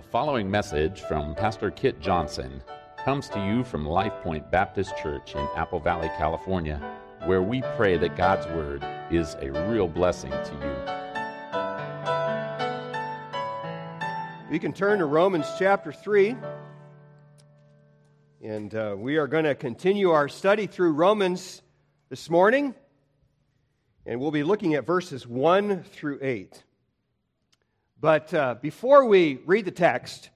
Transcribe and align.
The 0.00 0.08
following 0.08 0.50
message 0.50 1.02
from 1.02 1.34
Pastor 1.34 1.70
Kit 1.70 2.00
Johnson 2.00 2.62
comes 3.04 3.28
to 3.28 3.38
you 3.38 3.62
from 3.62 3.84
Life 3.84 4.14
Point 4.22 4.50
Baptist 4.50 4.96
Church 4.96 5.34
in 5.34 5.46
Apple 5.54 5.78
Valley, 5.78 6.08
California, 6.16 6.80
where 7.26 7.42
we 7.42 7.60
pray 7.76 7.98
that 7.98 8.16
God's 8.16 8.46
Word 8.46 8.82
is 9.10 9.36
a 9.42 9.50
real 9.68 9.86
blessing 9.86 10.30
to 10.30 10.54
you. 14.48 14.54
You 14.54 14.58
can 14.58 14.72
turn 14.72 15.00
to 15.00 15.04
Romans 15.04 15.44
chapter 15.58 15.92
3, 15.92 16.34
and 18.42 18.74
uh, 18.74 18.94
we 18.96 19.18
are 19.18 19.26
going 19.26 19.44
to 19.44 19.54
continue 19.54 20.12
our 20.12 20.30
study 20.30 20.66
through 20.66 20.92
Romans 20.92 21.60
this 22.08 22.30
morning, 22.30 22.74
and 24.06 24.18
we'll 24.18 24.30
be 24.30 24.44
looking 24.44 24.76
at 24.76 24.86
verses 24.86 25.26
1 25.26 25.82
through 25.82 26.20
8. 26.22 26.64
But 28.00 28.32
uh, 28.32 28.54
before 28.54 29.04
we 29.04 29.40
read 29.44 29.66
the 29.66 29.70
text, 29.70 30.30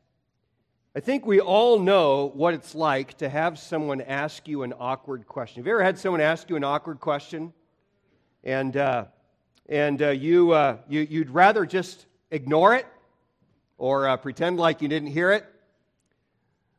I 0.95 1.01
think 1.01 1.25
we 1.25 1.41
all 1.41 1.79
know 1.79 2.31
what 2.35 2.53
it's 2.53 2.75
like 2.75 3.17
to 3.19 3.29
have 3.31 3.59
someone 3.59 4.03
ask 4.03 4.47
you 4.47 4.65
an 4.65 4.75
awkward 4.79 5.27
question. 5.27 5.63
Have 5.63 5.67
you 5.67 5.73
ever 5.73 5.83
had 5.83 5.99
someone 5.99 6.21
ask 6.21 6.51
you 6.51 6.57
an 6.57 6.65
awkward 6.65 7.01
question? 7.01 7.55
And, 8.43 8.77
uh, 8.77 9.07
and 9.67 10.03
uh, 10.03 10.11
you, 10.11 10.53
uh, 10.53 10.77
you, 10.91 11.07
you'd 11.09 11.31
rather 11.31 11.65
just 11.65 12.05
ignore 12.31 12.75
it 12.75 12.87
or 13.79 14.09
uh, 14.09 14.19
pretend 14.19 14.59
like 14.59 14.83
you 14.83 14.89
didn't 14.89 15.09
hear 15.09 15.33
it? 15.33 15.47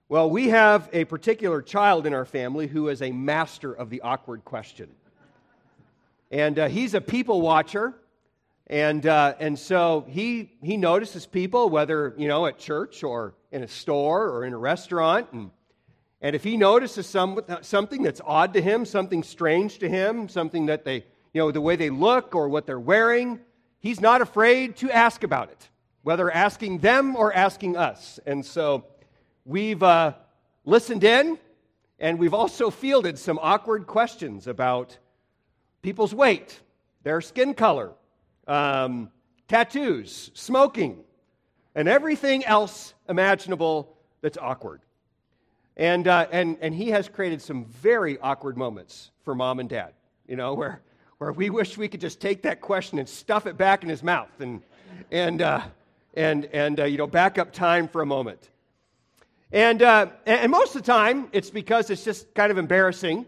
Well, 0.08 0.30
we 0.30 0.50
have 0.50 0.88
a 0.94 1.06
particular 1.06 1.64
child 1.64 2.06
in 2.06 2.14
our 2.14 2.26
family 2.26 2.68
who 2.68 2.90
is 2.90 3.02
a 3.02 3.12
master 3.12 3.74
of 3.74 3.90
the 3.90 4.02
awkward 4.02 4.46
question. 4.46 4.92
And 6.30 6.60
uh, 6.60 6.68
he's 6.68 6.94
a 6.94 7.02
people 7.02 7.42
watcher. 7.42 7.96
And, 8.68 9.06
uh, 9.06 9.36
and 9.40 9.60
so 9.60 10.06
he, 10.08 10.52
he 10.62 10.76
notices 10.76 11.26
people, 11.28 11.70
whether, 11.70 12.16
you 12.18 12.28
know, 12.28 12.48
at 12.48 12.58
church 12.58 13.04
or 13.04 13.36
in 13.52 13.62
a 13.62 13.68
store 13.68 14.30
or 14.30 14.44
in 14.44 14.54
a 14.54 14.58
restaurant. 14.58 15.28
And, 15.34 15.52
and 16.20 16.36
if 16.36 16.44
he 16.44 16.58
notices 16.58 17.06
some, 17.06 17.42
something 17.62 18.02
that's 18.02 18.22
odd 18.26 18.54
to 18.54 18.62
him, 18.62 18.86
something 18.86 19.22
strange 19.22 19.78
to 19.80 19.90
him, 19.90 20.28
something 20.28 20.66
that 20.66 20.84
they, 20.84 21.06
you 21.34 21.42
know, 21.42 21.52
the 21.52 21.62
way 21.62 21.76
they 21.76 21.92
look 21.92 22.34
or 22.34 22.50
what 22.50 22.66
they're 22.66 22.80
wearing, 22.80 23.40
he's 23.80 24.02
not 24.02 24.22
afraid 24.22 24.78
to 24.78 24.90
ask 24.90 25.24
about 25.24 25.52
it, 25.52 25.70
whether 26.02 26.32
asking 26.32 26.80
them 26.80 27.16
or 27.16 27.32
asking 27.34 27.78
us. 27.78 28.20
And 28.26 28.44
so 28.44 28.86
we've 29.46 29.84
uh, 29.84 30.14
listened 30.64 31.04
in, 31.04 31.38
and 32.00 32.18
we've 32.18 32.34
also 32.34 32.72
fielded 32.72 33.20
some 33.20 33.38
awkward 33.44 33.86
questions 33.86 34.48
about 34.48 34.98
people's 35.84 36.16
weight, 36.16 36.60
their 37.04 37.22
skin 37.22 37.54
color, 37.54 37.92
um, 38.48 39.10
tattoos, 39.48 40.32
smoking, 40.34 41.04
and 41.76 41.88
everything 41.88 42.46
else 42.46 42.94
imaginable 43.10 43.96
that's 44.22 44.38
awkward. 44.38 44.82
And, 45.78 46.08
uh, 46.08 46.28
and, 46.32 46.58
and 46.62 46.74
he 46.74 46.90
has 46.92 47.10
created 47.10 47.42
some 47.42 47.66
very 47.66 48.18
awkward 48.20 48.58
moments 48.58 49.12
for 49.24 49.36
mom 49.36 49.60
and 49.60 49.68
dad, 49.68 49.94
you 50.28 50.36
know, 50.36 50.54
where, 50.54 50.82
where 51.18 51.34
we 51.34 51.50
wish 51.50 51.78
we 51.78 51.88
could 51.88 52.02
just 52.02 52.22
take 52.22 52.44
that 52.44 52.62
question 52.62 52.98
and 52.98 53.10
stuff 53.10 53.46
it 53.46 53.58
back 53.58 53.84
in 53.84 53.90
his 53.90 54.02
mouth 54.02 54.30
and, 54.40 54.62
and, 55.12 55.42
uh, 55.42 55.62
and, 56.16 56.46
and 56.54 56.80
uh, 56.80 56.86
you 56.86 56.98
know, 56.98 57.08
back 57.08 57.38
up 57.38 57.52
time 57.52 57.88
for 57.88 58.02
a 58.02 58.06
moment. 58.06 58.50
And, 59.52 59.82
uh, 59.82 60.08
and 60.26 60.52
most 60.52 60.76
of 60.76 60.84
the 60.84 60.92
time, 60.92 61.28
it's 61.32 61.50
because 61.50 61.90
it's 61.90 62.04
just 62.04 62.34
kind 62.34 62.52
of 62.52 62.58
embarrassing. 62.58 63.26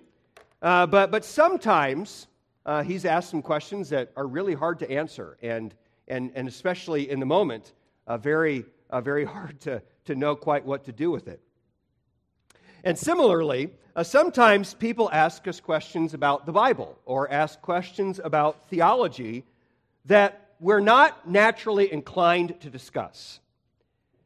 Uh, 0.62 0.86
but, 0.86 1.12
but 1.12 1.24
sometimes 1.24 2.28
uh, 2.68 2.84
he's 2.84 3.06
asked 3.06 3.30
some 3.30 3.42
questions 3.42 3.90
that 3.90 4.12
are 4.18 4.28
really 4.28 4.54
hard 4.54 4.78
to 4.80 4.92
answer, 4.92 5.38
and, 5.42 5.74
and, 6.10 6.32
and 6.36 6.50
especially 6.50 7.10
in 7.10 7.22
the 7.22 7.26
moment, 7.26 7.74
uh, 8.06 8.18
very, 8.18 8.66
uh, 8.90 9.00
very 9.00 9.24
hard 9.36 9.60
to, 9.62 9.82
to 10.06 10.16
know 10.16 10.36
quite 10.36 10.66
what 10.66 10.84
to 10.84 10.92
do 10.92 11.10
with 11.10 11.30
it. 11.30 11.40
And 12.84 13.00
similarly, 13.00 13.72
uh, 13.96 14.04
sometimes 14.04 14.74
people 14.74 15.10
ask 15.12 15.48
us 15.48 15.62
questions 15.62 16.14
about 16.14 16.46
the 16.46 16.52
Bible 16.52 17.00
or 17.06 17.32
ask 17.32 17.60
questions 17.62 18.20
about 18.24 18.70
theology 18.70 19.46
that 20.06 20.52
we're 20.60 20.82
not 20.82 21.28
naturally 21.28 21.92
inclined 21.92 22.60
to 22.62 22.70
discuss. 22.70 23.40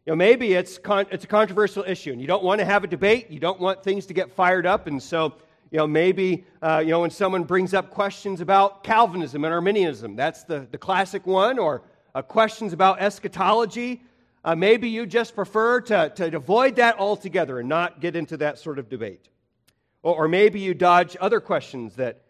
You 0.05 0.11
know, 0.11 0.15
maybe 0.15 0.53
it's, 0.53 0.79
con- 0.79 1.05
it's 1.11 1.25
a 1.25 1.27
controversial 1.27 1.83
issue 1.87 2.11
and 2.11 2.19
you 2.19 2.27
don't 2.27 2.43
want 2.43 2.59
to 2.59 2.65
have 2.65 2.83
a 2.83 2.87
debate, 2.87 3.29
you 3.29 3.39
don't 3.39 3.59
want 3.59 3.83
things 3.83 4.07
to 4.07 4.13
get 4.15 4.31
fired 4.31 4.65
up, 4.65 4.87
and 4.87 5.01
so 5.01 5.35
you 5.71 5.77
know, 5.77 5.87
maybe, 5.87 6.43
uh, 6.61 6.81
you 6.83 6.91
know, 6.91 6.99
when 6.99 7.09
someone 7.09 7.45
brings 7.45 7.73
up 7.73 7.89
questions 7.89 8.41
about 8.41 8.83
Calvinism 8.83 9.45
and 9.45 9.53
Arminianism, 9.53 10.17
that's 10.17 10.43
the, 10.43 10.67
the 10.69 10.77
classic 10.77 11.25
one, 11.25 11.57
or 11.57 11.81
uh, 12.13 12.21
questions 12.21 12.73
about 12.73 13.01
eschatology, 13.01 14.03
uh, 14.43 14.53
maybe 14.53 14.89
you 14.89 15.05
just 15.05 15.33
prefer 15.33 15.79
to, 15.79 16.09
to 16.09 16.35
avoid 16.35 16.75
that 16.75 16.99
altogether 16.99 17.59
and 17.59 17.69
not 17.69 18.01
get 18.01 18.17
into 18.17 18.35
that 18.37 18.59
sort 18.59 18.79
of 18.79 18.89
debate. 18.89 19.29
Or, 20.03 20.25
or 20.25 20.27
maybe 20.27 20.59
you 20.59 20.73
dodge 20.73 21.15
other 21.21 21.39
questions 21.39 21.95
that 21.95 22.21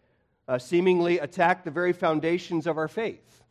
uh, 0.46 0.58
seemingly 0.58 1.18
attack 1.18 1.64
the 1.64 1.70
very 1.70 1.92
foundations 1.92 2.68
of 2.68 2.78
our 2.78 2.88
faith. 2.88 3.42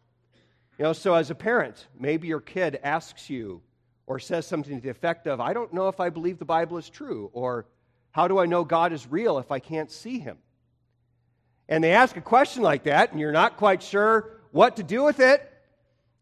You 0.77 0.85
know, 0.85 0.93
so 0.93 1.15
as 1.15 1.29
a 1.29 1.35
parent, 1.35 1.87
maybe 1.99 2.29
your 2.29 2.39
kid 2.39 2.79
asks 2.81 3.29
you 3.29 3.61
or 4.07 4.19
says 4.19 4.47
something 4.47 4.77
to 4.77 4.81
the 4.81 4.89
effect 4.89 5.27
of, 5.27 5.41
I 5.41 5.53
don't 5.53 5.73
know 5.73 5.89
if 5.89 5.99
I 5.99 6.09
believe 6.09 6.39
the 6.39 6.45
Bible 6.45 6.77
is 6.77 6.89
true, 6.89 7.29
or 7.33 7.65
how 8.11 8.27
do 8.27 8.39
I 8.39 8.45
know 8.45 8.63
God 8.63 8.93
is 8.93 9.07
real 9.07 9.37
if 9.37 9.51
I 9.51 9.59
can't 9.59 9.91
see 9.91 10.19
him? 10.19 10.37
And 11.67 11.83
they 11.83 11.93
ask 11.93 12.17
a 12.17 12.21
question 12.21 12.63
like 12.63 12.83
that, 12.83 13.11
and 13.11 13.19
you're 13.19 13.31
not 13.31 13.57
quite 13.57 13.81
sure 13.81 14.31
what 14.51 14.75
to 14.75 14.83
do 14.83 15.03
with 15.03 15.19
it. 15.19 15.47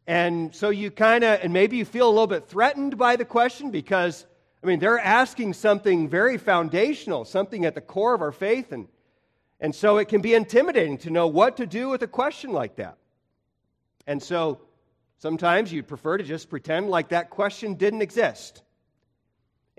And 0.06 0.54
so 0.54 0.70
you 0.70 0.92
kind 0.92 1.24
of, 1.24 1.40
and 1.44 1.54
maybe 1.54 1.78
you 1.78 1.86
feel 1.86 2.08
a 2.08 2.10
little 2.10 2.28
bit 2.28 2.48
threatened 2.48 2.98
by 2.98 3.16
the 3.16 3.26
question 3.26 3.72
because, 3.72 4.26
I 4.64 4.68
mean, 4.68 4.80
they're 4.80 5.00
asking 5.00 5.54
something 5.54 6.08
very 6.08 6.38
foundational, 6.38 7.26
something 7.26 7.66
at 7.66 7.76
the 7.76 7.82
core 7.82 8.14
of 8.14 8.22
our 8.22 8.32
faith. 8.32 8.72
And, 8.72 8.88
and 9.60 9.74
so 9.74 9.98
it 9.98 10.08
can 10.08 10.22
be 10.22 10.34
intimidating 10.34 10.98
to 11.00 11.10
know 11.10 11.28
what 11.28 11.58
to 11.58 11.66
do 11.66 11.90
with 11.90 12.02
a 12.04 12.08
question 12.08 12.52
like 12.52 12.76
that. 12.76 12.98
And 14.08 14.22
so 14.22 14.62
sometimes 15.18 15.72
you'd 15.72 15.88
prefer 15.88 16.18
to 16.18 16.24
just 16.24 16.50
pretend 16.50 16.90
like 16.90 17.10
that 17.10 17.30
question 17.30 17.76
didn't 17.76 18.02
exist. 18.02 18.64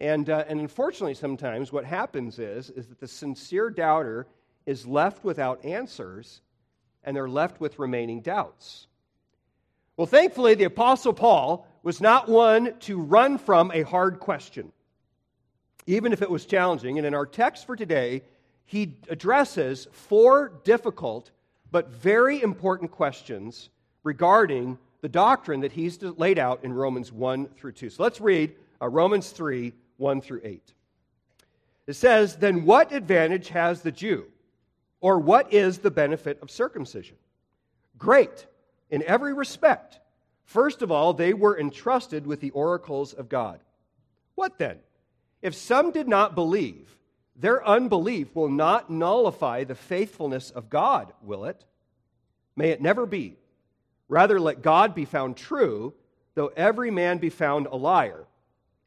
And, 0.01 0.31
uh, 0.31 0.45
and 0.49 0.61
unfortunately, 0.61 1.15
sometimes 1.15 1.73
what 1.73 1.85
happens 1.85 2.39
is, 2.39 2.71
is 2.71 2.87
that 2.87 3.01
the 3.01 3.09
sincere 3.09 3.69
doubter 3.69 4.27
is 4.65 4.87
left 4.87 5.25
without 5.25 5.65
answers 5.65 6.41
and 7.05 7.15
they're 7.15 7.29
left 7.29 7.61
with 7.61 7.79
remaining 7.79 8.21
doubts. 8.21 8.87
Well, 9.97 10.07
thankfully, 10.07 10.55
the 10.55 10.65
Apostle 10.65 11.13
Paul 11.13 11.67
was 11.83 12.01
not 12.01 12.29
one 12.29 12.79
to 12.81 12.99
run 12.99 13.37
from 13.37 13.71
a 13.73 13.83
hard 13.83 14.21
question, 14.21 14.73
even 15.87 16.13
if 16.13 16.23
it 16.23 16.31
was 16.31 16.47
challenging. 16.47 16.97
And 16.97 17.07
in 17.07 17.15
our 17.15 17.27
text 17.27 17.67
for 17.67 17.77
today, 17.77 18.23
he 18.65 18.97
addresses 19.09 19.87
four 19.93 20.53
difficult 20.65 21.31
but 21.71 21.91
very 21.91 22.43
important 22.43 22.91
questions 22.91 23.69
regarding 24.03 24.79
the 25.03 25.09
doctrine 25.09 25.61
that 25.61 25.73
he's 25.73 26.03
laid 26.03 26.39
out 26.39 26.65
in 26.65 26.73
Romans 26.73 27.13
1 27.13 27.49
through 27.57 27.73
2. 27.73 27.91
So 27.91 28.03
let's 28.03 28.21
read 28.21 28.55
uh, 28.81 28.89
Romans 28.89 29.31
3 29.31 29.73
1 30.01 30.21
through 30.23 30.41
8. 30.43 30.73
It 31.87 31.95
says, 31.95 32.37
Then 32.37 32.65
what 32.65 32.93
advantage 32.93 33.49
has 33.49 33.83
the 33.83 33.93
Jew? 33.93 34.27
Or 35.01 35.19
what 35.19 35.53
is 35.53 35.79
the 35.79 35.91
benefit 35.91 36.39
of 36.43 36.51
circumcision? 36.51 37.17
Great, 37.99 38.47
in 38.91 39.03
every 39.03 39.35
respect. 39.35 40.01
First 40.45 40.83
of 40.83 40.91
all, 40.91 41.13
they 41.13 41.33
were 41.33 41.59
entrusted 41.59 42.27
with 42.27 42.41
the 42.41 42.51
oracles 42.51 43.13
of 43.13 43.29
God. 43.29 43.61
What 44.35 44.59
then? 44.59 44.79
If 45.43 45.55
some 45.55 45.91
did 45.91 46.09
not 46.09 46.35
believe, 46.35 46.99
their 47.37 47.67
unbelief 47.67 48.35
will 48.35 48.51
not 48.51 48.91
nullify 48.91 49.65
the 49.65 49.75
faithfulness 49.75 50.51
of 50.51 50.69
God, 50.69 51.13
will 51.23 51.45
it? 51.45 51.65
May 52.57 52.71
it 52.71 52.83
never 52.83 53.07
be. 53.07 53.37
Rather, 54.09 54.41
let 54.41 54.61
God 54.61 54.95
be 54.95 55.05
found 55.05 55.37
true, 55.37 55.95
though 56.35 56.53
every 56.57 56.91
man 56.91 57.19
be 57.19 57.31
found 57.31 57.67
a 57.67 57.77
liar 57.77 58.27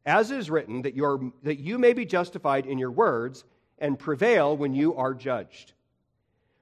as 0.06 0.32
is 0.32 0.50
written, 0.50 0.82
that, 0.82 0.96
that 1.44 1.60
you 1.60 1.78
may 1.78 1.94
be 1.94 2.06
justified 2.06 2.66
in 2.66 2.78
your 2.78 2.92
words 2.92 3.44
and 3.80 3.98
prevail 3.98 4.56
when 4.56 4.74
you 4.74 4.96
are 4.96 5.14
judged. 5.14 5.74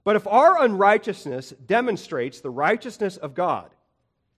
But 0.03 0.15
if 0.15 0.27
our 0.27 0.63
unrighteousness 0.63 1.53
demonstrates 1.65 2.41
the 2.41 2.49
righteousness 2.49 3.17
of 3.17 3.35
God, 3.35 3.69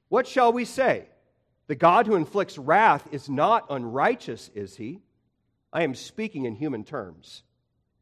what 0.09 0.27
shall 0.27 0.51
we 0.51 0.65
say? 0.65 1.07
The 1.67 1.75
God 1.75 2.07
who 2.07 2.15
inflicts 2.15 2.57
wrath 2.57 3.07
is 3.11 3.29
not 3.29 3.65
unrighteous, 3.69 4.51
is 4.53 4.75
he? 4.75 5.01
I 5.71 5.83
am 5.83 5.95
speaking 5.95 6.45
in 6.45 6.55
human 6.55 6.83
terms. 6.83 7.44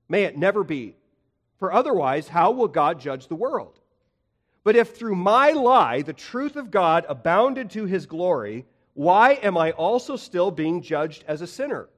May 0.09 0.24
it 0.24 0.38
never 0.38 0.63
be. 0.63 0.95
For 1.57 1.71
otherwise, 1.71 2.27
how 2.27 2.51
will 2.51 2.68
God 2.68 3.00
judge 3.00 3.27
the 3.27 3.36
world? 3.36 3.80
But 4.63 4.75
if 4.75 4.95
through 4.95 5.15
my 5.15 5.51
lie 5.51 6.01
the 6.01 6.13
truth 6.13 6.56
of 6.56 6.71
God 6.71 7.06
abounded 7.07 7.69
to 7.71 7.86
his 7.86 8.07
glory, 8.07 8.65
why 9.01 9.39
am 9.42 9.57
I 9.57 9.71
also 9.71 10.15
still 10.15 10.51
being 10.51 10.83
judged 10.83 11.25
as 11.27 11.42
a 11.42 11.48
sinner? 11.48 11.89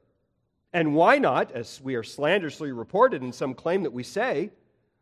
And 0.71 0.95
why 0.95 1.17
not, 1.17 1.51
as 1.51 1.81
we 1.81 1.95
are 1.95 2.03
slanderously 2.03 2.71
reported 2.71 3.21
in 3.21 3.33
some 3.33 3.55
claim 3.55 3.83
that 3.83 3.91
we 3.91 4.03
say, 4.03 4.51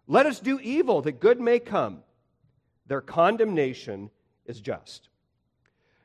let 0.07 0.25
us 0.25 0.39
do 0.39 0.59
evil 0.61 1.03
that 1.03 1.19
good 1.19 1.39
may 1.39 1.59
come? 1.59 1.99
Their 2.87 3.01
condemnation 3.01 4.09
is 4.47 4.59
just. 4.59 5.09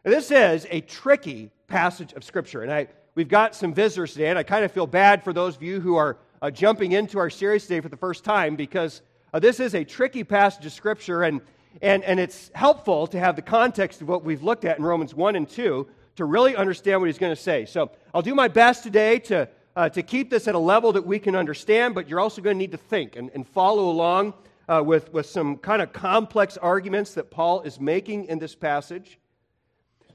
This 0.03 0.31
is 0.31 0.67
a 0.71 0.83
tricky 0.83 1.51
passage 1.67 2.13
of 2.13 2.25
Scripture. 2.25 2.61
And 2.61 2.71
I, 2.71 2.89
we've 3.15 3.27
got 3.27 3.55
some 3.55 3.73
visitors 3.73 4.13
today, 4.13 4.29
and 4.29 4.39
I 4.39 4.43
kind 4.43 4.67
of 4.67 4.73
feel 4.73 4.87
bad 4.87 5.25
for 5.25 5.33
those 5.33 5.57
of 5.57 5.63
you 5.63 5.81
who 5.81 5.97
are 5.97 6.19
uh, 6.43 6.51
jumping 6.51 6.93
into 6.93 7.19
our 7.19 7.31
series 7.31 7.63
today 7.63 7.81
for 7.81 7.89
the 7.89 7.97
first 7.97 8.23
time 8.23 8.55
because 8.55 9.01
uh, 9.33 9.39
this 9.39 9.61
is 9.61 9.75
a 9.75 9.83
tricky 9.83 10.25
passage 10.25 10.67
of 10.67 10.75
Scripture, 10.75 11.23
and, 11.23 11.41
and, 11.83 12.05
and 12.05 12.19
it's 12.19 12.51
helpful 12.55 13.07
to 13.09 13.19
have 13.19 13.37
the 13.37 13.43
context 13.43 14.01
of 14.01 14.09
what 14.09 14.25
we've 14.25 14.43
looked 14.43 14.65
at 14.65 14.79
in 14.79 14.85
Romans 14.85 15.15
1 15.15 15.37
and 15.37 15.49
2 15.49 15.87
to 16.17 16.25
really 16.25 16.57
understand 16.57 17.01
what 17.01 17.07
he's 17.07 17.19
going 17.19 17.35
to 17.35 17.41
say. 17.41 17.67
So 17.67 17.91
I'll 18.15 18.23
do 18.23 18.35
my 18.35 18.49
best 18.49 18.83
today 18.83 19.19
to, 19.21 19.49
uh, 19.75 19.89
to 19.91 20.03
keep 20.03 20.31
this 20.31 20.49
at 20.49 20.55
a 20.55 20.59
level 20.59 20.93
that 20.93 21.07
we 21.07 21.19
can 21.19 21.37
understand, 21.37 21.95
but 21.95 22.09
you're 22.09 22.21
also 22.21 22.41
going 22.41 22.57
to 22.57 22.59
need 22.59 22.73
to 22.73 22.79
think 22.79 23.17
and, 23.17 23.31
and 23.35 23.47
follow 23.47 23.91
along 23.91 24.35
uh, 24.69 24.83
with, 24.85 25.13
with 25.13 25.27
some 25.27 25.57
kind 25.59 25.83
of 25.83 25.93
complex 25.93 26.57
arguments 26.57 27.15
that 27.15 27.31
Paul 27.31 27.63
is 27.63 27.79
making 27.79 28.27
in 28.27 28.39
this 28.39 28.55
passage. 28.55 29.19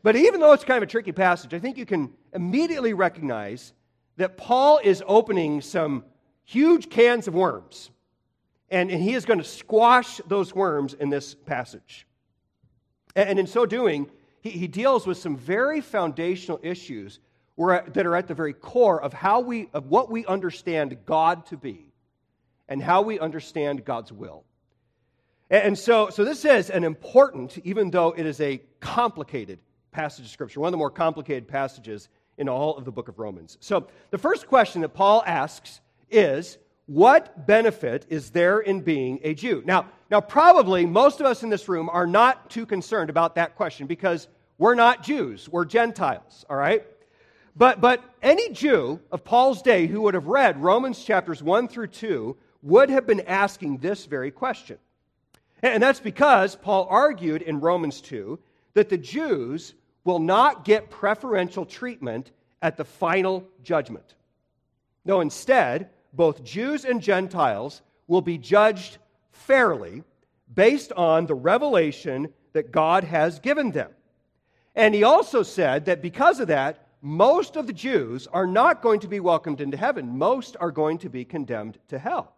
But 0.03 0.15
even 0.15 0.39
though 0.39 0.53
it's 0.53 0.63
kind 0.63 0.77
of 0.77 0.83
a 0.83 0.91
tricky 0.91 1.11
passage, 1.11 1.53
I 1.53 1.59
think 1.59 1.77
you 1.77 1.85
can 1.85 2.11
immediately 2.33 2.93
recognize 2.93 3.73
that 4.17 4.37
Paul 4.37 4.79
is 4.83 5.03
opening 5.05 5.61
some 5.61 6.03
huge 6.43 6.89
cans 6.89 7.27
of 7.27 7.35
worms. 7.35 7.91
And, 8.71 8.89
and 8.89 9.03
he 9.03 9.13
is 9.13 9.25
going 9.25 9.39
to 9.39 9.45
squash 9.45 10.19
those 10.27 10.55
worms 10.55 10.93
in 10.93 11.09
this 11.09 11.35
passage. 11.35 12.07
And, 13.15 13.29
and 13.29 13.39
in 13.39 13.45
so 13.47 13.65
doing, 13.65 14.09
he, 14.41 14.49
he 14.49 14.67
deals 14.67 15.05
with 15.05 15.17
some 15.17 15.37
very 15.37 15.81
foundational 15.81 16.59
issues 16.63 17.19
where, 17.55 17.83
that 17.93 18.05
are 18.05 18.15
at 18.15 18.27
the 18.27 18.33
very 18.33 18.53
core 18.53 18.99
of 18.99 19.13
how 19.13 19.41
we 19.41 19.69
of 19.73 19.87
what 19.87 20.09
we 20.09 20.25
understand 20.25 20.97
God 21.05 21.45
to 21.47 21.57
be 21.57 21.91
and 22.67 22.81
how 22.81 23.01
we 23.01 23.19
understand 23.19 23.85
God's 23.85 24.11
will. 24.11 24.45
And, 25.49 25.77
so, 25.77 26.09
so 26.09 26.23
this 26.23 26.45
is 26.45 26.69
an 26.69 26.85
important, 26.85 27.57
even 27.65 27.91
though 27.91 28.13
it 28.15 28.25
is 28.25 28.39
a 28.39 28.61
complicated 28.79 29.59
passage 29.91 30.23
of 30.23 30.31
Scripture, 30.31 30.61
one 30.61 30.69
of 30.69 30.71
the 30.71 30.77
more 30.77 30.89
complicated 30.89 31.49
passages 31.49 32.07
in 32.37 32.47
all 32.47 32.77
of 32.77 32.85
the 32.85 32.91
book 32.91 33.09
of 33.09 33.19
Romans. 33.19 33.57
So 33.59 33.87
the 34.11 34.17
first 34.17 34.47
question 34.47 34.81
that 34.81 34.93
Paul 34.93 35.21
asks 35.25 35.81
is 36.09 36.57
what 36.91 37.47
benefit 37.47 38.05
is 38.09 38.31
there 38.31 38.59
in 38.59 38.81
being 38.81 39.21
a 39.23 39.33
Jew? 39.33 39.63
Now, 39.65 39.87
now, 40.09 40.19
probably 40.19 40.85
most 40.85 41.21
of 41.21 41.25
us 41.25 41.41
in 41.41 41.49
this 41.49 41.69
room 41.69 41.89
are 41.89 42.05
not 42.05 42.49
too 42.49 42.65
concerned 42.65 43.09
about 43.09 43.35
that 43.35 43.55
question 43.55 43.87
because 43.87 44.27
we're 44.57 44.75
not 44.75 45.01
Jews, 45.01 45.47
we're 45.47 45.63
Gentiles, 45.63 46.45
all 46.49 46.57
right? 46.57 46.85
But, 47.55 47.79
but 47.79 48.03
any 48.21 48.49
Jew 48.49 48.99
of 49.09 49.23
Paul's 49.23 49.61
day 49.61 49.87
who 49.87 50.01
would 50.01 50.15
have 50.15 50.27
read 50.27 50.61
Romans 50.61 51.01
chapters 51.01 51.41
1 51.41 51.69
through 51.69 51.87
2 51.87 52.35
would 52.63 52.89
have 52.89 53.07
been 53.07 53.21
asking 53.21 53.77
this 53.77 54.05
very 54.05 54.29
question. 54.29 54.77
And 55.63 55.81
that's 55.81 56.01
because 56.01 56.57
Paul 56.57 56.87
argued 56.89 57.41
in 57.41 57.61
Romans 57.61 58.01
2 58.01 58.37
that 58.73 58.89
the 58.89 58.97
Jews 58.97 59.75
will 60.03 60.19
not 60.19 60.65
get 60.65 60.89
preferential 60.89 61.65
treatment 61.65 62.31
at 62.61 62.75
the 62.75 62.85
final 62.85 63.47
judgment. 63.63 64.15
No, 65.05 65.21
instead, 65.21 65.89
both 66.13 66.43
Jews 66.43 66.85
and 66.85 67.01
Gentiles 67.01 67.81
will 68.07 68.21
be 68.21 68.37
judged 68.37 68.97
fairly 69.31 70.03
based 70.53 70.91
on 70.93 71.25
the 71.25 71.35
revelation 71.35 72.33
that 72.53 72.71
God 72.71 73.03
has 73.03 73.39
given 73.39 73.71
them. 73.71 73.91
And 74.75 74.93
he 74.93 75.03
also 75.03 75.43
said 75.43 75.85
that 75.85 76.01
because 76.01 76.39
of 76.39 76.47
that, 76.47 76.87
most 77.01 77.55
of 77.55 77.67
the 77.67 77.73
Jews 77.73 78.27
are 78.27 78.47
not 78.47 78.81
going 78.81 78.99
to 78.99 79.07
be 79.07 79.19
welcomed 79.19 79.61
into 79.61 79.77
heaven. 79.77 80.17
Most 80.17 80.55
are 80.59 80.71
going 80.71 80.99
to 80.99 81.09
be 81.09 81.25
condemned 81.25 81.77
to 81.87 81.97
hell. 81.97 82.35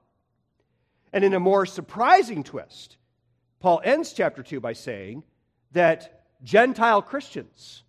And 1.11 1.23
in 1.23 1.33
a 1.33 1.39
more 1.39 1.65
surprising 1.65 2.43
twist, 2.43 2.97
Paul 3.59 3.81
ends 3.83 4.13
chapter 4.13 4.41
2 4.41 4.59
by 4.59 4.73
saying 4.73 5.23
that 5.71 6.23
Gentile 6.43 7.01
Christians 7.01 7.83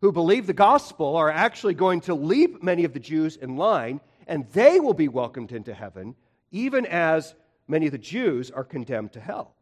who 0.00 0.12
believe 0.12 0.46
the 0.46 0.52
gospel 0.52 1.16
are 1.16 1.30
actually 1.30 1.74
going 1.74 2.00
to 2.02 2.14
leap 2.14 2.62
many 2.62 2.84
of 2.84 2.92
the 2.92 3.00
Jews 3.00 3.36
in 3.36 3.56
line 3.56 4.00
and 4.30 4.46
they 4.52 4.78
will 4.78 4.94
be 4.94 5.08
welcomed 5.08 5.50
into 5.50 5.74
heaven, 5.74 6.14
even 6.52 6.86
as 6.86 7.34
many 7.66 7.86
of 7.86 7.92
the 7.92 7.98
Jews 7.98 8.50
are 8.52 8.62
condemned 8.62 9.12
to 9.14 9.20
hell. 9.20 9.56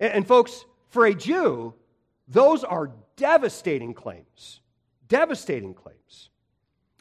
And, 0.00 0.14
and 0.14 0.26
folks, 0.26 0.64
for 0.88 1.04
a 1.04 1.14
Jew, 1.14 1.74
those 2.26 2.64
are 2.64 2.90
devastating 3.16 3.92
claims. 3.92 4.60
Devastating 5.08 5.74
claims. 5.74 6.30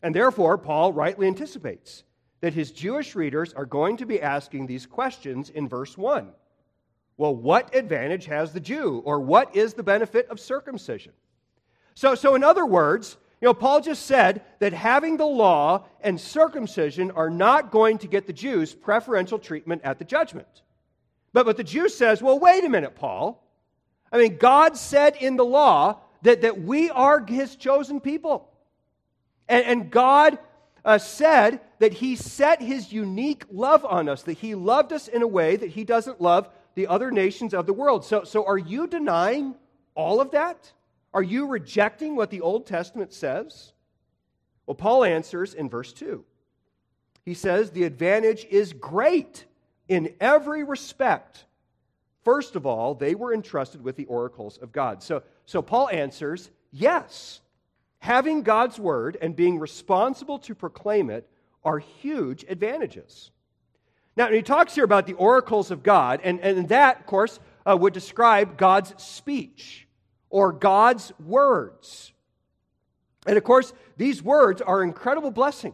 And 0.03 0.13
therefore, 0.13 0.57
Paul 0.57 0.91
rightly 0.91 1.27
anticipates 1.27 2.03
that 2.41 2.53
his 2.53 2.71
Jewish 2.71 3.15
readers 3.15 3.53
are 3.53 3.65
going 3.65 3.95
to 3.97 4.05
be 4.05 4.21
asking 4.21 4.67
these 4.67 4.85
questions 4.85 5.49
in 5.49 5.69
verse 5.69 5.97
1. 5.97 6.29
Well, 7.15 7.35
what 7.35 7.73
advantage 7.73 8.25
has 8.25 8.51
the 8.51 8.59
Jew? 8.59 9.01
Or 9.05 9.21
what 9.21 9.55
is 9.55 9.73
the 9.73 9.83
benefit 9.83 10.27
of 10.27 10.41
circumcision? 10.41 11.13
So, 11.95 12.15
so 12.15 12.35
in 12.35 12.43
other 12.43 12.65
words, 12.65 13.17
you 13.41 13.47
know, 13.47 13.53
Paul 13.53 13.79
just 13.79 14.05
said 14.05 14.41
that 14.59 14.73
having 14.73 15.15
the 15.15 15.25
law 15.25 15.85
and 16.01 16.19
circumcision 16.19 17.11
are 17.11 17.29
not 17.29 17.71
going 17.71 17.97
to 17.99 18.07
get 18.07 18.27
the 18.27 18.33
Jews 18.33 18.73
preferential 18.73 19.39
treatment 19.39 19.81
at 19.85 19.97
the 19.97 20.05
judgment. 20.05 20.47
But, 21.31 21.45
but 21.45 21.55
the 21.55 21.63
Jew 21.63 21.87
says, 21.87 22.21
well, 22.21 22.37
wait 22.37 22.65
a 22.65 22.69
minute, 22.69 22.95
Paul. 22.95 23.41
I 24.11 24.17
mean, 24.17 24.37
God 24.37 24.75
said 24.75 25.15
in 25.15 25.37
the 25.37 25.45
law 25.45 25.99
that, 26.23 26.41
that 26.41 26.61
we 26.61 26.89
are 26.89 27.25
his 27.25 27.55
chosen 27.55 28.01
people. 28.01 28.49
And, 29.47 29.65
and 29.65 29.91
God 29.91 30.37
uh, 30.83 30.97
said 30.97 31.61
that 31.79 31.93
he 31.93 32.17
set 32.17 32.61
his 32.61 32.91
unique 32.91 33.45
love 33.51 33.85
on 33.85 34.09
us, 34.09 34.23
that 34.23 34.37
he 34.37 34.53
loved 34.53 34.91
us 34.91 35.07
in 35.07 35.21
a 35.21 35.27
way 35.27 35.55
that 35.55 35.69
he 35.69 35.85
doesn't 35.85 36.19
love 36.19 36.49
the 36.75 36.87
other 36.87 37.09
nations 37.09 37.53
of 37.53 37.65
the 37.65 37.73
world. 37.73 38.03
So, 38.03 38.25
so 38.25 38.45
are 38.45 38.57
you 38.57 38.87
denying 38.87 39.55
all 39.95 40.19
of 40.19 40.31
that? 40.31 40.73
Are 41.13 41.23
you 41.23 41.47
rejecting 41.47 42.15
what 42.15 42.29
the 42.29 42.41
Old 42.41 42.65
Testament 42.67 43.13
says? 43.13 43.73
Well, 44.65 44.75
Paul 44.75 45.03
answers 45.03 45.53
in 45.53 45.69
verse 45.69 45.91
2. 45.93 46.23
He 47.25 47.33
says, 47.33 47.71
The 47.71 47.83
advantage 47.83 48.45
is 48.49 48.73
great 48.73 49.45
in 49.87 50.13
every 50.19 50.63
respect. 50.63 51.45
First 52.23 52.55
of 52.55 52.65
all, 52.65 52.93
they 52.93 53.15
were 53.15 53.33
entrusted 53.33 53.83
with 53.83 53.95
the 53.95 54.05
oracles 54.05 54.57
of 54.57 54.71
God. 54.71 55.01
So, 55.01 55.23
so 55.45 55.61
Paul 55.61 55.89
answers, 55.89 56.51
Yes, 56.71 57.41
having 57.99 58.43
God's 58.43 58.79
word 58.79 59.17
and 59.19 59.35
being 59.35 59.57
responsible 59.57 60.37
to 60.39 60.53
proclaim 60.53 61.09
it 61.09 61.27
are 61.63 61.79
huge 61.79 62.45
advantages. 62.47 63.31
Now, 64.15 64.27
he 64.27 64.41
talks 64.41 64.75
here 64.75 64.83
about 64.83 65.07
the 65.07 65.13
oracles 65.13 65.71
of 65.71 65.81
God, 65.81 66.19
and, 66.23 66.39
and 66.41 66.69
that, 66.69 66.99
of 66.99 67.05
course, 67.05 67.39
uh, 67.65 67.75
would 67.75 67.93
describe 67.93 68.57
God's 68.57 68.93
speech 69.01 69.87
or 70.29 70.51
God's 70.51 71.11
words. 71.19 72.13
And 73.25 73.37
of 73.37 73.43
course, 73.43 73.73
these 73.97 74.23
words 74.23 74.61
are 74.61 74.83
incredible 74.83 75.31
blessing. 75.31 75.73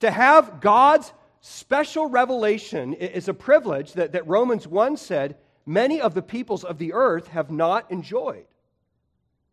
To 0.00 0.10
have 0.10 0.60
God's 0.60 1.12
special 1.40 2.08
revelation 2.08 2.94
is 2.94 3.28
a 3.28 3.34
privilege 3.34 3.92
that, 3.94 4.12
that 4.12 4.26
Romans 4.26 4.66
1 4.66 4.96
said 4.96 5.36
many 5.64 6.00
of 6.00 6.14
the 6.14 6.22
peoples 6.22 6.64
of 6.64 6.78
the 6.78 6.92
earth 6.92 7.28
have 7.28 7.50
not 7.50 7.90
enjoyed. 7.90 8.46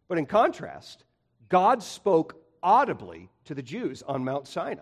But 0.08 0.18
in 0.18 0.26
contrast, 0.26 1.04
God 1.50 1.84
spoke 1.84 2.36
audibly 2.62 3.30
to 3.46 3.54
the 3.54 3.62
Jews 3.62 4.04
on 4.04 4.24
Mount 4.24 4.48
Sinai. 4.48 4.82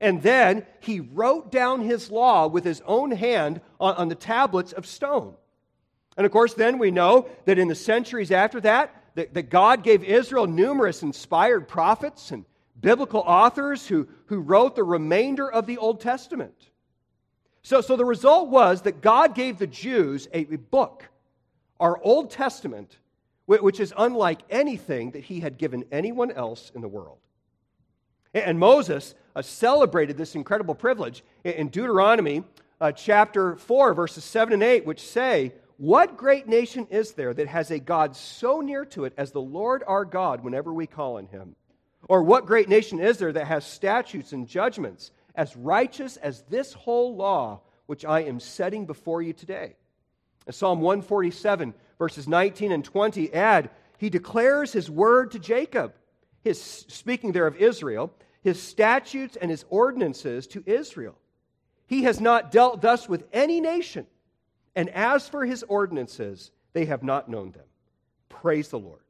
And 0.00 0.22
then 0.22 0.66
he 0.80 1.00
wrote 1.00 1.50
down 1.50 1.80
his 1.80 2.10
law 2.10 2.46
with 2.46 2.64
his 2.64 2.82
own 2.86 3.10
hand 3.10 3.60
on, 3.80 3.94
on 3.94 4.08
the 4.08 4.14
tablets 4.14 4.72
of 4.72 4.86
stone. 4.86 5.34
And 6.16 6.24
of 6.24 6.32
course, 6.32 6.54
then 6.54 6.78
we 6.78 6.90
know 6.90 7.28
that 7.44 7.58
in 7.58 7.68
the 7.68 7.74
centuries 7.74 8.30
after 8.30 8.60
that, 8.62 8.94
that, 9.14 9.34
that 9.34 9.50
God 9.50 9.82
gave 9.82 10.04
Israel 10.04 10.46
numerous 10.46 11.02
inspired 11.02 11.68
prophets 11.68 12.30
and 12.30 12.44
biblical 12.80 13.20
authors 13.20 13.86
who, 13.86 14.06
who 14.26 14.40
wrote 14.40 14.76
the 14.76 14.84
remainder 14.84 15.50
of 15.50 15.66
the 15.66 15.78
Old 15.78 16.00
Testament. 16.00 16.54
So, 17.62 17.80
so 17.80 17.96
the 17.96 18.04
result 18.04 18.48
was 18.48 18.82
that 18.82 19.00
God 19.00 19.34
gave 19.34 19.58
the 19.58 19.66
Jews 19.66 20.28
a, 20.32 20.40
a 20.40 20.58
book, 20.58 21.04
our 21.80 22.00
Old 22.02 22.30
Testament, 22.30 22.96
which 23.46 23.80
is 23.80 23.92
unlike 23.96 24.40
anything 24.50 25.12
that 25.12 25.24
he 25.24 25.40
had 25.40 25.58
given 25.58 25.84
anyone 25.90 26.30
else 26.30 26.70
in 26.74 26.80
the 26.80 26.88
world. 26.88 27.18
And 28.34 28.58
Moses 28.58 29.14
uh, 29.34 29.42
celebrated 29.42 30.16
this 30.16 30.34
incredible 30.34 30.74
privilege 30.74 31.24
in 31.42 31.68
Deuteronomy 31.68 32.44
uh, 32.80 32.92
chapter 32.92 33.56
4, 33.56 33.94
verses 33.94 34.24
7 34.24 34.52
and 34.52 34.62
8, 34.62 34.84
which 34.84 35.00
say, 35.00 35.52
what 35.78 36.16
great 36.16 36.48
nation 36.48 36.86
is 36.90 37.12
there 37.12 37.34
that 37.34 37.48
has 37.48 37.70
a 37.70 37.78
God 37.78 38.16
so 38.16 38.60
near 38.60 38.84
to 38.86 39.04
it 39.04 39.12
as 39.16 39.32
the 39.32 39.40
Lord 39.40 39.82
our 39.86 40.04
God 40.04 40.42
whenever 40.42 40.72
we 40.72 40.86
call 40.86 41.18
on 41.18 41.26
him? 41.26 41.54
Or 42.08 42.22
what 42.22 42.46
great 42.46 42.68
nation 42.68 43.00
is 43.00 43.18
there 43.18 43.32
that 43.32 43.46
has 43.46 43.64
statutes 43.64 44.32
and 44.32 44.48
judgments 44.48 45.10
as 45.34 45.56
righteous 45.56 46.16
as 46.16 46.42
this 46.42 46.72
whole 46.72 47.16
law 47.16 47.60
which 47.86 48.04
I 48.04 48.20
am 48.20 48.40
setting 48.40 48.86
before 48.86 49.20
you 49.20 49.32
today? 49.32 49.76
Psalm 50.50 50.80
147, 50.80 51.74
verses 51.98 52.28
19 52.28 52.72
and 52.72 52.84
20 52.84 53.34
add, 53.34 53.70
He 53.98 54.08
declares 54.08 54.72
His 54.72 54.90
word 54.90 55.32
to 55.32 55.38
Jacob, 55.38 55.92
his, 56.42 56.62
speaking 56.62 57.32
there 57.32 57.48
of 57.48 57.56
Israel, 57.56 58.12
His 58.42 58.62
statutes 58.62 59.36
and 59.36 59.50
His 59.50 59.64
ordinances 59.68 60.46
to 60.48 60.62
Israel. 60.64 61.16
He 61.88 62.04
has 62.04 62.20
not 62.20 62.52
dealt 62.52 62.80
thus 62.80 63.08
with 63.08 63.24
any 63.32 63.60
nation 63.60 64.06
and 64.76 64.88
as 64.90 65.28
for 65.28 65.44
his 65.44 65.64
ordinances, 65.64 66.52
they 66.72 66.84
have 66.84 67.02
not 67.02 67.28
known 67.28 67.50
them. 67.50 67.64
Praise 68.28 68.68
the 68.68 68.78
Lord. 68.78 69.00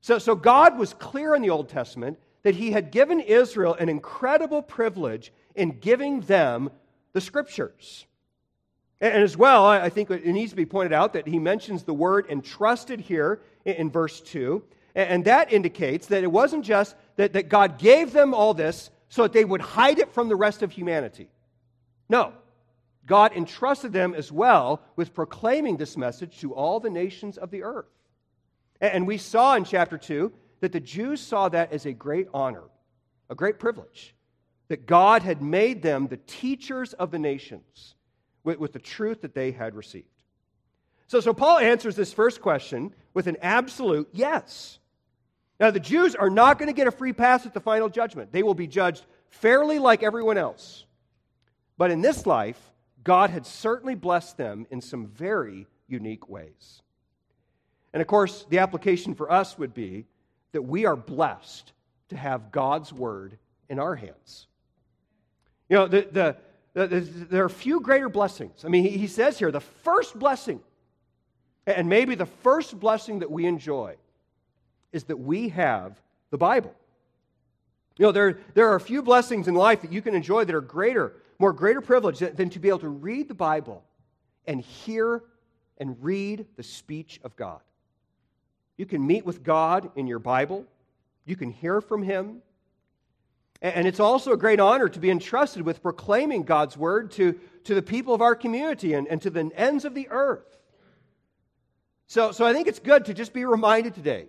So, 0.00 0.18
so 0.18 0.34
God 0.34 0.76
was 0.76 0.94
clear 0.94 1.34
in 1.34 1.42
the 1.42 1.50
Old 1.50 1.68
Testament 1.68 2.18
that 2.42 2.54
He 2.54 2.72
had 2.72 2.90
given 2.90 3.20
Israel 3.20 3.74
an 3.74 3.88
incredible 3.88 4.62
privilege 4.62 5.32
in 5.54 5.78
giving 5.78 6.20
them 6.22 6.70
the 7.12 7.20
Scriptures. 7.20 8.06
And 9.00 9.22
as 9.22 9.36
well, 9.36 9.66
I 9.66 9.90
think 9.90 10.10
it 10.10 10.24
needs 10.24 10.50
to 10.52 10.56
be 10.56 10.66
pointed 10.66 10.92
out 10.92 11.12
that 11.12 11.26
he 11.26 11.38
mentions 11.38 11.82
the 11.82 11.92
word 11.92 12.26
entrusted 12.30 13.00
here 13.00 13.40
in 13.64 13.90
verse 13.90 14.20
2. 14.20 14.62
And 14.94 15.24
that 15.26 15.52
indicates 15.52 16.06
that 16.06 16.22
it 16.22 16.30
wasn't 16.30 16.64
just 16.64 16.96
that, 17.16 17.34
that 17.34 17.48
God 17.48 17.78
gave 17.78 18.12
them 18.12 18.32
all 18.32 18.54
this 18.54 18.90
so 19.08 19.22
that 19.22 19.32
they 19.32 19.44
would 19.44 19.60
hide 19.60 19.98
it 19.98 20.12
from 20.14 20.28
the 20.28 20.36
rest 20.36 20.62
of 20.62 20.72
humanity. 20.72 21.28
No. 22.08 22.32
God 23.06 23.32
entrusted 23.36 23.92
them 23.92 24.14
as 24.14 24.32
well 24.32 24.82
with 24.96 25.14
proclaiming 25.14 25.76
this 25.76 25.96
message 25.96 26.38
to 26.40 26.54
all 26.54 26.80
the 26.80 26.90
nations 26.90 27.36
of 27.36 27.50
the 27.50 27.62
earth. 27.62 27.90
And 28.80 29.06
we 29.06 29.18
saw 29.18 29.54
in 29.54 29.64
chapter 29.64 29.98
2 29.98 30.32
that 30.60 30.72
the 30.72 30.80
Jews 30.80 31.20
saw 31.20 31.48
that 31.50 31.72
as 31.72 31.86
a 31.86 31.92
great 31.92 32.28
honor, 32.32 32.64
a 33.28 33.34
great 33.34 33.58
privilege, 33.58 34.14
that 34.68 34.86
God 34.86 35.22
had 35.22 35.42
made 35.42 35.82
them 35.82 36.06
the 36.06 36.16
teachers 36.16 36.94
of 36.94 37.10
the 37.10 37.18
nations 37.18 37.94
with, 38.42 38.72
the 38.72 38.78
truth 38.78 39.22
that 39.22 39.34
they 39.34 39.52
had 39.52 39.74
received. 39.74 40.06
So, 41.06 41.20
so 41.20 41.34
Paul 41.34 41.58
answers 41.58 41.96
this 41.96 42.12
first 42.12 42.40
question 42.40 42.94
with 43.12 43.26
an 43.26 43.36
absolute 43.42 44.08
yes. 44.12 44.78
Now, 45.60 45.70
the 45.70 45.80
Jews 45.80 46.14
are 46.14 46.30
not 46.30 46.58
going 46.58 46.68
to 46.68 46.72
get 46.74 46.86
a 46.86 46.90
free 46.90 47.12
pass 47.12 47.46
at 47.46 47.54
the 47.54 47.60
final 47.60 47.88
judgment. 47.88 48.32
They 48.32 48.42
will 48.42 48.54
be 48.54 48.66
judged 48.66 49.04
fairly 49.28 49.78
like 49.78 50.02
everyone 50.02 50.38
else. 50.38 50.84
But 51.76 51.90
in 51.90 52.00
this 52.00 52.26
life, 52.26 52.60
God 53.04 53.30
had 53.30 53.46
certainly 53.46 53.94
blessed 53.94 54.36
them 54.38 54.66
in 54.70 54.80
some 54.80 55.06
very 55.06 55.66
unique 55.86 56.28
ways. 56.28 56.82
And 57.92 58.00
of 58.00 58.06
course, 58.06 58.46
the 58.48 58.58
application 58.58 59.14
for 59.14 59.30
us 59.30 59.56
would 59.58 59.74
be 59.74 60.06
that 60.52 60.62
we 60.62 60.86
are 60.86 60.96
blessed 60.96 61.72
to 62.08 62.16
have 62.16 62.50
God's 62.50 62.92
word 62.92 63.38
in 63.68 63.78
our 63.78 63.94
hands. 63.94 64.46
You 65.68 65.76
know, 65.76 65.86
the, 65.86 66.36
the, 66.74 67.00
there 67.00 67.44
are 67.44 67.48
few 67.48 67.80
greater 67.80 68.08
blessings. 68.08 68.64
I 68.64 68.68
mean, 68.68 68.84
he 68.84 69.06
says 69.06 69.38
here 69.38 69.52
the 69.52 69.60
first 69.60 70.18
blessing, 70.18 70.60
and 71.66 71.88
maybe 71.88 72.14
the 72.14 72.26
first 72.26 72.78
blessing 72.80 73.20
that 73.20 73.30
we 73.30 73.46
enjoy, 73.46 73.96
is 74.92 75.04
that 75.04 75.18
we 75.18 75.50
have 75.50 76.00
the 76.30 76.38
Bible. 76.38 76.74
You 77.96 78.06
know, 78.06 78.12
there, 78.12 78.38
there 78.54 78.68
are 78.70 78.74
a 78.74 78.80
few 78.80 79.02
blessings 79.02 79.46
in 79.46 79.54
life 79.54 79.82
that 79.82 79.92
you 79.92 80.02
can 80.02 80.14
enjoy 80.14 80.44
that 80.44 80.54
are 80.54 80.60
greater, 80.60 81.14
more 81.38 81.52
greater 81.52 81.80
privilege 81.80 82.18
than 82.18 82.50
to 82.50 82.58
be 82.58 82.68
able 82.68 82.80
to 82.80 82.88
read 82.88 83.28
the 83.28 83.34
Bible 83.34 83.84
and 84.46 84.60
hear 84.60 85.22
and 85.78 85.96
read 86.02 86.46
the 86.56 86.62
speech 86.62 87.20
of 87.22 87.36
God. 87.36 87.60
You 88.76 88.86
can 88.86 89.06
meet 89.06 89.24
with 89.24 89.44
God 89.44 89.90
in 89.94 90.06
your 90.06 90.18
Bible, 90.18 90.64
you 91.24 91.36
can 91.36 91.50
hear 91.50 91.80
from 91.80 92.02
Him, 92.02 92.42
and 93.62 93.86
it's 93.86 94.00
also 94.00 94.32
a 94.32 94.36
great 94.36 94.60
honor 94.60 94.88
to 94.88 94.98
be 94.98 95.10
entrusted 95.10 95.62
with 95.62 95.82
proclaiming 95.82 96.42
God's 96.42 96.76
word 96.76 97.12
to, 97.12 97.38
to 97.64 97.74
the 97.74 97.82
people 97.82 98.12
of 98.12 98.20
our 98.20 98.34
community 98.34 98.92
and, 98.92 99.06
and 99.08 99.22
to 99.22 99.30
the 99.30 99.50
ends 99.54 99.84
of 99.84 99.94
the 99.94 100.08
earth. 100.10 100.58
So, 102.06 102.32
so 102.32 102.44
I 102.44 102.52
think 102.52 102.68
it's 102.68 102.78
good 102.78 103.06
to 103.06 103.14
just 103.14 103.32
be 103.32 103.44
reminded 103.46 103.94
today. 103.94 104.28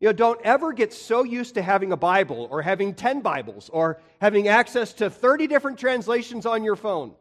You 0.00 0.08
know, 0.08 0.12
don't 0.12 0.40
ever 0.42 0.72
get 0.72 0.92
so 0.92 1.24
used 1.24 1.54
to 1.54 1.62
having 1.62 1.92
a 1.92 1.96
Bible 1.96 2.48
or 2.50 2.60
having 2.60 2.94
10 2.94 3.20
Bibles 3.20 3.70
or 3.70 4.00
having 4.20 4.48
access 4.48 4.92
to 4.94 5.08
30 5.08 5.46
different 5.46 5.78
translations 5.78 6.44
on 6.44 6.62
your 6.62 6.76
phone 6.76 7.12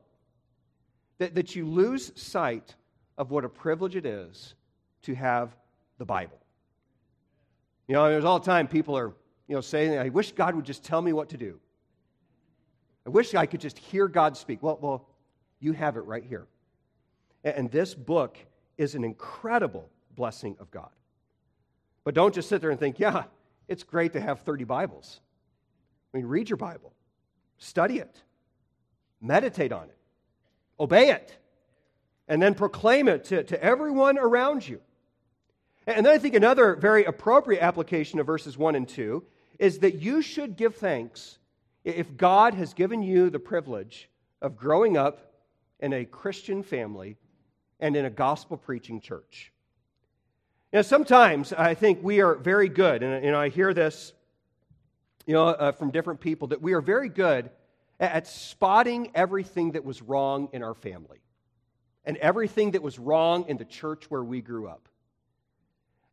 that, 1.18 1.36
that 1.36 1.56
you 1.56 1.66
lose 1.66 2.12
sight 2.16 2.76
of 3.18 3.32
what 3.32 3.46
a 3.46 3.50
privilege 3.50 3.96
it 3.96 4.06
is 4.06 4.56
to 5.04 5.16
have 5.16 5.56
the 5.98 6.06
Bible. 6.06 6.38
You 7.88 7.94
know, 7.94 8.10
there's 8.10 8.26
all 8.26 8.40
the 8.40 8.46
time 8.46 8.68
people 8.68 8.98
are 8.98 9.14
you 9.48 9.56
know, 9.56 9.62
saying, 9.62 9.98
I 9.98 10.10
wish 10.10 10.32
God 10.32 10.56
would 10.56 10.66
just 10.66 10.84
tell 10.84 11.02
me 11.02 11.14
what 11.14 11.30
to 11.30 11.38
do. 11.38 11.60
I 13.06 13.10
wish 13.10 13.36
I 13.36 13.46
could 13.46 13.62
just 13.62 13.78
hear 13.78 14.08
God 14.08 14.36
speak. 14.36 14.64
Well, 14.64 14.80
well, 14.82 15.08
you 15.60 15.74
have 15.74 15.96
it 15.96 16.02
right 16.02 16.24
here. 16.24 16.48
And 17.44 17.70
this 17.72 17.94
book 17.94 18.38
is 18.78 18.96
an 18.96 19.04
incredible 19.04 19.90
blessing 20.16 20.58
of 20.60 20.72
God. 20.72 20.90
But 22.06 22.14
don't 22.14 22.34
just 22.34 22.48
sit 22.48 22.62
there 22.62 22.70
and 22.70 22.80
think, 22.80 23.00
yeah, 23.00 23.24
it's 23.68 23.84
great 23.84 24.14
to 24.14 24.22
have 24.22 24.42
30 24.42 24.64
Bibles. 24.64 25.20
I 26.14 26.18
mean, 26.18 26.28
read 26.28 26.50
your 26.50 26.58
Bible, 26.58 26.94
study 27.58 27.98
it, 27.98 28.22
meditate 29.20 29.74
on 29.74 29.86
it, 29.86 29.98
obey 30.80 31.10
it, 31.10 31.36
and 32.30 32.42
then 32.42 32.54
proclaim 32.54 33.10
it 33.10 33.26
to, 33.26 33.44
to 33.44 33.62
everyone 33.62 34.18
around 34.18 34.66
you. 34.66 34.80
And 35.88 36.06
then 36.06 36.14
I 36.14 36.18
think 36.18 36.36
another 36.36 36.76
very 36.76 37.04
appropriate 37.06 37.62
application 37.62 38.20
of 38.20 38.26
verses 38.26 38.58
1 38.58 38.76
and 38.76 38.88
2 38.88 39.24
is 39.60 39.80
that 39.80 39.96
you 39.96 40.22
should 40.22 40.56
give 40.56 40.76
thanks 40.76 41.38
if 41.84 42.16
God 42.18 42.54
has 42.54 42.74
given 42.74 43.02
you 43.02 43.30
the 43.30 43.40
privilege 43.40 44.10
of 44.42 44.56
growing 44.56 44.96
up 44.96 45.34
in 45.80 45.94
a 45.94 46.06
Christian 46.06 46.64
family 46.64 47.18
and 47.80 47.96
in 47.96 48.06
a 48.06 48.10
gospel 48.10 48.58
preaching 48.58 49.02
church. 49.02 49.52
Now, 50.76 50.82
sometimes 50.82 51.54
I 51.54 51.74
think 51.74 52.04
we 52.04 52.20
are 52.20 52.36
very 52.36 52.68
good, 52.68 53.02
and 53.02 53.24
you 53.24 53.32
know, 53.32 53.40
I 53.40 53.48
hear 53.48 53.74
this 53.74 54.12
you 55.26 55.34
know, 55.34 55.46
uh, 55.46 55.72
from 55.72 55.90
different 55.90 56.20
people, 56.20 56.50
that 56.50 56.62
we 56.62 56.74
are 56.74 56.82
very 56.82 57.08
good 57.08 57.50
at, 57.98 58.12
at 58.12 58.28
spotting 58.28 59.10
everything 59.16 59.72
that 59.72 59.86
was 59.86 60.02
wrong 60.02 60.50
in 60.52 60.64
our 60.64 60.74
family 60.74 61.20
and 62.04 62.18
everything 62.18 62.72
that 62.72 62.82
was 62.82 63.00
wrong 63.00 63.46
in 63.48 63.56
the 63.56 63.64
church 63.64 64.12
where 64.12 64.22
we 64.22 64.42
grew 64.42 64.68
up. 64.68 64.90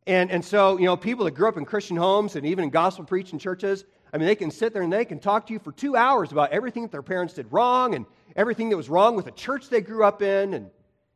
And, 0.06 0.30
and 0.30 0.44
so, 0.44 0.78
you 0.78 0.84
know, 0.84 0.96
people 0.96 1.24
that 1.24 1.32
grew 1.32 1.48
up 1.48 1.56
in 1.56 1.64
Christian 1.64 1.96
homes 1.96 2.36
and 2.36 2.46
even 2.46 2.62
in 2.62 2.70
gospel 2.70 3.04
preaching 3.04 3.40
churches, 3.40 3.84
I 4.12 4.18
mean, 4.18 4.28
they 4.28 4.36
can 4.36 4.52
sit 4.52 4.72
there 4.72 4.82
and 4.82 4.92
they 4.92 5.04
can 5.04 5.18
talk 5.18 5.48
to 5.48 5.52
you 5.52 5.58
for 5.58 5.72
two 5.72 5.96
hours 5.96 6.30
about 6.30 6.52
everything 6.52 6.84
that 6.84 6.92
their 6.92 7.02
parents 7.02 7.34
did 7.34 7.52
wrong 7.52 7.96
and 7.96 8.06
everything 8.36 8.68
that 8.68 8.76
was 8.76 8.88
wrong 8.88 9.16
with 9.16 9.24
the 9.24 9.32
church 9.32 9.70
they 9.70 9.80
grew 9.80 10.04
up 10.04 10.22
in. 10.22 10.54
And, 10.54 10.70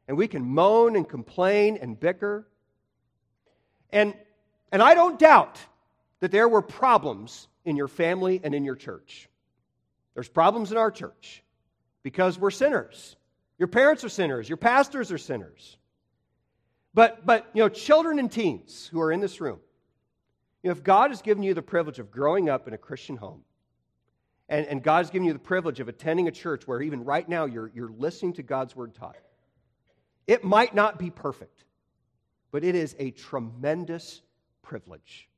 and 0.09 0.17
we 0.17 0.27
can 0.27 0.45
moan 0.45 0.97
and 0.97 1.09
complain 1.09 1.79
and 1.81 2.01
bicker. 2.01 2.49
And, 3.91 4.15
and 4.73 4.83
I 4.83 4.95
don't 4.95 5.19
doubt 5.19 5.59
that 6.21 6.31
there 6.31 6.49
were 6.49 6.63
problems 6.63 7.49
in 7.65 7.77
your 7.77 7.89
family 7.89 8.41
and 8.43 8.55
in 8.55 8.65
your 8.65 8.77
church. 8.77 9.29
There's 10.15 10.29
problems 10.29 10.73
in 10.73 10.79
our 10.79 10.91
church 10.91 11.43
because 12.03 12.39
we're 12.39 12.51
sinners. 12.51 13.17
Your 13.59 13.69
parents 13.69 14.05
are 14.05 14.09
sinners, 14.09 14.49
your 14.49 14.57
pastors 14.57 15.13
are 15.13 15.19
sinners. 15.19 15.77
But, 16.95 17.27
but 17.27 17.47
you 17.53 17.63
know, 17.63 17.69
children 17.69 18.19
and 18.19 18.33
teens 18.33 18.89
who 18.91 19.01
are 19.01 19.13
in 19.13 19.21
this 19.21 19.41
room, 19.41 19.61
you 20.63 20.69
know, 20.69 20.73
if 20.73 20.83
God 20.83 21.11
has 21.11 21.21
given 21.21 21.43
you 21.43 21.53
the 21.53 21.61
privilege 21.61 21.99
of 21.99 22.11
growing 22.11 22.49
up 22.49 22.67
in 22.67 22.73
a 22.73 22.79
Christian 22.79 23.17
home, 23.17 23.43
and, 24.49 24.67
and 24.67 24.83
God 24.83 24.99
has 24.99 25.11
given 25.11 25.27
you 25.27 25.35
the 25.35 25.39
privilege 25.39 25.79
of 25.81 25.89
attending 25.89 26.27
a 26.27 26.31
church 26.31 26.67
where 26.67 26.81
even 26.81 27.05
right 27.05 27.29
now 27.29 27.45
you're, 27.45 27.71
you're 27.75 27.91
listening 27.91 28.33
to 28.35 28.43
God's 28.43 28.75
word 28.75 28.95
taught, 28.95 29.17
it 30.27 30.43
might 30.43 30.75
not 30.75 30.99
be 30.99 31.11
perfect, 31.11 31.65
but 32.51 32.65
it 32.65 32.75
is 32.75 32.97
a 32.99 33.11
tremendous 33.11 34.23
privilege 34.63 35.29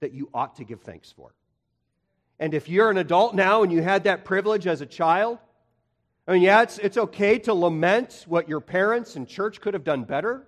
that 0.00 0.12
you 0.12 0.28
ought 0.32 0.56
to 0.56 0.64
give 0.64 0.80
thanks 0.80 1.12
for. 1.12 1.34
And 2.38 2.54
if 2.54 2.68
you're 2.68 2.90
an 2.90 2.96
adult 2.96 3.34
now 3.34 3.62
and 3.62 3.70
you 3.70 3.82
had 3.82 4.04
that 4.04 4.24
privilege 4.24 4.66
as 4.66 4.80
a 4.80 4.86
child, 4.86 5.38
I 6.26 6.32
mean, 6.32 6.42
yeah, 6.42 6.62
it's, 6.62 6.78
it's 6.78 6.96
okay 6.96 7.38
to 7.40 7.54
lament 7.54 8.24
what 8.26 8.48
your 8.48 8.60
parents 8.60 9.16
and 9.16 9.28
church 9.28 9.60
could 9.60 9.74
have 9.74 9.84
done 9.84 10.04
better. 10.04 10.46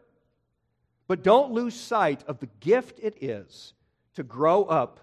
But 1.06 1.22
don't 1.22 1.52
lose 1.52 1.74
sight 1.74 2.24
of 2.26 2.40
the 2.40 2.48
gift 2.60 2.98
it 3.02 3.22
is 3.22 3.74
to 4.14 4.22
grow 4.22 4.64
up 4.64 5.00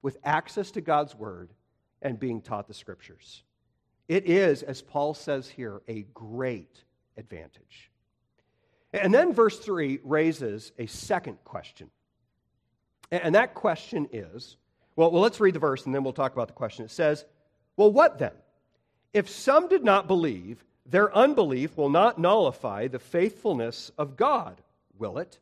with 0.00 0.18
access 0.24 0.72
to 0.72 0.80
God's 0.80 1.14
Word 1.14 1.50
and 2.00 2.18
being 2.18 2.40
taught 2.40 2.66
the 2.66 2.74
Scriptures. 2.74 3.44
It 4.08 4.26
is, 4.26 4.64
as 4.64 4.82
Paul 4.82 5.14
says 5.14 5.48
here, 5.48 5.82
a 5.86 6.02
great 6.14 6.82
advantage. 7.16 7.91
And 8.92 9.12
then 9.12 9.32
verse 9.32 9.58
3 9.58 10.00
raises 10.04 10.72
a 10.78 10.86
second 10.86 11.38
question. 11.44 11.90
And 13.10 13.34
that 13.34 13.54
question 13.54 14.08
is 14.12 14.56
well, 14.94 15.10
well, 15.10 15.22
let's 15.22 15.40
read 15.40 15.54
the 15.54 15.58
verse 15.58 15.86
and 15.86 15.94
then 15.94 16.04
we'll 16.04 16.12
talk 16.12 16.32
about 16.32 16.48
the 16.48 16.54
question. 16.54 16.84
It 16.84 16.90
says, 16.90 17.24
Well, 17.76 17.90
what 17.90 18.18
then? 18.18 18.32
If 19.12 19.28
some 19.28 19.68
did 19.68 19.84
not 19.84 20.06
believe, 20.06 20.64
their 20.86 21.14
unbelief 21.14 21.76
will 21.76 21.88
not 21.88 22.18
nullify 22.18 22.88
the 22.88 22.98
faithfulness 22.98 23.90
of 23.96 24.16
God 24.16 24.60
will 24.98 25.18
it? 25.18 25.38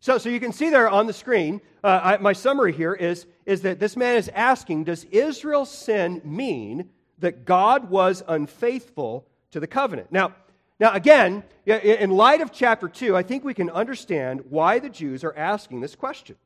So, 0.00 0.18
so 0.18 0.28
you 0.28 0.40
can 0.40 0.52
see 0.52 0.68
there 0.68 0.88
on 0.88 1.06
the 1.06 1.12
screen, 1.14 1.62
uh, 1.82 2.00
I, 2.02 2.16
my 2.18 2.34
summary 2.34 2.72
here 2.72 2.92
is, 2.92 3.26
is 3.46 3.62
that 3.62 3.80
this 3.80 3.96
man 3.96 4.16
is 4.16 4.28
asking 4.34 4.84
Does 4.84 5.04
Israel's 5.04 5.70
sin 5.70 6.20
mean 6.24 6.90
that 7.18 7.46
God 7.46 7.88
was 7.88 8.22
unfaithful 8.28 9.26
to 9.52 9.60
the 9.60 9.66
covenant? 9.66 10.12
Now, 10.12 10.34
now 10.80 10.92
again, 10.92 11.44
in 11.66 12.10
light 12.10 12.40
of 12.40 12.52
chapter 12.52 12.88
2, 12.88 13.16
I 13.16 13.22
think 13.22 13.44
we 13.44 13.54
can 13.54 13.70
understand 13.70 14.42
why 14.50 14.78
the 14.78 14.90
Jews 14.90 15.24
are 15.24 15.34
asking 15.36 15.80
this 15.80 15.94
question. 15.94 16.36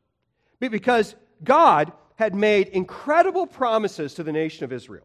Because 0.61 1.15
God 1.43 1.93
had 2.17 2.35
made 2.35 2.69
incredible 2.69 3.47
promises 3.47 4.15
to 4.15 4.23
the 4.23 4.33
nation 4.33 4.65
of 4.65 4.73
Israel. 4.73 5.05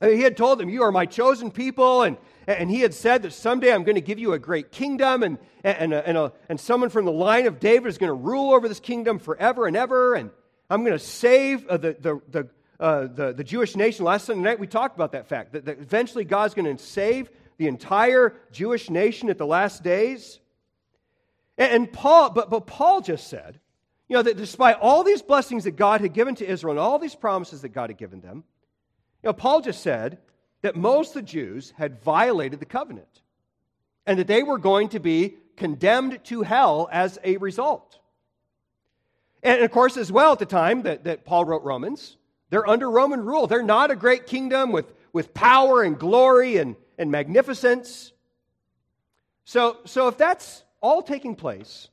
He 0.00 0.22
had 0.22 0.36
told 0.36 0.58
them, 0.58 0.68
You 0.68 0.82
are 0.84 0.92
my 0.92 1.04
chosen 1.04 1.50
people, 1.50 2.02
and, 2.02 2.16
And 2.46 2.70
he 2.70 2.80
had 2.80 2.94
said 2.94 3.22
that 3.22 3.32
someday 3.32 3.72
I'm 3.72 3.84
going 3.84 3.96
to 3.96 4.00
give 4.00 4.18
you 4.18 4.32
a 4.32 4.38
great 4.38 4.72
kingdom, 4.72 5.22
and, 5.22 5.38
and, 5.62 5.92
and, 5.92 6.16
a, 6.16 6.32
and 6.48 6.58
someone 6.58 6.88
from 6.88 7.04
the 7.04 7.12
line 7.12 7.46
of 7.46 7.60
David 7.60 7.88
is 7.88 7.98
going 7.98 8.08
to 8.08 8.14
rule 8.14 8.54
over 8.54 8.66
this 8.66 8.80
kingdom 8.80 9.18
forever 9.18 9.66
and 9.66 9.76
ever. 9.76 10.14
And 10.14 10.30
I'm 10.70 10.84
going 10.84 10.96
to 10.96 11.04
save 11.04 11.66
uh, 11.66 11.76
the, 11.76 11.96
the, 12.00 12.20
the, 12.30 12.48
uh, 12.78 13.08
the, 13.08 13.32
the, 13.34 13.44
Jewish 13.44 13.76
nation. 13.76 14.06
Last 14.06 14.24
Sunday 14.24 14.42
night, 14.42 14.58
we 14.58 14.66
talked 14.66 14.96
about 14.96 15.12
that 15.12 15.28
fact 15.28 15.52
that, 15.52 15.66
that 15.66 15.80
eventually 15.80 16.24
God's 16.24 16.54
going 16.54 16.76
to 16.76 16.82
save 16.82 17.28
the 17.60 17.68
entire 17.68 18.34
Jewish 18.52 18.88
nation 18.88 19.28
at 19.28 19.36
the 19.36 19.44
last 19.44 19.82
days. 19.82 20.40
And, 21.58 21.92
Paul, 21.92 22.30
but, 22.30 22.48
but 22.48 22.66
Paul 22.66 23.02
just 23.02 23.26
said, 23.26 23.60
you 24.08 24.16
know, 24.16 24.22
that 24.22 24.38
despite 24.38 24.78
all 24.80 25.04
these 25.04 25.20
blessings 25.20 25.64
that 25.64 25.72
God 25.72 26.00
had 26.00 26.14
given 26.14 26.34
to 26.36 26.48
Israel 26.48 26.70
and 26.70 26.80
all 26.80 26.98
these 26.98 27.14
promises 27.14 27.60
that 27.60 27.68
God 27.68 27.90
had 27.90 27.98
given 27.98 28.22
them, 28.22 28.44
you 29.22 29.28
know, 29.28 29.34
Paul 29.34 29.60
just 29.60 29.82
said 29.82 30.20
that 30.62 30.74
most 30.74 31.10
of 31.10 31.16
the 31.16 31.28
Jews 31.28 31.74
had 31.76 32.02
violated 32.02 32.60
the 32.60 32.64
covenant 32.64 33.20
and 34.06 34.18
that 34.18 34.26
they 34.26 34.42
were 34.42 34.56
going 34.56 34.88
to 34.88 34.98
be 34.98 35.34
condemned 35.58 36.24
to 36.24 36.40
hell 36.40 36.88
as 36.90 37.18
a 37.22 37.36
result. 37.36 37.98
And 39.42 39.62
of 39.62 39.70
course, 39.70 39.98
as 39.98 40.10
well, 40.10 40.32
at 40.32 40.38
the 40.38 40.46
time 40.46 40.84
that, 40.84 41.04
that 41.04 41.26
Paul 41.26 41.44
wrote 41.44 41.62
Romans, 41.62 42.16
they're 42.48 42.66
under 42.66 42.90
Roman 42.90 43.22
rule. 43.22 43.46
They're 43.46 43.62
not 43.62 43.90
a 43.90 43.96
great 43.96 44.26
kingdom 44.26 44.72
with, 44.72 44.94
with 45.12 45.34
power 45.34 45.82
and 45.82 45.98
glory 45.98 46.56
and, 46.56 46.74
and 47.00 47.10
magnificence. 47.10 48.12
So, 49.44 49.78
so 49.86 50.06
if 50.08 50.18
that's 50.18 50.62
all 50.82 51.02
taking 51.02 51.34
place, 51.34 51.88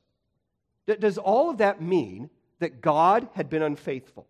does 0.86 1.16
all 1.16 1.48
of 1.50 1.58
that 1.58 1.80
mean 1.80 2.28
that 2.58 2.82
God 2.82 3.26
had 3.32 3.48
been 3.48 3.62
unfaithful 3.62 4.28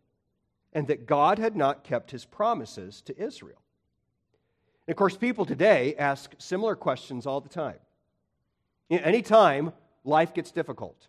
and 0.72 0.86
that 0.86 1.04
God 1.04 1.40
had 1.40 1.56
not 1.56 1.82
kept 1.82 2.12
his 2.12 2.24
promises 2.24 3.02
to 3.02 3.20
Israel? 3.20 3.60
And 4.86 4.92
of 4.92 4.96
course, 4.96 5.16
people 5.16 5.44
today 5.44 5.96
ask 5.98 6.32
similar 6.38 6.76
questions 6.76 7.26
all 7.26 7.40
the 7.40 7.48
time. 7.48 7.80
Anytime 8.88 9.72
life 10.04 10.32
gets 10.32 10.52
difficult, 10.52 11.08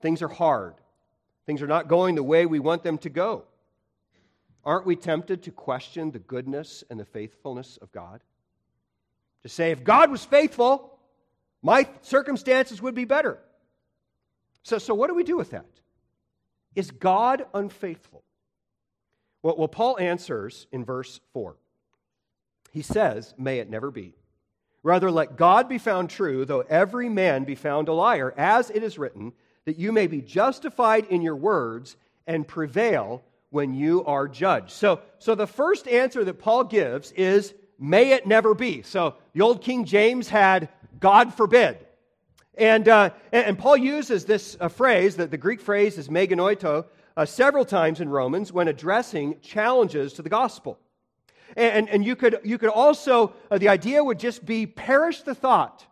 things 0.00 0.22
are 0.22 0.28
hard, 0.28 0.74
things 1.44 1.60
are 1.60 1.66
not 1.66 1.88
going 1.88 2.14
the 2.14 2.22
way 2.22 2.46
we 2.46 2.60
want 2.60 2.84
them 2.84 2.98
to 2.98 3.10
go, 3.10 3.46
aren't 4.64 4.86
we 4.86 4.94
tempted 4.94 5.42
to 5.42 5.50
question 5.50 6.12
the 6.12 6.20
goodness 6.20 6.84
and 6.88 7.00
the 7.00 7.04
faithfulness 7.04 7.78
of 7.82 7.90
God? 7.90 8.22
To 9.46 9.52
say, 9.52 9.70
if 9.70 9.84
God 9.84 10.10
was 10.10 10.24
faithful, 10.24 10.98
my 11.62 11.88
circumstances 12.02 12.82
would 12.82 12.96
be 12.96 13.04
better. 13.04 13.38
So, 14.64 14.78
so 14.78 14.92
what 14.92 15.06
do 15.06 15.14
we 15.14 15.22
do 15.22 15.36
with 15.36 15.50
that? 15.50 15.66
Is 16.74 16.90
God 16.90 17.46
unfaithful? 17.54 18.24
Well, 19.44 19.54
well, 19.56 19.68
Paul 19.68 20.00
answers 20.00 20.66
in 20.72 20.84
verse 20.84 21.20
4. 21.32 21.54
He 22.72 22.82
says, 22.82 23.34
May 23.38 23.60
it 23.60 23.70
never 23.70 23.92
be. 23.92 24.14
Rather, 24.82 25.12
let 25.12 25.36
God 25.36 25.68
be 25.68 25.78
found 25.78 26.10
true, 26.10 26.44
though 26.44 26.64
every 26.68 27.08
man 27.08 27.44
be 27.44 27.54
found 27.54 27.86
a 27.86 27.92
liar, 27.92 28.34
as 28.36 28.70
it 28.70 28.82
is 28.82 28.98
written, 28.98 29.32
that 29.64 29.78
you 29.78 29.92
may 29.92 30.08
be 30.08 30.20
justified 30.22 31.04
in 31.04 31.22
your 31.22 31.36
words 31.36 31.96
and 32.26 32.48
prevail 32.48 33.22
when 33.50 33.74
you 33.74 34.04
are 34.06 34.26
judged. 34.26 34.72
So, 34.72 35.02
so 35.20 35.36
the 35.36 35.46
first 35.46 35.86
answer 35.86 36.24
that 36.24 36.40
Paul 36.40 36.64
gives 36.64 37.12
is, 37.12 37.54
May 37.78 38.12
it 38.12 38.26
never 38.26 38.54
be. 38.54 38.82
So 38.82 39.16
the 39.32 39.42
old 39.42 39.62
King 39.62 39.84
James 39.84 40.28
had, 40.28 40.68
God 40.98 41.34
forbid. 41.34 41.78
And, 42.56 42.88
uh, 42.88 43.10
and 43.32 43.58
Paul 43.58 43.76
uses 43.76 44.24
this 44.24 44.56
uh, 44.60 44.68
phrase, 44.68 45.16
that 45.16 45.30
the 45.30 45.36
Greek 45.36 45.60
phrase 45.60 45.98
is 45.98 46.10
me 46.10 46.26
genoito, 46.26 46.86
uh, 47.16 47.26
several 47.26 47.64
times 47.64 48.00
in 48.00 48.08
Romans 48.08 48.52
when 48.52 48.68
addressing 48.68 49.40
challenges 49.40 50.14
to 50.14 50.22
the 50.22 50.30
gospel. 50.30 50.78
And, 51.56 51.88
and 51.88 52.04
you, 52.04 52.16
could, 52.16 52.40
you 52.44 52.58
could 52.58 52.70
also, 52.70 53.34
uh, 53.50 53.58
the 53.58 53.68
idea 53.68 54.02
would 54.02 54.18
just 54.18 54.44
be 54.44 54.66
perish 54.66 55.22
the 55.22 55.34
thought. 55.34 55.84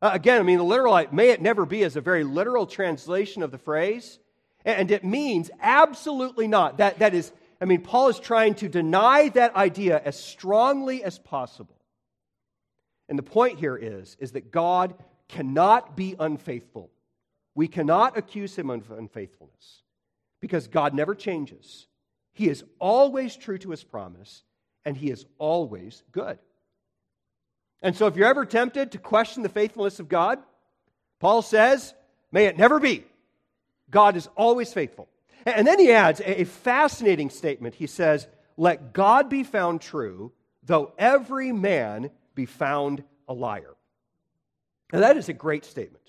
Uh, 0.00 0.10
again, 0.12 0.40
I 0.40 0.42
mean, 0.42 0.58
the 0.58 0.64
literal, 0.64 1.06
may 1.12 1.30
it 1.30 1.42
never 1.42 1.66
be, 1.66 1.82
is 1.82 1.96
a 1.96 2.00
very 2.00 2.24
literal 2.24 2.66
translation 2.66 3.42
of 3.42 3.50
the 3.50 3.58
phrase. 3.58 4.18
And 4.64 4.90
it 4.90 5.04
means 5.04 5.50
absolutely 5.60 6.46
not. 6.46 6.78
That, 6.78 7.00
that 7.00 7.14
is, 7.14 7.32
I 7.62 7.64
mean, 7.64 7.82
Paul 7.82 8.08
is 8.08 8.18
trying 8.18 8.56
to 8.56 8.68
deny 8.68 9.28
that 9.30 9.54
idea 9.54 10.02
as 10.04 10.18
strongly 10.18 11.04
as 11.04 11.20
possible. 11.20 11.76
And 13.08 13.16
the 13.16 13.22
point 13.22 13.60
here 13.60 13.76
is, 13.76 14.16
is 14.18 14.32
that 14.32 14.50
God 14.50 14.94
cannot 15.28 15.96
be 15.96 16.16
unfaithful. 16.18 16.90
We 17.54 17.68
cannot 17.68 18.18
accuse 18.18 18.56
him 18.56 18.68
of 18.68 18.90
unfaithfulness 18.90 19.82
because 20.40 20.66
God 20.66 20.92
never 20.92 21.14
changes. 21.14 21.86
He 22.32 22.48
is 22.48 22.64
always 22.80 23.36
true 23.36 23.58
to 23.58 23.70
his 23.70 23.84
promise, 23.84 24.42
and 24.84 24.96
he 24.96 25.12
is 25.12 25.24
always 25.38 26.02
good. 26.10 26.38
And 27.80 27.96
so, 27.96 28.08
if 28.08 28.16
you're 28.16 28.26
ever 28.26 28.44
tempted 28.44 28.90
to 28.92 28.98
question 28.98 29.44
the 29.44 29.48
faithfulness 29.48 30.00
of 30.00 30.08
God, 30.08 30.40
Paul 31.20 31.42
says, 31.42 31.94
may 32.32 32.46
it 32.46 32.58
never 32.58 32.80
be. 32.80 33.04
God 33.88 34.16
is 34.16 34.28
always 34.34 34.72
faithful. 34.72 35.08
And 35.44 35.66
then 35.66 35.78
he 35.78 35.92
adds 35.92 36.20
a 36.24 36.44
fascinating 36.44 37.30
statement. 37.30 37.74
He 37.74 37.86
says, 37.86 38.28
Let 38.56 38.92
God 38.92 39.28
be 39.28 39.42
found 39.42 39.80
true, 39.80 40.32
though 40.62 40.92
every 40.98 41.52
man 41.52 42.10
be 42.34 42.46
found 42.46 43.02
a 43.28 43.34
liar. 43.34 43.74
And 44.92 45.02
that 45.02 45.16
is 45.16 45.28
a 45.28 45.32
great 45.32 45.64
statement. 45.64 46.02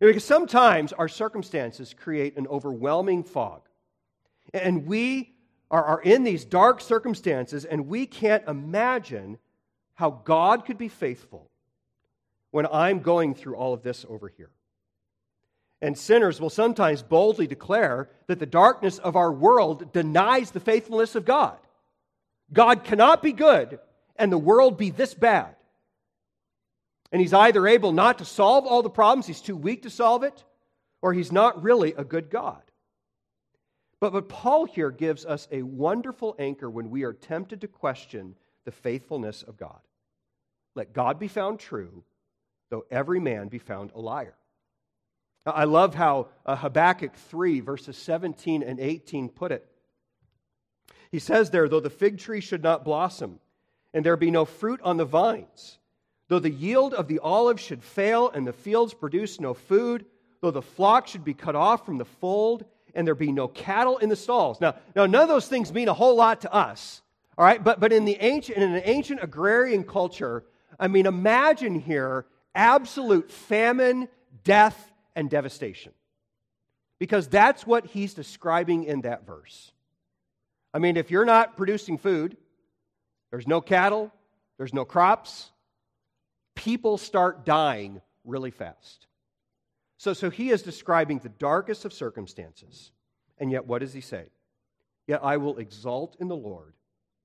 Because 0.00 0.24
sometimes 0.24 0.92
our 0.92 1.08
circumstances 1.08 1.94
create 1.94 2.36
an 2.36 2.46
overwhelming 2.46 3.24
fog. 3.24 3.62
And 4.54 4.86
we 4.86 5.34
are, 5.70 5.84
are 5.84 6.00
in 6.00 6.22
these 6.22 6.44
dark 6.44 6.80
circumstances, 6.80 7.64
and 7.64 7.88
we 7.88 8.06
can't 8.06 8.46
imagine 8.46 9.38
how 9.94 10.10
God 10.10 10.64
could 10.64 10.78
be 10.78 10.88
faithful 10.88 11.50
when 12.50 12.66
I'm 12.66 13.00
going 13.00 13.34
through 13.34 13.56
all 13.56 13.74
of 13.74 13.82
this 13.82 14.06
over 14.08 14.28
here. 14.28 14.50
And 15.80 15.96
sinners 15.96 16.40
will 16.40 16.50
sometimes 16.50 17.02
boldly 17.02 17.46
declare 17.46 18.10
that 18.26 18.40
the 18.40 18.46
darkness 18.46 18.98
of 18.98 19.14
our 19.14 19.32
world 19.32 19.92
denies 19.92 20.50
the 20.50 20.60
faithfulness 20.60 21.14
of 21.14 21.24
God. 21.24 21.56
God 22.52 22.84
cannot 22.84 23.22
be 23.22 23.32
good 23.32 23.78
and 24.16 24.32
the 24.32 24.38
world 24.38 24.76
be 24.76 24.90
this 24.90 25.14
bad. 25.14 25.54
And 27.12 27.20
he's 27.20 27.32
either 27.32 27.66
able 27.66 27.92
not 27.92 28.18
to 28.18 28.24
solve 28.24 28.66
all 28.66 28.82
the 28.82 28.90
problems, 28.90 29.26
he's 29.26 29.40
too 29.40 29.56
weak 29.56 29.82
to 29.82 29.90
solve 29.90 30.24
it, 30.24 30.44
or 31.00 31.12
he's 31.12 31.32
not 31.32 31.62
really 31.62 31.94
a 31.94 32.04
good 32.04 32.28
God. 32.28 32.62
But, 34.00 34.12
but 34.12 34.28
Paul 34.28 34.64
here 34.64 34.90
gives 34.90 35.24
us 35.24 35.48
a 35.50 35.62
wonderful 35.62 36.36
anchor 36.38 36.68
when 36.68 36.90
we 36.90 37.04
are 37.04 37.12
tempted 37.12 37.62
to 37.62 37.68
question 37.68 38.34
the 38.64 38.72
faithfulness 38.72 39.42
of 39.42 39.56
God. 39.56 39.80
Let 40.74 40.92
God 40.92 41.18
be 41.18 41.28
found 41.28 41.58
true, 41.58 42.04
though 42.70 42.84
every 42.90 43.20
man 43.20 43.48
be 43.48 43.58
found 43.58 43.92
a 43.94 44.00
liar. 44.00 44.34
I 45.50 45.64
love 45.64 45.94
how 45.94 46.28
uh, 46.46 46.56
Habakkuk 46.56 47.14
3, 47.14 47.60
verses 47.60 47.96
17 47.96 48.62
and 48.62 48.80
18 48.80 49.28
put 49.28 49.52
it. 49.52 49.66
He 51.10 51.18
says 51.18 51.50
there, 51.50 51.68
though 51.68 51.80
the 51.80 51.90
fig 51.90 52.18
tree 52.18 52.40
should 52.40 52.62
not 52.62 52.84
blossom, 52.84 53.40
and 53.94 54.04
there 54.04 54.16
be 54.16 54.30
no 54.30 54.44
fruit 54.44 54.80
on 54.82 54.96
the 54.98 55.04
vines, 55.04 55.78
Though 56.28 56.38
the 56.38 56.50
yield 56.50 56.94
of 56.94 57.08
the 57.08 57.18
olive 57.20 57.58
should 57.58 57.82
fail 57.82 58.30
and 58.30 58.46
the 58.46 58.52
fields 58.52 58.92
produce 58.94 59.40
no 59.40 59.54
food, 59.54 60.04
though 60.40 60.50
the 60.50 60.62
flock 60.62 61.06
should 61.06 61.24
be 61.24 61.34
cut 61.34 61.56
off 61.56 61.86
from 61.86 61.98
the 61.98 62.04
fold 62.04 62.64
and 62.94 63.06
there 63.06 63.14
be 63.14 63.32
no 63.32 63.48
cattle 63.48 63.98
in 63.98 64.08
the 64.08 64.16
stalls. 64.16 64.60
Now, 64.60 64.76
now 64.94 65.06
none 65.06 65.22
of 65.22 65.28
those 65.28 65.48
things 65.48 65.72
mean 65.72 65.88
a 65.88 65.94
whole 65.94 66.16
lot 66.16 66.42
to 66.42 66.52
us, 66.52 67.02
all 67.36 67.44
right? 67.44 67.62
But, 67.62 67.80
but 67.80 67.92
in, 67.92 68.04
the 68.04 68.18
ancient, 68.20 68.58
in 68.58 68.74
an 68.74 68.82
ancient 68.84 69.22
agrarian 69.22 69.84
culture, 69.84 70.44
I 70.78 70.88
mean, 70.88 71.06
imagine 71.06 71.80
here 71.80 72.26
absolute 72.54 73.30
famine, 73.30 74.08
death, 74.44 74.92
and 75.14 75.28
devastation. 75.30 75.92
Because 76.98 77.28
that's 77.28 77.66
what 77.66 77.86
he's 77.86 78.14
describing 78.14 78.84
in 78.84 79.02
that 79.02 79.26
verse. 79.26 79.72
I 80.74 80.78
mean, 80.78 80.96
if 80.96 81.10
you're 81.10 81.24
not 81.24 81.56
producing 81.56 81.98
food, 81.98 82.36
there's 83.30 83.46
no 83.46 83.60
cattle, 83.60 84.12
there's 84.56 84.74
no 84.74 84.84
crops, 84.84 85.50
people 86.54 86.98
start 86.98 87.44
dying 87.44 88.00
really 88.24 88.50
fast. 88.50 89.06
So, 89.96 90.12
so 90.12 90.30
he 90.30 90.50
is 90.50 90.62
describing 90.62 91.18
the 91.18 91.28
darkest 91.28 91.84
of 91.84 91.92
circumstances. 91.92 92.92
And 93.38 93.50
yet, 93.50 93.66
what 93.66 93.80
does 93.80 93.92
he 93.92 94.00
say? 94.00 94.26
Yet 95.06 95.20
I 95.24 95.36
will 95.38 95.58
exult 95.58 96.16
in 96.20 96.28
the 96.28 96.36
Lord, 96.36 96.74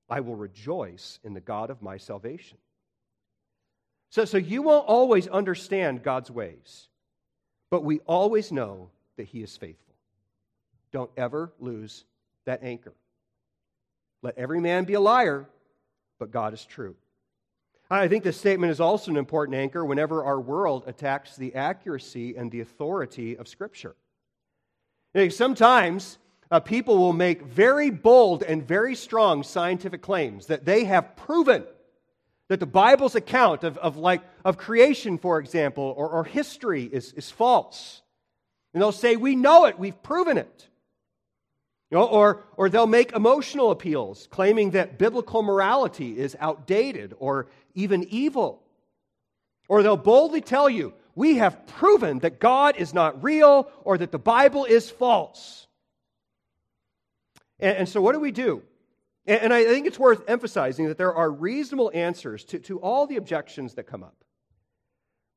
I 0.10 0.19
will 0.19 0.36
rejoice 0.36 1.19
in 1.24 1.34
the 1.34 1.41
God 1.41 1.69
of 1.69 1.82
my 1.82 1.98
salvation. 1.98 2.58
So, 4.10 4.26
so 4.26 4.38
you 4.38 4.62
won't 4.62 4.88
always 4.88 5.28
understand 5.28 6.04
God's 6.04 6.30
ways, 6.30 6.88
but 7.74 7.84
we 7.84 8.02
always 8.02 8.52
know 8.52 8.92
that 9.18 9.24
he 9.24 9.42
is 9.42 9.58
faithful. 9.58 9.96
Don't 10.92 11.10
ever 11.18 11.52
lose 11.60 12.06
that 12.46 12.62
anchor. 12.62 12.94
Let 14.22 14.38
every 14.38 14.60
man 14.60 14.84
be 14.84 14.94
a 14.94 15.00
liar, 15.00 15.50
but 16.20 16.30
God 16.30 16.54
is 16.54 16.64
true. 16.64 16.96
I 17.90 18.08
think 18.08 18.24
this 18.24 18.38
statement 18.38 18.72
is 18.72 18.80
also 18.80 19.10
an 19.10 19.18
important 19.18 19.58
anchor 19.58 19.84
whenever 19.84 20.24
our 20.24 20.40
world 20.40 20.84
attacks 20.86 21.36
the 21.36 21.56
accuracy 21.56 22.36
and 22.38 22.52
the 22.52 22.60
authority 22.60 23.38
of 23.38 23.48
Scripture. 23.48 23.96
Sometimes 25.30 26.20
uh, 26.52 26.60
people 26.60 27.00
will 27.00 27.12
make 27.12 27.42
very 27.42 27.90
bold 27.90 28.44
and 28.44 28.62
very 28.62 28.94
strong 28.94 29.42
scientific 29.42 30.04
claims 30.04 30.46
that 30.46 30.64
they 30.64 30.84
have 30.84 31.16
proven 31.16 31.64
That 32.49 32.60
the 32.60 32.65
Bible's 32.65 33.15
account 33.15 33.63
of, 33.63 33.77
of, 33.77 33.97
like, 33.97 34.21
of 34.43 34.58
creation, 34.58 35.17
for 35.17 35.39
example, 35.39 35.93
or, 35.97 36.10
or 36.10 36.23
history 36.23 36.84
is, 36.84 37.13
is 37.13 37.32
false. 37.32 38.01
And 38.73 38.82
they'll 38.82 38.91
say, 38.91 39.15
We 39.15 39.36
know 39.36 39.65
it, 39.65 39.79
we've 39.79 40.01
proven 40.03 40.38
it. 40.38 40.67
You 41.89 41.99
know, 41.99 42.06
or, 42.06 42.43
or 42.58 42.69
they'll 42.69 42.88
make 42.88 43.12
emotional 43.13 43.69
appeals, 43.71 44.27
claiming 44.32 44.71
that 44.71 44.97
biblical 44.97 45.43
morality 45.43 46.17
is 46.17 46.36
outdated 46.39 47.13
or 47.19 47.47
even 47.75 48.03
evil. 48.10 48.63
Or 49.69 49.84
they'll 49.84 49.95
boldly 49.95 50.41
tell 50.41 50.69
you, 50.69 50.93
We 51.15 51.38
have 51.38 51.67
proven 51.67 52.19
that 52.19 52.39
God 52.39 52.77
is 52.77 52.93
not 52.93 53.23
real 53.23 53.69
or 53.84 53.97
that 53.97 54.12
the 54.12 54.19
Bible 54.19 54.65
is 54.65 54.89
false. 54.89 55.67
And, 57.60 57.77
and 57.77 57.89
so, 57.89 58.01
what 58.01 58.13
do 58.13 58.19
we 58.19 58.32
do? 58.32 58.63
And, 59.26 59.54
I 59.54 59.64
think 59.64 59.88
it's 59.88 60.00
worth 60.00 60.22
emphasizing 60.28 60.88
that 60.88 60.98
there 60.98 61.14
are 61.14 61.32
reasonable 61.32 61.92
answers 61.94 62.44
to, 62.46 62.60
to 62.60 62.80
all 62.80 63.08
the 63.08 63.16
objections 63.16 63.76
that 63.76 63.84
come 63.84 64.04
up. 64.04 64.24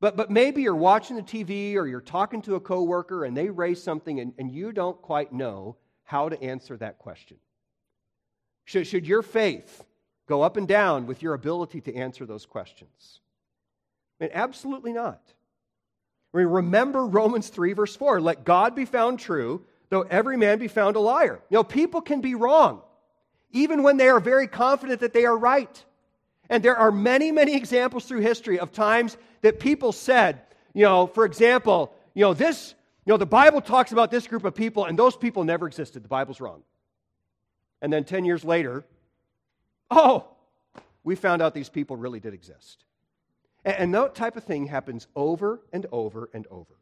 But, 0.01 0.17
but 0.17 0.31
maybe 0.31 0.63
you're 0.63 0.75
watching 0.75 1.17
the 1.17 1.23
TV 1.23 1.77
or 1.77 1.87
you're 1.87 2.01
talking 2.01 2.43
to 2.43 2.57
a 2.57 2.61
coworker 2.61 3.25
and 3.25 3.37
they 3.37 3.49
raise 3.49 3.83
something 3.83 4.19
and, 4.21 4.33
and 4.39 4.51
you 4.51 4.73
don't 4.73 5.01
quite 5.01 5.33
know 5.33 5.77
how 6.03 6.29
to 6.29 6.41
answer 6.43 6.77
that 6.79 6.99
question. 6.99 7.39
Should, 8.65 8.87
should 8.87 9.07
your 9.07 9.23
faith 9.23 9.85
go 10.27 10.43
up 10.43 10.57
and 10.57 10.67
down 10.67 11.07
with 11.07 11.23
your 11.23 11.35
ability 11.35 11.81
to 11.83 11.95
answer 11.95 12.27
those 12.27 12.45
questions? 12.45 13.21
I 14.21 14.25
mean, 14.25 14.33
absolutely 14.35 14.93
not. 14.93 15.23
I 16.35 16.39
mean, 16.39 16.49
remember 16.49 17.07
Romans 17.07 17.49
3, 17.49 17.73
verse 17.73 17.97
4 17.97 18.21
let 18.21 18.45
God 18.45 18.75
be 18.75 18.85
found 18.85 19.21
true, 19.21 19.65
though 19.89 20.03
every 20.03 20.37
man 20.37 20.59
be 20.59 20.69
found 20.69 20.97
a 20.97 21.01
liar. 21.01 21.41
You 21.49 21.57
know, 21.57 21.65
people 21.65 22.01
can 22.01 22.21
be 22.21 22.35
wrong, 22.35 22.83
even 23.57 23.83
when 23.83 23.97
they 23.97 24.09
are 24.09 24.21
very 24.21 24.47
confident 24.47 25.01
that 25.01 25.13
they 25.13 25.25
are 25.25 25.37
right. 25.37 25.85
And 26.49 26.63
there 26.63 26.77
are 26.77 26.93
many, 26.93 27.33
many 27.33 27.57
examples 27.57 28.05
through 28.05 28.21
history 28.21 28.59
of 28.59 28.73
times 28.73 29.17
that 29.43 29.59
people 29.59 29.93
said, 29.93 30.41
you 30.75 30.83
know, 30.83 31.07
for 31.07 31.25
example, 31.25 31.93
you 32.15 32.23
know, 32.23 32.35
this 32.35 32.75
you 33.07 33.13
know, 33.13 33.19
the 33.19 33.25
Bible 33.25 33.61
talks 33.61 33.93
about 33.93 34.11
this 34.11 34.27
group 34.27 34.45
of 34.45 34.57
people, 34.57 34.85
and 34.85 34.99
those 34.99 35.17
people 35.17 35.45
never 35.45 35.69
existed. 35.69 36.03
The 36.03 36.09
Bible's 36.09 36.41
wrong. 36.41 36.63
And 37.81 37.93
then 37.93 38.03
10 38.03 38.25
years 38.25 38.45
later, 38.45 38.85
oh, 39.93 40.27
we 41.05 41.15
found 41.15 41.41
out 41.41 41.55
these 41.55 41.69
people 41.69 41.97
really 41.97 42.19
did 42.19 42.35
exist. 42.35 42.85
And, 43.65 43.95
that 43.95 44.17
type 44.17 44.37
of 44.37 44.43
thing 44.43 44.67
happens 44.67 45.07
over 45.15 45.61
and 45.73 45.87
over 45.93 46.31
and 46.35 46.49
over. 46.51 46.75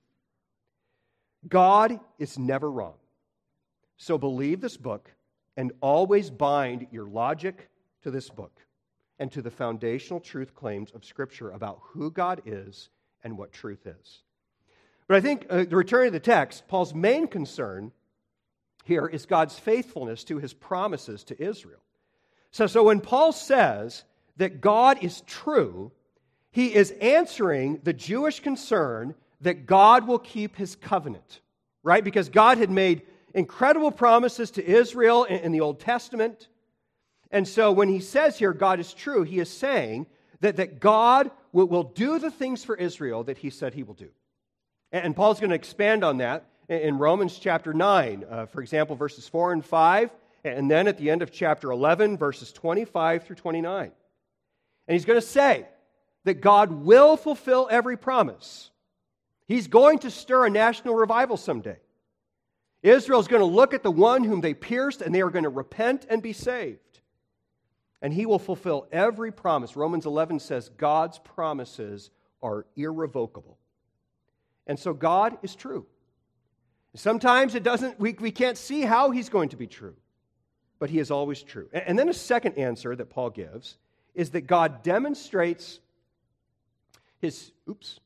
God 1.46 2.00
is 2.18 2.38
never 2.38 2.70
wrong. 2.70 2.94
So 3.98 4.16
believe 4.16 4.62
this 4.62 4.78
book 4.78 5.10
and 5.56 5.72
always 5.80 6.30
bind 6.30 6.86
your 6.90 7.06
logic 7.06 7.68
to 8.02 8.10
this 8.10 8.28
book 8.28 8.60
and 9.18 9.30
to 9.32 9.42
the 9.42 9.50
foundational 9.50 10.20
truth 10.20 10.54
claims 10.54 10.90
of 10.92 11.04
Scripture 11.04 11.50
about 11.50 11.78
who 11.82 12.10
God 12.10 12.42
is 12.46 12.88
and 13.22 13.38
what 13.38 13.52
truth 13.52 13.86
is. 13.86 14.22
But 15.06 15.16
I 15.16 15.20
think, 15.20 15.46
uh, 15.50 15.64
the 15.64 15.76
return 15.76 16.06
to 16.06 16.10
the 16.10 16.20
text, 16.20 16.66
Paul's 16.66 16.94
main 16.94 17.26
concern 17.26 17.92
here 18.84 19.06
is 19.06 19.26
God's 19.26 19.58
faithfulness 19.58 20.24
to 20.24 20.38
his 20.38 20.52
promises 20.52 21.24
to 21.24 21.42
Israel. 21.42 21.80
So, 22.50 22.66
so 22.66 22.84
when 22.84 23.00
Paul 23.00 23.32
says 23.32 24.04
that 24.36 24.60
God 24.60 25.02
is 25.02 25.22
true, 25.22 25.92
he 26.50 26.74
is 26.74 26.92
answering 27.00 27.80
the 27.82 27.92
Jewish 27.92 28.40
concern 28.40 29.14
that 29.40 29.66
God 29.66 30.06
will 30.06 30.18
keep 30.18 30.56
his 30.56 30.76
covenant, 30.76 31.40
right? 31.82 32.04
Because 32.04 32.28
God 32.28 32.58
had 32.58 32.70
made 32.70 33.02
incredible 33.34 33.90
promises 33.90 34.52
to 34.52 34.64
Israel 34.64 35.24
in, 35.24 35.40
in 35.40 35.52
the 35.52 35.60
Old 35.60 35.80
Testament. 35.80 36.48
And 37.30 37.46
so 37.46 37.72
when 37.72 37.88
he 37.88 38.00
says 38.00 38.38
here, 38.38 38.52
God 38.52 38.80
is 38.80 38.94
true, 38.94 39.24
he 39.24 39.40
is 39.40 39.50
saying 39.50 40.06
that, 40.40 40.56
that 40.56 40.80
God 40.80 41.30
will, 41.52 41.66
will 41.66 41.82
do 41.82 42.18
the 42.18 42.30
things 42.30 42.64
for 42.64 42.76
Israel 42.76 43.24
that 43.24 43.38
he 43.38 43.50
said 43.50 43.74
he 43.74 43.82
will 43.82 43.94
do. 43.94 44.10
And 44.92 45.16
Paul's 45.16 45.40
going 45.40 45.50
to 45.50 45.56
expand 45.56 46.04
on 46.04 46.18
that 46.18 46.46
in 46.68 46.98
Romans 46.98 47.38
chapter 47.38 47.74
9, 47.74 48.24
uh, 48.30 48.46
for 48.46 48.60
example, 48.60 48.94
verses 48.94 49.28
4 49.28 49.52
and 49.52 49.64
5, 49.64 50.10
and 50.44 50.70
then 50.70 50.86
at 50.86 50.98
the 50.98 51.10
end 51.10 51.22
of 51.22 51.32
chapter 51.32 51.70
11, 51.72 52.16
verses 52.16 52.52
25 52.52 53.24
through 53.24 53.36
29. 53.36 53.90
And 54.86 54.92
he's 54.94 55.04
going 55.04 55.20
to 55.20 55.26
say 55.26 55.66
that 56.24 56.34
God 56.34 56.70
will 56.70 57.16
fulfill 57.16 57.66
every 57.70 57.96
promise. 57.96 58.70
He's 59.46 59.66
going 59.66 59.98
to 60.00 60.10
stir 60.10 60.46
a 60.46 60.50
national 60.50 60.94
revival 60.94 61.36
someday. 61.36 61.78
Israel's 62.84 63.28
going 63.28 63.40
to 63.40 63.46
look 63.46 63.72
at 63.72 63.82
the 63.82 63.90
one 63.90 64.24
whom 64.24 64.42
they 64.42 64.52
pierced, 64.52 65.00
and 65.00 65.14
they 65.14 65.22
are 65.22 65.30
going 65.30 65.44
to 65.44 65.48
repent 65.48 66.06
and 66.10 66.22
be 66.22 66.34
saved. 66.34 67.00
And 68.02 68.12
he 68.12 68.26
will 68.26 68.38
fulfill 68.38 68.86
every 68.92 69.32
promise. 69.32 69.74
Romans 69.74 70.04
11 70.04 70.38
says 70.38 70.68
God's 70.76 71.18
promises 71.18 72.10
are 72.42 72.66
irrevocable. 72.76 73.56
And 74.66 74.78
so 74.78 74.92
God 74.92 75.38
is 75.42 75.54
true. 75.54 75.86
Sometimes 76.94 77.54
it 77.54 77.62
doesn't, 77.62 77.98
we, 77.98 78.12
we 78.20 78.30
can't 78.30 78.58
see 78.58 78.82
how 78.82 79.10
he's 79.10 79.30
going 79.30 79.48
to 79.48 79.56
be 79.56 79.66
true, 79.66 79.96
but 80.78 80.90
he 80.90 80.98
is 80.98 81.10
always 81.10 81.42
true. 81.42 81.70
And 81.72 81.98
then 81.98 82.10
a 82.10 82.14
second 82.14 82.58
answer 82.58 82.94
that 82.94 83.08
Paul 83.08 83.30
gives 83.30 83.78
is 84.14 84.30
that 84.30 84.42
God 84.42 84.82
demonstrates 84.82 85.80
his, 87.18 87.50
oops, 87.68 87.98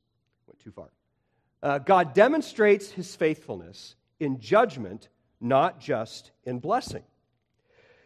went 0.47 0.61
too 0.61 0.71
far. 0.71 0.91
Uh, 1.61 1.79
God 1.79 2.15
demonstrates 2.15 2.91
his 2.91 3.17
faithfulness 3.17 3.97
in 4.21 4.41
judgment, 4.41 5.09
not 5.41 5.81
just 5.81 6.31
in 6.45 6.59
blessing. 6.59 7.03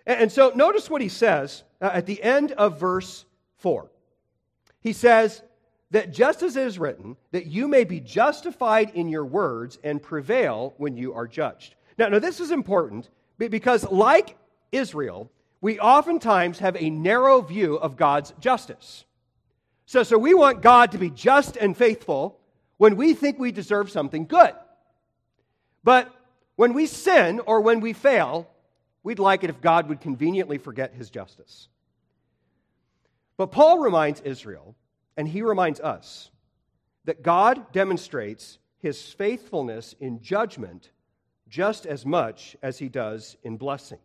And, 0.07 0.33
so 0.33 0.53
notice 0.55 0.91
what 0.91 1.01
he 1.01 1.09
says 1.09 1.63
uh, 1.81 1.91
at 1.93 2.07
the 2.07 2.23
end 2.23 2.53
of 2.53 2.81
verse 2.81 3.25
4. 3.59 3.91
He 4.81 4.93
says, 4.93 5.43
that 5.93 6.11
just 6.11 6.43
as 6.43 6.57
it 6.57 6.67
is 6.67 6.79
written, 6.79 7.17
that 7.33 7.47
you 7.47 7.69
may 7.69 7.85
be 7.85 8.01
justified 8.01 8.91
in 8.95 9.09
your 9.09 9.27
words 9.27 9.79
and 9.85 10.03
prevail 10.03 10.75
when 10.79 10.97
you 10.97 11.13
are 11.13 11.29
judged. 11.29 11.75
Now, 11.99 12.09
now 12.09 12.19
this 12.19 12.41
is 12.41 12.51
important 12.51 13.11
because, 13.39 13.85
like 13.91 14.37
Israel, 14.73 15.31
we 15.61 15.79
oftentimes 15.79 16.59
have 16.61 16.77
a 16.77 16.89
narrow 16.89 17.43
view 17.43 17.77
of 17.77 17.97
God's 17.97 18.33
justice. 18.41 19.05
So, 19.85 20.03
so 20.03 20.17
we 20.17 20.33
want 20.33 20.63
God 20.63 20.93
to 20.93 20.99
be 20.99 21.11
just 21.11 21.57
and 21.57 21.77
faithful 21.77 22.41
when 22.79 22.97
we 22.97 23.13
think 23.13 23.39
we 23.39 23.53
deserve 23.53 23.91
something 23.91 24.25
good. 24.25 24.53
But 25.85 26.15
when 26.57 26.75
we 26.75 26.87
sin 26.87 27.41
or 27.41 27.61
when 27.61 27.81
we 27.81 27.93
fail, 27.93 28.49
we'd 29.03 29.19
like 29.19 29.45
it 29.45 29.51
if 29.51 29.61
God 29.61 29.89
would 29.89 30.01
conveniently 30.01 30.59
forget 30.59 30.95
his 30.95 31.11
justice. 31.11 31.69
But 33.37 33.51
Paul 33.51 33.79
reminds 33.79 34.21
Israel 34.21 34.75
and 35.17 35.27
he 35.27 35.43
reminds 35.43 35.81
us 35.81 36.31
that 37.05 37.23
God 37.23 37.73
demonstrates 37.73 38.59
his 38.79 39.03
faithfulness 39.13 39.95
in 40.01 40.21
judgment 40.21 40.91
just 41.49 41.87
as 41.87 42.07
much 42.07 42.57
as 42.63 42.79
he 42.79 42.89
does 42.89 43.37
in 43.43 43.57
blessing. 43.57 43.99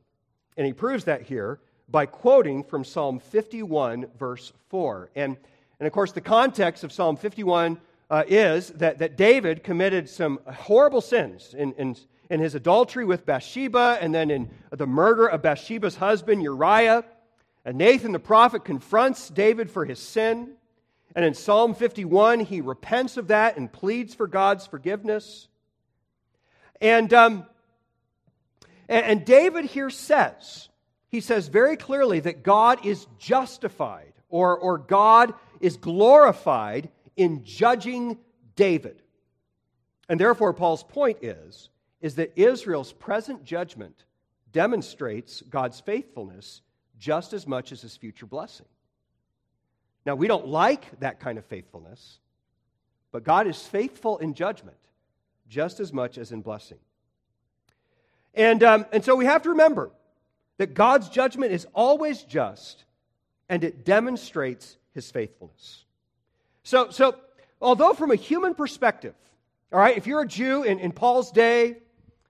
And 0.58 0.66
he 0.66 0.74
proves 0.74 1.06
that 1.06 1.22
here 1.22 1.60
by 1.90 2.06
quoting 2.06 2.64
from 2.64 2.84
Psalm 2.84 3.20
51, 3.20 4.08
verse 4.18 4.52
4. 4.70 5.12
And, 5.16 5.38
and 5.80 5.88
of 5.88 5.94
course, 5.94 6.12
the 6.12 6.22
context 6.22 6.84
of 6.84 6.92
Psalm 6.92 7.16
51 7.16 7.80
uh, 8.10 8.24
is 8.28 8.70
that, 8.70 9.00
that 9.00 9.18
David 9.18 9.64
committed 9.64 10.10
some 10.10 10.40
horrible 10.46 11.02
sins 11.02 11.54
in, 11.54 11.74
in, 11.74 11.96
in 12.30 12.40
his 12.40 12.56
adultery 12.56 13.06
with 13.06 13.26
Bathsheba 13.26 13.98
and 14.02 14.14
then 14.14 14.32
in 14.32 14.50
the 14.72 14.88
murder 14.88 15.28
of 15.28 15.42
Bathsheba's 15.42 15.98
husband, 15.98 16.42
Uriah. 16.42 17.04
And 17.66 17.78
Nathan 17.78 18.14
the 18.14 18.20
prophet 18.20 18.64
confronts 18.64 19.30
David 19.30 19.70
for 19.70 19.84
his 19.84 20.00
sin. 20.00 20.54
And 21.16 21.26
in 21.26 21.34
Psalm 21.34 21.74
51, 21.74 22.42
he 22.42 22.62
repents 22.62 23.18
of 23.18 23.28
that 23.28 23.58
and 23.58 23.72
pleads 23.72 24.14
for 24.14 24.28
God's 24.28 24.66
forgiveness. 24.66 25.48
And, 26.80 27.14
um, 27.14 27.46
and, 28.88 29.06
and 29.06 29.26
David 29.26 29.66
here 29.66 29.90
says, 29.90 30.70
he 31.10 31.20
says 31.20 31.48
very 31.48 31.76
clearly 31.76 32.22
that 32.22 32.44
God 32.44 32.86
is 32.86 33.06
justified 33.20 34.14
or, 34.30 34.58
or 34.58 34.78
God 34.78 35.34
is 35.60 35.76
glorified 35.76 36.90
in 37.18 37.44
judging 37.44 38.18
David. 38.56 39.02
And 40.08 40.20
therefore, 40.20 40.54
Paul's 40.54 40.84
point 40.84 41.18
is, 41.22 41.70
is 42.00 42.16
that 42.16 42.34
Israel's 42.36 42.94
present 42.94 43.44
judgment 43.44 44.06
demonstrates 44.54 45.42
God's 45.42 45.80
faithfulness 45.80 46.62
just 46.98 47.34
as 47.34 47.46
much 47.46 47.72
as 47.72 47.82
his 47.82 47.98
future 47.98 48.26
blessing. 48.26 48.66
Now, 50.06 50.16
we 50.16 50.28
don't 50.28 50.48
like 50.48 51.00
that 51.02 51.20
kind 51.20 51.38
of 51.38 51.46
faithfulness, 51.46 52.20
but 53.12 53.24
God 53.24 53.48
is 53.48 53.62
faithful 53.62 54.18
in 54.20 54.34
judgment 54.34 54.78
just 55.50 55.80
as 55.80 55.92
much 55.92 56.18
as 56.18 56.32
in 56.32 56.42
blessing. 56.42 56.78
And, 58.34 58.64
um, 58.64 58.86
and 58.92 59.04
so 59.04 59.16
we 59.16 59.26
have 59.26 59.44
to 59.44 59.50
remember 59.50 59.92
that 60.58 60.74
God's 60.74 61.10
judgment 61.10 61.52
is 61.52 61.68
always 61.74 62.24
just 62.24 62.86
and 63.50 63.64
it 63.64 63.86
demonstrates 63.86 64.78
his 64.94 65.10
faithfulness. 65.10 65.86
So, 66.68 66.90
so 66.90 67.16
although 67.62 67.94
from 67.94 68.12
a 68.12 68.16
human 68.16 68.54
perspective, 68.54 69.16
all 69.72 69.80
right, 69.80 69.96
if 69.96 70.06
you're 70.06 70.22
a 70.22 70.28
Jew 70.28 70.64
in, 70.64 70.80
in 70.80 70.92
Paul's 70.92 71.32
day, 71.32 71.78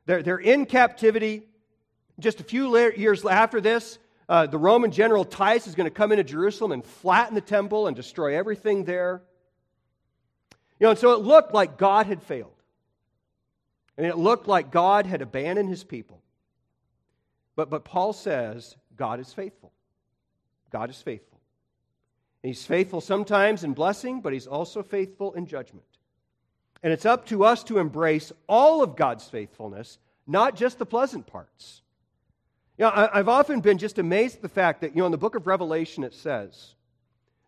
they're, 0.06 0.22
they're 0.22 0.38
in 0.38 0.68
captivity. 0.68 1.42
Just 2.20 2.40
a 2.40 2.44
few 2.44 2.78
years 2.96 3.26
after 3.26 3.60
this, 3.62 3.98
Uh, 4.30 4.46
the 4.46 4.58
Roman 4.58 4.92
general 4.92 5.26
Titus 5.26 5.68
is 5.68 5.76
going 5.76 5.90
to 5.90 5.98
come 6.02 6.12
into 6.12 6.24
Jerusalem 6.24 6.72
and 6.74 6.84
flatten 6.86 7.34
the 7.34 7.42
temple 7.42 7.88
and 7.88 7.96
destroy 7.96 8.38
everything 8.38 8.86
there. 8.86 9.22
You 10.80 10.86
know, 10.86 10.90
and 10.92 11.00
so 11.00 11.14
it 11.14 11.22
looked 11.22 11.54
like 11.54 11.78
God 11.78 12.06
had 12.06 12.22
failed. 12.22 12.62
And 13.98 14.06
it 14.06 14.18
looked 14.18 14.48
like 14.48 14.70
God 14.70 15.06
had 15.06 15.22
abandoned 15.22 15.70
his 15.70 15.84
people. 15.84 16.22
But, 17.56 17.70
but 17.70 17.86
Paul 17.86 18.14
says 18.14 18.78
God 18.96 19.20
is 19.20 19.34
faithful. 19.34 19.72
God 20.70 20.90
is 20.90 21.02
faithful. 21.02 21.27
He's 22.48 22.66
faithful 22.66 23.02
sometimes 23.02 23.66
in 23.66 23.74
blessing, 23.74 24.22
but 24.22 24.32
he's 24.32 24.48
also 24.48 24.82
faithful 24.82 25.34
in 25.34 25.48
judgment. 25.48 25.84
And 26.82 26.94
it's 26.94 27.06
up 27.06 27.26
to 27.26 27.44
us 27.44 27.62
to 27.66 27.78
embrace 27.78 28.32
all 28.48 28.82
of 28.82 28.96
God's 28.96 29.28
faithfulness, 29.28 30.00
not 30.26 30.56
just 30.56 30.80
the 30.80 30.86
pleasant 30.86 31.28
parts. 31.28 31.82
You 32.78 32.86
know, 32.86 32.92
I, 32.92 33.18
have 33.18 33.28
often 33.28 33.60
been 33.60 33.78
just 33.78 34.00
amazed 34.00 34.38
at 34.38 34.42
the 34.44 34.48
fact 34.48 34.80
that, 34.80 34.96
you 34.96 35.02
know, 35.02 35.08
in 35.08 35.12
the 35.12 35.18
book 35.18 35.36
of 35.36 35.46
Revelation 35.46 36.06
it 36.06 36.14
says 36.14 36.76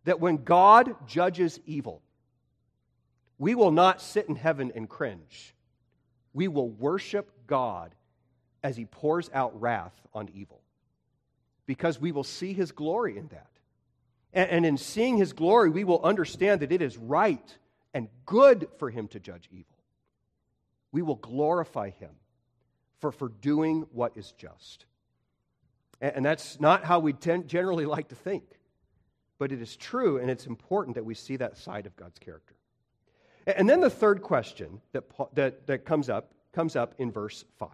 that 0.03 0.19
when 0.19 0.43
God 0.43 0.93
judges 1.07 1.61
evil, 1.65 2.01
we 3.37 3.55
will 3.55 3.71
not 3.71 4.01
sit 4.01 4.27
in 4.27 4.35
heaven 4.35 4.73
and 4.75 4.89
cringe. 4.89 5.55
We 6.33 6.49
will 6.49 6.71
worship 6.71 7.31
God 7.47 7.95
as 8.63 8.75
he 8.75 8.83
pours 8.83 9.29
out 9.33 9.61
wrath 9.61 9.95
on 10.13 10.27
evil 10.33 10.59
because 11.67 12.01
we 12.01 12.11
will 12.11 12.25
see 12.25 12.51
his 12.51 12.73
glory 12.73 13.17
in 13.17 13.29
that. 13.29 13.48
And, 14.33 14.49
and 14.49 14.65
in 14.65 14.77
seeing 14.77 15.17
his 15.17 15.33
glory, 15.33 15.69
we 15.69 15.83
will 15.83 16.01
understand 16.03 16.61
that 16.61 16.71
it 16.71 16.81
is 16.81 16.97
right 16.97 17.57
and 17.93 18.07
good 18.25 18.67
for 18.77 18.89
him 18.89 19.07
to 19.09 19.19
judge 19.19 19.49
evil. 19.51 19.65
We 20.91 21.01
will 21.01 21.15
glorify 21.15 21.89
him 21.89 22.11
for, 22.99 23.11
for 23.11 23.29
doing 23.29 23.87
what 23.91 24.13
is 24.15 24.33
just. 24.37 24.85
And, 26.01 26.17
and 26.17 26.25
that's 26.25 26.59
not 26.59 26.83
how 26.83 26.99
we 26.99 27.13
tend, 27.13 27.47
generally 27.47 27.85
like 27.85 28.09
to 28.09 28.15
think, 28.15 28.43
but 29.37 29.51
it 29.51 29.61
is 29.61 29.75
true, 29.75 30.17
and 30.17 30.29
it's 30.29 30.45
important 30.45 30.95
that 30.95 31.05
we 31.05 31.13
see 31.13 31.37
that 31.37 31.57
side 31.57 31.85
of 31.85 31.95
God's 31.95 32.19
character. 32.19 32.55
And 33.47 33.69
then 33.69 33.79
the 33.79 33.89
third 33.89 34.21
question 34.21 34.81
that, 34.91 35.05
that, 35.33 35.65
that 35.67 35.85
comes, 35.85 36.09
up, 36.09 36.31
comes 36.53 36.75
up 36.75 36.93
in 36.97 37.11
verse 37.11 37.45
5. 37.57 37.69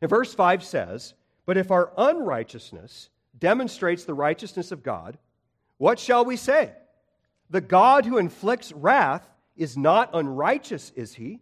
And 0.00 0.10
verse 0.10 0.34
5 0.34 0.64
says, 0.64 1.14
But 1.46 1.56
if 1.56 1.70
our 1.70 1.92
unrighteousness 1.96 3.08
demonstrates 3.42 4.04
the 4.04 4.14
righteousness 4.14 4.70
of 4.70 4.84
God, 4.84 5.18
what 5.76 5.98
shall 5.98 6.24
we 6.24 6.36
say? 6.36 6.70
The 7.50 7.60
God 7.60 8.06
who 8.06 8.18
inflicts 8.18 8.70
wrath 8.70 9.28
is 9.56 9.76
not 9.76 10.10
unrighteous, 10.14 10.92
is 10.94 11.14
he? 11.14 11.40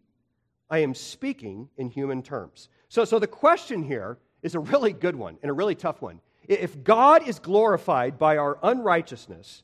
I 0.70 0.78
am 0.78 0.94
speaking 0.94 1.68
in 1.76 1.90
human 1.90 2.22
terms. 2.22 2.70
So, 2.88 3.04
so 3.04 3.18
the 3.18 3.26
question 3.26 3.82
here 3.82 4.16
is 4.42 4.54
a 4.54 4.60
really 4.60 4.94
good 4.94 5.14
one 5.14 5.36
and 5.42 5.50
a 5.50 5.52
really 5.52 5.74
tough 5.74 6.00
one. 6.00 6.20
If 6.48 6.82
God 6.82 7.28
is 7.28 7.38
glorified 7.38 8.18
by 8.18 8.38
our 8.38 8.58
unrighteousness, 8.62 9.62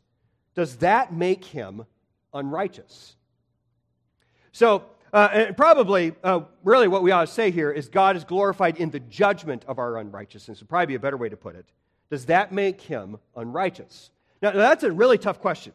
does 0.55 0.77
that 0.77 1.15
make 1.15 1.43
him 1.43 1.87
unrighteous? 2.35 3.17
So, 4.53 4.85
uh, 5.11 5.29
and 5.33 5.57
probably, 5.57 6.15
uh, 6.23 6.41
really, 6.63 6.87
what 6.87 7.03
we 7.03 7.13
ought 7.13 7.27
to 7.27 7.33
say 7.33 7.51
here 7.51 7.71
is 7.71 7.89
God 7.89 8.15
is 8.15 8.25
glorified 8.25 8.77
in 8.77 8.91
the 8.91 9.01
judgment 9.01 9.65
of 9.67 9.79
our 9.79 9.97
unrighteousness. 9.97 10.61
Would 10.61 10.69
probably 10.69 10.87
be 10.87 10.95
a 10.97 11.01
better 11.01 11.17
way 11.17 11.31
to 11.31 11.37
put 11.37 11.57
it. 11.57 11.65
Does 12.11 12.27
that 12.27 12.53
make 12.53 12.81
him 12.81 13.19
unrighteous? 13.35 14.11
Now, 14.43 14.53
that's 14.53 14.85
a 14.85 14.93
really 14.93 15.19
tough 15.19 15.41
question, 15.41 15.73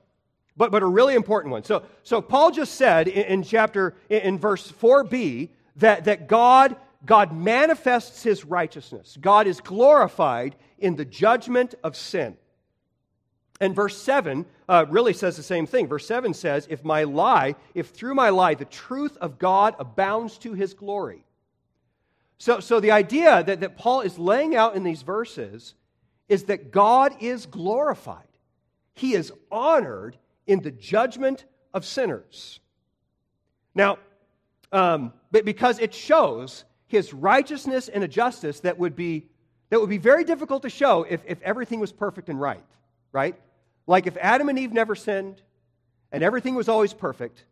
but, 0.56 0.72
but 0.72 0.84
a 0.84 0.88
really 0.88 1.16
important 1.16 1.52
one. 1.52 1.64
So, 1.64 1.84
so 2.04 2.22
Paul 2.22 2.52
just 2.52 2.76
said 2.76 3.08
in, 3.08 3.26
in 3.26 3.44
chapter, 3.44 3.96
in, 4.10 4.22
in 4.22 4.40
verse 4.40 4.72
4b, 4.72 5.50
that, 5.78 6.06
that 6.06 6.28
God, 6.28 6.76
God 7.06 7.36
manifests 7.36 8.24
his 8.24 8.46
righteousness. 8.46 9.18
God 9.20 9.48
is 9.48 9.60
glorified 9.60 10.56
in 10.78 10.96
the 10.96 11.06
judgment 11.06 11.76
of 11.84 11.96
sin. 11.96 12.38
And 13.60 13.76
verse 13.76 13.96
7 14.02 14.46
uh, 14.68 14.86
really 14.90 15.14
says 15.14 15.38
the 15.38 15.44
same 15.44 15.68
thing. 15.68 15.88
Verse 15.88 16.08
7 16.08 16.34
says, 16.34 16.66
If 16.70 16.84
my 16.84 17.04
lie, 17.04 17.56
if 17.76 17.90
through 17.90 18.16
my 18.16 18.30
lie 18.30 18.56
the 18.56 18.66
truth 18.66 19.16
of 19.18 19.38
God 19.38 19.76
abounds 19.78 20.40
to 20.40 20.54
his 20.54 20.74
glory. 20.74 21.24
So, 22.40 22.60
so 22.60 22.80
the 22.80 22.90
idea 22.90 23.44
that, 23.44 23.60
that 23.60 23.78
Paul 23.78 24.02
is 24.02 24.18
laying 24.18 24.56
out 24.56 24.76
in 24.76 24.84
these 24.84 25.04
verses 25.04 25.76
is 26.32 26.46
that 26.46 26.72
God 26.72 27.14
is 27.20 27.46
glorified, 27.46 28.24
he 28.96 29.16
is 29.16 29.34
honored 29.52 30.18
in 30.48 30.62
the 30.62 30.72
judgment 30.72 31.44
of 31.74 31.84
sinners. 31.86 32.62
Now, 33.76 34.00
um, 34.72 35.12
but 35.32 35.44
because 35.44 35.78
it 35.80 35.94
shows 35.94 36.64
his 36.88 37.14
righteousness 37.14 37.90
and 37.90 38.02
a 38.02 38.08
justice 38.08 38.62
that 38.62 38.80
would 38.80 38.96
be 38.96 39.28
that 39.72 39.82
would 39.82 39.90
be 39.90 39.98
very 39.98 40.24
difficult 40.24 40.62
to 40.62 40.70
show 40.70 41.04
if, 41.04 41.22
if 41.26 41.42
everything 41.42 41.82
was 41.82 41.92
perfect 41.92 42.30
and 42.30 42.40
right, 42.40 42.64
right? 43.12 43.36
Like 43.86 44.08
if 44.08 44.16
Adam 44.16 44.48
and 44.48 44.58
Eve 44.58 44.72
never 44.72 44.96
sinned 44.96 45.42
and 46.14 46.24
everything 46.24 46.56
was 46.56 46.70
always 46.70 46.94
perfect, 46.94 47.44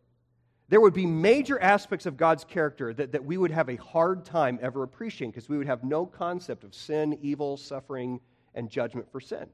there 0.69 0.79
would 0.79 0.93
be 0.93 1.05
major 1.05 1.59
aspects 1.61 2.05
of 2.05 2.15
God's 2.15 2.45
character 2.45 2.93
that, 2.93 3.11
that 3.11 3.25
we 3.25 3.37
would 3.37 3.51
have 3.51 3.69
a 3.69 3.75
hard 3.75 4.23
time 4.23 4.57
ever 4.61 4.83
appreciating 4.83 5.31
because 5.31 5.49
we 5.49 5.57
would 5.57 5.67
have 5.67 5.83
no 5.83 6.05
concept 6.05 6.63
of 6.63 6.73
sin, 6.73 7.17
evil, 7.21 7.57
suffering, 7.57 8.21
and 8.53 8.69
judgment 8.69 9.11
for 9.11 9.19
sin. 9.19 9.47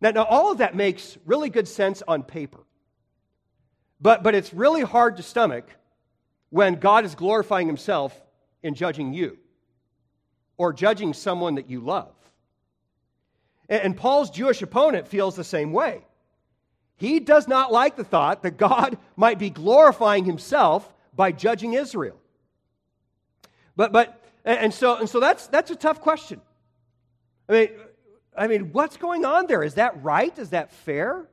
Now, 0.00 0.10
now 0.10 0.24
all 0.24 0.52
of 0.52 0.58
that 0.58 0.74
makes 0.74 1.18
really 1.24 1.50
good 1.50 1.68
sense 1.68 2.02
on 2.06 2.22
paper. 2.22 2.60
But, 4.00 4.22
but 4.22 4.34
it's 4.34 4.54
really 4.54 4.82
hard 4.82 5.16
to 5.16 5.22
stomach 5.22 5.68
when 6.50 6.74
God 6.74 7.04
is 7.04 7.14
glorifying 7.14 7.66
himself 7.66 8.18
in 8.62 8.74
judging 8.74 9.12
you 9.12 9.38
or 10.56 10.72
judging 10.72 11.14
someone 11.14 11.56
that 11.56 11.68
you 11.68 11.80
love. 11.80 12.14
And 13.68 13.96
Paul's 13.96 14.30
Jewish 14.30 14.62
opponent 14.62 15.08
feels 15.08 15.36
the 15.36 15.44
same 15.44 15.72
way. 15.72 16.04
He 16.96 17.20
does 17.20 17.46
not 17.46 17.70
like 17.70 17.96
the 17.96 18.04
thought 18.04 18.42
that 18.42 18.56
God 18.56 18.98
might 19.16 19.38
be 19.38 19.50
glorifying 19.50 20.24
himself 20.24 20.92
by 21.14 21.32
judging 21.32 21.74
Israel. 21.74 22.18
But, 23.76 23.92
but 23.92 24.20
and 24.44 24.72
so, 24.72 24.96
and 24.96 25.08
so 25.08 25.20
that's, 25.20 25.46
that's 25.48 25.70
a 25.70 25.76
tough 25.76 26.00
question. 26.00 26.40
I 27.48 27.52
mean, 27.52 27.68
I 28.36 28.46
mean, 28.46 28.72
what's 28.72 28.96
going 28.96 29.24
on 29.24 29.46
there? 29.46 29.62
Is 29.62 29.74
that 29.74 30.02
right? 30.02 30.36
Is 30.38 30.50
that 30.50 30.72
fair? 30.72 31.26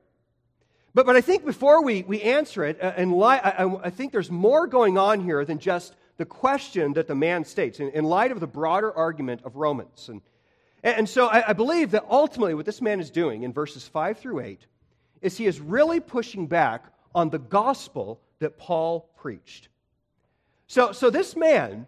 But, 0.93 1.05
but 1.05 1.15
I 1.15 1.21
think 1.21 1.45
before 1.45 1.83
we, 1.83 2.03
we 2.03 2.21
answer 2.21 2.63
it, 2.63 2.81
uh, 2.81 2.93
and 2.95 3.13
li- 3.13 3.41
I, 3.43 3.65
I, 3.83 3.89
think 3.89 4.13
there's 4.13 4.31
more 4.31 4.65
going 4.65 4.97
on 4.97 5.19
here 5.19 5.43
than 5.43 5.59
just 5.59 5.93
the 6.17 6.25
question 6.25 6.93
that 6.93 7.07
the 7.07 7.15
man 7.15 7.43
states 7.43 7.79
in, 7.81 7.89
in 7.89 8.05
light 8.05 8.31
of 8.31 8.39
the 8.39 8.47
broader 8.47 8.95
argument 8.95 9.41
of 9.43 9.57
Romans. 9.57 10.09
And, 10.09 10.21
and 10.83 11.09
so 11.09 11.27
I, 11.27 11.49
I 11.49 11.53
believe 11.53 11.91
that 11.91 12.05
ultimately 12.09 12.53
what 12.53 12.65
this 12.65 12.81
man 12.81 13.01
is 13.01 13.11
doing 13.11 13.43
in 13.43 13.51
verses 13.51 13.85
5 13.87 14.17
through 14.17 14.39
8 14.39 14.65
is 15.21 15.37
he 15.37 15.47
is 15.47 15.59
really 15.59 15.99
pushing 15.99 16.47
back 16.47 16.85
on 17.13 17.29
the 17.29 17.39
gospel 17.39 18.21
that 18.39 18.57
Paul 18.57 19.09
preached. 19.17 19.67
So, 20.67 20.91
so 20.91 21.09
this 21.09 21.35
man, 21.35 21.87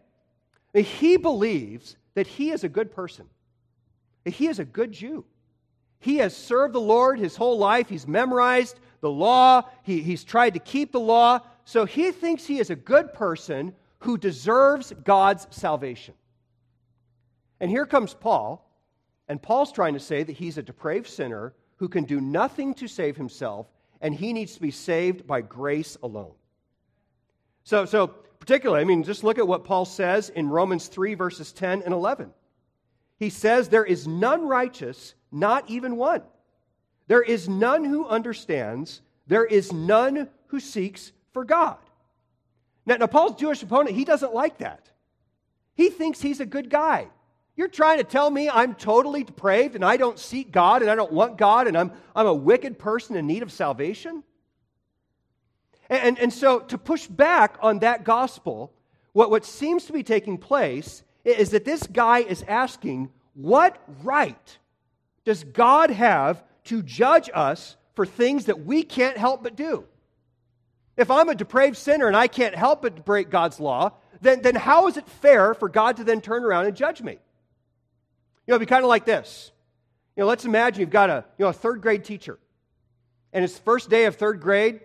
he 0.73 1.17
believes 1.17 1.95
that 2.15 2.27
he 2.27 2.51
is 2.51 2.63
a 2.63 2.69
good 2.69 2.91
person, 2.91 3.25
he 4.33 4.47
is 4.47 4.59
a 4.59 4.65
good 4.65 4.91
Jew. 4.91 5.25
He 5.99 6.17
has 6.17 6.35
served 6.35 6.73
the 6.73 6.81
Lord 6.81 7.19
his 7.19 7.35
whole 7.35 7.57
life. 7.57 7.89
He's 7.89 8.07
memorized 8.07 8.79
the 9.01 9.09
law. 9.09 9.63
He, 9.83 10.01
he's 10.01 10.23
tried 10.23 10.53
to 10.53 10.59
keep 10.59 10.91
the 10.91 10.99
law. 10.99 11.39
So 11.65 11.85
he 11.85 12.11
thinks 12.11 12.45
he 12.45 12.59
is 12.59 12.69
a 12.69 12.75
good 12.75 13.13
person 13.13 13.73
who 13.99 14.17
deserves 14.17 14.93
God's 15.03 15.47
salvation. 15.49 16.13
And 17.59 17.71
here 17.71 17.85
comes 17.85 18.13
Paul, 18.13 18.63
and 19.27 19.41
Paul's 19.41 19.71
trying 19.71 19.95
to 19.95 19.99
say 19.99 20.23
that 20.23 20.37
he's 20.37 20.57
a 20.57 20.63
depraved 20.63 21.07
sinner 21.07 21.53
who 21.77 21.89
can 21.89 22.03
do 22.03 22.21
nothing 22.21 22.73
to 22.75 22.87
save 22.87 23.17
himself, 23.17 23.67
and 24.01 24.13
he 24.13 24.33
needs 24.33 24.53
to 24.53 24.61
be 24.61 24.71
saved 24.71 25.25
by 25.25 25.41
grace 25.41 25.97
alone. 26.03 26.33
So, 27.63 27.85
so 27.85 28.07
particularly, 28.07 28.81
I 28.81 28.85
mean, 28.85 29.03
just 29.03 29.23
look 29.23 29.39
at 29.39 29.47
what 29.47 29.63
Paul 29.63 29.85
says 29.85 30.29
in 30.29 30.49
Romans 30.49 30.87
3, 30.87 31.15
verses 31.15 31.51
10 31.51 31.81
and 31.81 31.93
11. 31.93 32.31
He 33.17 33.29
says, 33.29 33.69
There 33.69 33.85
is 33.85 34.07
none 34.07 34.47
righteous, 34.47 35.15
not 35.31 35.69
even 35.69 35.97
one. 35.97 36.21
There 37.07 37.21
is 37.21 37.49
none 37.49 37.83
who 37.83 38.05
understands. 38.05 39.01
There 39.27 39.45
is 39.45 39.73
none 39.73 40.29
who 40.47 40.59
seeks 40.59 41.11
for 41.33 41.43
God. 41.43 41.77
Now, 42.85 42.97
now 42.97 43.07
Paul's 43.07 43.39
Jewish 43.39 43.61
opponent, 43.63 43.95
he 43.95 44.05
doesn't 44.05 44.33
like 44.33 44.59
that. 44.59 44.89
He 45.75 45.89
thinks 45.89 46.21
he's 46.21 46.39
a 46.39 46.45
good 46.45 46.69
guy. 46.69 47.07
You're 47.55 47.67
trying 47.67 47.97
to 47.97 48.03
tell 48.03 48.29
me 48.29 48.49
I'm 48.49 48.75
totally 48.75 49.23
depraved 49.23 49.75
and 49.75 49.83
I 49.83 49.97
don't 49.97 50.19
seek 50.19 50.51
God 50.51 50.81
and 50.81 50.91
I 50.91 50.95
don't 50.95 51.11
want 51.11 51.37
God 51.37 51.67
and 51.67 51.77
I'm, 51.77 51.91
I'm 52.15 52.27
a 52.27 52.33
wicked 52.33 52.77
person 52.77 53.15
in 53.15 53.25
need 53.25 53.41
of 53.41 53.51
salvation? 53.51 54.23
And, 55.89 56.03
and, 56.03 56.19
and 56.19 56.33
so, 56.33 56.59
to 56.59 56.77
push 56.77 57.07
back 57.07 57.57
on 57.61 57.79
that 57.79 58.03
gospel, 58.03 58.73
what, 59.13 59.31
what 59.31 59.43
seems 59.43 59.85
to 59.85 59.93
be 59.93 60.03
taking 60.03 60.37
place 60.37 61.03
is 61.27 61.49
that 61.51 61.65
this 61.65 61.83
guy 61.83 62.19
is 62.19 62.43
asking, 62.47 63.11
What 63.33 63.77
right 64.03 64.57
does 65.25 65.43
God 65.43 65.89
have 65.89 66.43
to 66.65 66.81
judge 66.81 67.29
us 67.33 67.75
for 67.95 68.05
things 68.05 68.45
that 68.45 68.65
we 68.65 68.83
can't 68.83 69.17
help 69.17 69.43
but 69.43 69.55
do? 69.55 69.85
If 70.95 71.11
I'm 71.11 71.29
a 71.29 71.35
depraved 71.35 71.77
sinner 71.77 72.07
and 72.07 72.15
I 72.15 72.27
can't 72.27 72.55
help 72.55 72.81
but 72.81 73.05
break 73.05 73.29
God's 73.29 73.59
law, 73.59 73.91
then, 74.21 74.41
then 74.41 74.55
how 74.55 74.87
is 74.87 74.97
it 74.97 75.07
fair 75.07 75.53
for 75.53 75.69
God 75.69 75.97
to 75.97 76.03
then 76.03 76.21
turn 76.21 76.43
around 76.43 76.65
and 76.65 76.75
judge 76.75 77.01
me? 77.01 77.13
You 77.13 77.19
know, 78.51 78.55
it'd 78.55 78.67
be 78.67 78.69
kind 78.69 78.83
of 78.83 78.89
like 78.89 79.05
this. 79.05 79.51
You 80.15 80.21
know, 80.21 80.27
let's 80.27 80.45
imagine 80.45 80.79
you've 80.79 80.89
got 80.89 81.09
a, 81.09 81.25
you 81.37 81.43
know, 81.43 81.49
a 81.49 81.53
third 81.53 81.81
grade 81.81 82.03
teacher, 82.03 82.39
and 83.33 83.43
it's 83.43 83.59
first 83.59 83.89
day 83.89 84.05
of 84.05 84.15
third 84.15 84.41
grade, 84.41 84.79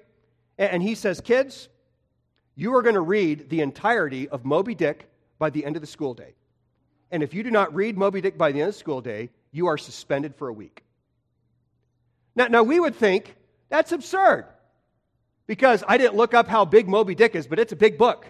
and 0.59 0.83
he 0.83 0.95
says, 0.95 1.21
Kids, 1.23 1.69
you 2.55 2.75
are 2.75 2.83
going 2.83 2.97
to 2.97 3.01
read 3.01 3.49
the 3.49 3.63
entirety 3.63 4.29
of 4.29 4.45
Moby 4.45 4.75
Dick 4.75 5.09
by 5.43 5.51
the 5.51 5.65
end 5.65 5.75
of 5.75 5.83
the 5.83 5.89
school 5.89 6.15
day. 6.15 6.37
And 7.11 7.21
if 7.21 7.35
you 7.35 7.43
do 7.43 7.51
not 7.51 7.75
read 7.75 7.99
Moby 7.99 8.21
Dick 8.21 8.39
by 8.39 8.53
the 8.53 8.61
end 8.61 8.69
of 8.69 8.75
the 8.75 8.79
school 8.79 9.01
day, 9.01 9.29
you 9.51 9.67
are 9.67 9.77
suspended 9.77 10.37
for 10.37 10.47
a 10.47 10.53
week. 10.53 10.85
Now, 12.37 12.47
now 12.47 12.63
we 12.63 12.79
would 12.79 12.95
think 12.95 13.35
that's 13.69 13.91
absurd 13.91 14.47
because 15.49 15.83
I 15.89 15.99
didn't 15.99 16.15
look 16.15 16.33
up 16.33 16.47
how 16.47 16.65
big 16.65 16.89
Moby 16.89 17.17
Dick 17.17 17.35
is, 17.35 17.49
but 17.49 17.59
it's 17.59 17.73
a 17.73 17.77
big 17.77 17.99
book. 17.99 18.25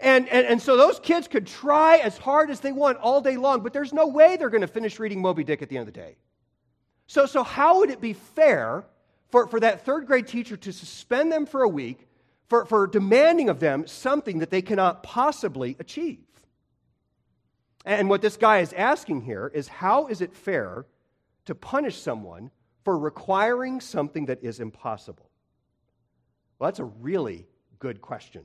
And, 0.00 0.26
and, 0.30 0.46
and 0.46 0.62
so 0.62 0.78
those 0.78 1.00
kids 1.00 1.28
could 1.28 1.46
try 1.46 1.98
as 1.98 2.16
hard 2.16 2.48
as 2.48 2.60
they 2.60 2.72
want 2.72 2.96
all 2.96 3.20
day 3.20 3.36
long, 3.36 3.60
but 3.60 3.74
there's 3.74 3.92
no 3.92 4.06
way 4.06 4.38
they're 4.38 4.48
going 4.48 4.62
to 4.62 4.66
finish 4.66 4.98
reading 4.98 5.20
Moby 5.20 5.44
Dick 5.44 5.60
at 5.60 5.68
the 5.68 5.76
end 5.76 5.86
of 5.86 5.94
the 5.94 6.00
day. 6.00 6.16
So, 7.08 7.26
so 7.26 7.42
how 7.42 7.80
would 7.80 7.90
it 7.90 8.00
be 8.00 8.14
fair 8.14 8.86
for, 9.28 9.46
for 9.48 9.60
that 9.60 9.84
third 9.84 10.06
grade 10.06 10.28
teacher 10.28 10.56
to 10.56 10.72
suspend 10.72 11.30
them 11.30 11.44
for 11.44 11.60
a 11.62 11.68
week 11.68 12.07
for, 12.48 12.64
for 12.66 12.86
demanding 12.86 13.48
of 13.48 13.60
them 13.60 13.86
something 13.86 14.38
that 14.38 14.50
they 14.50 14.62
cannot 14.62 15.02
possibly 15.02 15.76
achieve? 15.78 16.24
And 17.84 18.08
what 18.08 18.22
this 18.22 18.36
guy 18.36 18.58
is 18.58 18.72
asking 18.72 19.22
here 19.22 19.50
is 19.54 19.68
how 19.68 20.08
is 20.08 20.20
it 20.20 20.34
fair 20.34 20.86
to 21.46 21.54
punish 21.54 21.98
someone 21.98 22.50
for 22.84 22.98
requiring 22.98 23.80
something 23.80 24.26
that 24.26 24.42
is 24.42 24.60
impossible? 24.60 25.30
Well, 26.58 26.68
that's 26.68 26.80
a 26.80 26.84
really 26.84 27.46
good 27.78 28.00
question. 28.00 28.44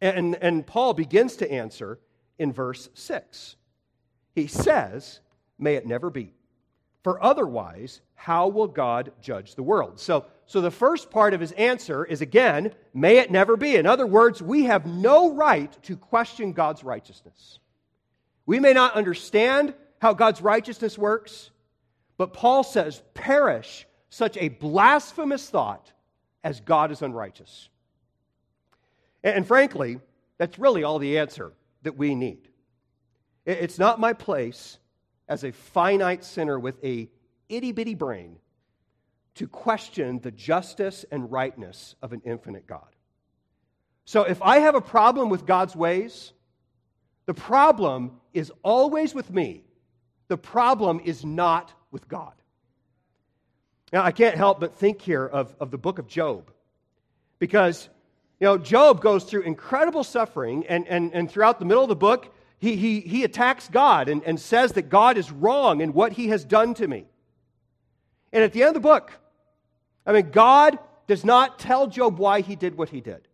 And, 0.00 0.36
and 0.40 0.66
Paul 0.66 0.94
begins 0.94 1.36
to 1.36 1.50
answer 1.50 1.98
in 2.38 2.52
verse 2.52 2.88
6. 2.94 3.56
He 4.34 4.46
says, 4.46 5.20
May 5.58 5.76
it 5.76 5.86
never 5.86 6.10
be. 6.10 6.34
For 7.04 7.22
otherwise, 7.22 8.00
how 8.14 8.48
will 8.48 8.66
God 8.66 9.12
judge 9.20 9.54
the 9.54 9.62
world? 9.62 10.00
So, 10.00 10.26
so 10.46 10.60
the 10.60 10.70
first 10.70 11.10
part 11.10 11.34
of 11.34 11.40
his 11.40 11.52
answer 11.52 12.04
is 12.04 12.20
again, 12.20 12.74
may 12.92 13.18
it 13.18 13.30
never 13.30 13.56
be. 13.56 13.76
In 13.76 13.86
other 13.86 14.06
words, 14.06 14.42
we 14.42 14.64
have 14.64 14.86
no 14.86 15.34
right 15.34 15.72
to 15.84 15.96
question 15.96 16.52
God's 16.52 16.84
righteousness. 16.84 17.58
We 18.46 18.60
may 18.60 18.72
not 18.74 18.94
understand 18.94 19.74
how 20.00 20.12
God's 20.12 20.42
righteousness 20.42 20.98
works, 20.98 21.50
but 22.18 22.34
Paul 22.34 22.62
says, 22.62 23.02
perish 23.14 23.86
such 24.10 24.36
a 24.36 24.48
blasphemous 24.48 25.48
thought 25.48 25.90
as 26.44 26.60
God 26.60 26.92
is 26.92 27.00
unrighteous. 27.00 27.70
And 29.22 29.46
frankly, 29.46 29.98
that's 30.36 30.58
really 30.58 30.84
all 30.84 30.98
the 30.98 31.18
answer 31.18 31.52
that 31.82 31.96
we 31.96 32.14
need. 32.14 32.48
It's 33.46 33.78
not 33.78 33.98
my 33.98 34.12
place 34.12 34.78
as 35.26 35.42
a 35.42 35.52
finite 35.52 36.22
sinner 36.22 36.58
with 36.58 36.82
a 36.84 37.08
itty 37.48 37.72
bitty 37.72 37.94
brain 37.94 38.36
to 39.36 39.48
question 39.48 40.20
the 40.20 40.30
justice 40.30 41.04
and 41.10 41.30
rightness 41.30 41.94
of 42.02 42.12
an 42.12 42.22
infinite 42.24 42.66
God. 42.66 42.86
So 44.04 44.22
if 44.22 44.40
I 44.42 44.58
have 44.58 44.74
a 44.74 44.80
problem 44.80 45.28
with 45.28 45.46
God's 45.46 45.74
ways, 45.74 46.32
the 47.26 47.34
problem 47.34 48.20
is 48.32 48.52
always 48.62 49.14
with 49.14 49.30
me. 49.30 49.64
The 50.28 50.36
problem 50.36 51.00
is 51.04 51.24
not 51.24 51.72
with 51.90 52.08
God. 52.08 52.32
Now, 53.92 54.02
I 54.02 54.12
can't 54.12 54.36
help 54.36 54.60
but 54.60 54.74
think 54.74 55.00
here 55.00 55.24
of, 55.24 55.54
of 55.60 55.70
the 55.70 55.78
book 55.78 55.98
of 55.98 56.06
Job 56.06 56.50
because 57.38 57.88
you 58.40 58.46
know, 58.46 58.58
Job 58.58 59.00
goes 59.00 59.24
through 59.24 59.42
incredible 59.42 60.04
suffering, 60.04 60.66
and, 60.66 60.88
and, 60.88 61.14
and 61.14 61.30
throughout 61.30 61.60
the 61.60 61.64
middle 61.64 61.84
of 61.84 61.88
the 61.88 61.96
book, 61.96 62.34
he, 62.58 62.76
he, 62.76 63.00
he 63.00 63.24
attacks 63.24 63.68
God 63.68 64.08
and, 64.08 64.22
and 64.24 64.40
says 64.40 64.72
that 64.72 64.88
God 64.88 65.16
is 65.16 65.30
wrong 65.30 65.80
in 65.80 65.92
what 65.92 66.12
he 66.12 66.28
has 66.28 66.44
done 66.44 66.74
to 66.74 66.88
me. 66.88 67.06
And 68.32 68.42
at 68.42 68.52
the 68.52 68.62
end 68.62 68.68
of 68.68 68.74
the 68.74 68.80
book, 68.80 69.12
I 70.06 70.12
mean, 70.12 70.30
God 70.30 70.78
does 71.06 71.24
not 71.24 71.58
tell 71.58 71.86
Job 71.86 72.18
why 72.18 72.40
he 72.40 72.56
did 72.56 72.76
what 72.76 72.88
he 72.88 73.00
did. 73.00 73.26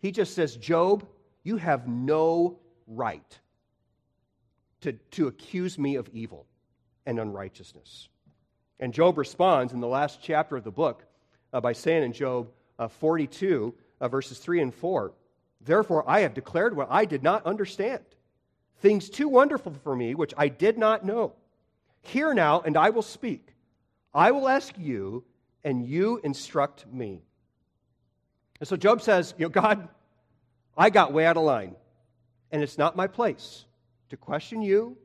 He 0.00 0.12
just 0.12 0.34
says, 0.34 0.56
Job, 0.56 1.06
you 1.42 1.56
have 1.56 1.88
no 1.88 2.58
right 2.86 3.38
to, 4.82 4.92
to 4.92 5.28
accuse 5.28 5.78
me 5.78 5.96
of 5.96 6.08
evil 6.12 6.46
and 7.06 7.18
unrighteousness. 7.18 8.08
And 8.80 8.92
Job 8.92 9.18
responds 9.18 9.72
in 9.72 9.80
the 9.80 9.88
last 9.88 10.20
chapter 10.22 10.56
of 10.56 10.64
the 10.64 10.70
book 10.70 11.04
uh, 11.52 11.60
by 11.60 11.72
saying 11.72 12.02
in 12.02 12.12
Job 12.12 12.50
uh, 12.78 12.88
42, 12.88 13.74
uh, 14.00 14.08
verses 14.08 14.38
3 14.38 14.60
and 14.60 14.74
4. 14.74 15.12
Therefore, 15.60 16.04
I 16.06 16.20
have 16.20 16.34
declared 16.34 16.76
what 16.76 16.88
I 16.90 17.04
did 17.04 17.22
not 17.22 17.46
understand, 17.46 18.02
things 18.80 19.08
too 19.08 19.28
wonderful 19.28 19.72
for 19.82 19.96
me, 19.96 20.14
which 20.14 20.34
I 20.36 20.48
did 20.48 20.76
not 20.76 21.04
know. 21.04 21.32
Hear 22.02 22.34
now, 22.34 22.60
and 22.60 22.76
I 22.76 22.90
will 22.90 23.02
speak. 23.02 23.54
I 24.12 24.32
will 24.32 24.48
ask 24.48 24.76
you, 24.76 25.24
and 25.64 25.86
you 25.86 26.20
instruct 26.22 26.86
me. 26.86 27.22
And 28.60 28.68
so 28.68 28.76
Job 28.76 29.02
says, 29.02 29.34
You 29.38 29.46
know, 29.46 29.50
God, 29.50 29.88
I 30.76 30.90
got 30.90 31.12
way 31.12 31.26
out 31.26 31.36
of 31.36 31.44
line, 31.44 31.74
and 32.52 32.62
it's 32.62 32.78
not 32.78 32.96
my 32.96 33.06
place 33.06 33.64
to 34.10 34.16
question 34.16 34.62
you, 34.62 34.96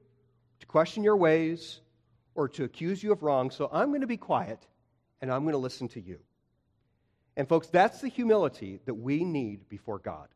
to 0.60 0.65
question 0.67 1.04
your 1.04 1.17
ways, 1.17 1.80
or 2.36 2.48
to 2.48 2.63
accuse 2.63 3.02
you 3.02 3.12
of 3.12 3.24
wrong, 3.24 3.52
so 3.52 3.69
I'm 3.72 3.89
going 3.89 4.02
to 4.02 4.08
be 4.08 4.17
quiet 4.17 4.60
and 5.22 5.32
I'm 5.32 5.41
going 5.41 5.54
to 5.54 5.58
listen 5.58 5.88
to 5.89 6.00
you. 6.00 6.19
And, 7.36 7.48
folks, 7.48 7.67
that's 7.67 8.02
the 8.02 8.08
humility 8.08 8.80
that 8.86 8.93
we 8.93 9.24
need 9.24 9.67
before 9.69 10.00
God. 10.00 10.28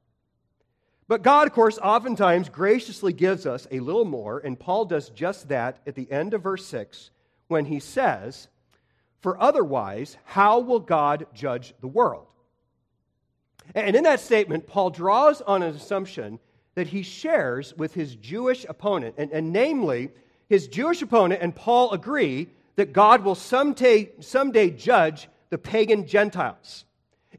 But 1.08 1.22
God, 1.22 1.48
of 1.48 1.54
course, 1.54 1.78
oftentimes 1.78 2.50
graciously 2.50 3.14
gives 3.14 3.46
us 3.46 3.68
a 3.72 3.80
little 3.80 4.06
more, 4.06 4.40
and 4.40 4.60
Paul 4.60 4.86
does 4.86 5.10
just 5.10 5.50
that 5.50 5.80
at 5.86 5.96
the 5.96 6.10
end 6.12 6.34
of 6.34 6.44
verse 6.44 6.66
6 6.66 7.12
when 7.48 7.66
he 7.66 7.80
says, 7.80 8.48
For 9.24 9.42
otherwise, 9.42 10.18
how 10.26 10.60
will 10.60 10.82
God 10.82 11.28
judge 11.34 11.74
the 11.80 11.88
world? 11.88 12.28
And 13.74 13.96
in 13.96 14.04
that 14.04 14.20
statement, 14.20 14.68
Paul 14.68 14.90
draws 14.90 15.42
on 15.42 15.64
an 15.64 15.74
assumption 15.74 16.40
that 16.76 16.88
he 16.88 17.04
shares 17.04 17.74
with 17.78 17.94
his 17.94 18.16
Jewish 18.16 18.66
opponent, 18.68 19.16
and, 19.18 19.32
and 19.32 19.54
namely, 19.54 20.12
his 20.50 20.68
Jewish 20.68 21.02
opponent 21.02 21.42
and 21.42 21.56
Paul 21.56 21.92
agree 21.92 22.50
that 22.76 22.92
God 22.92 23.24
will 23.24 23.36
someday, 23.36 24.12
someday 24.20 24.70
judge 24.70 25.30
the 25.50 25.58
pagan 25.58 26.06
Gentiles. 26.06 26.84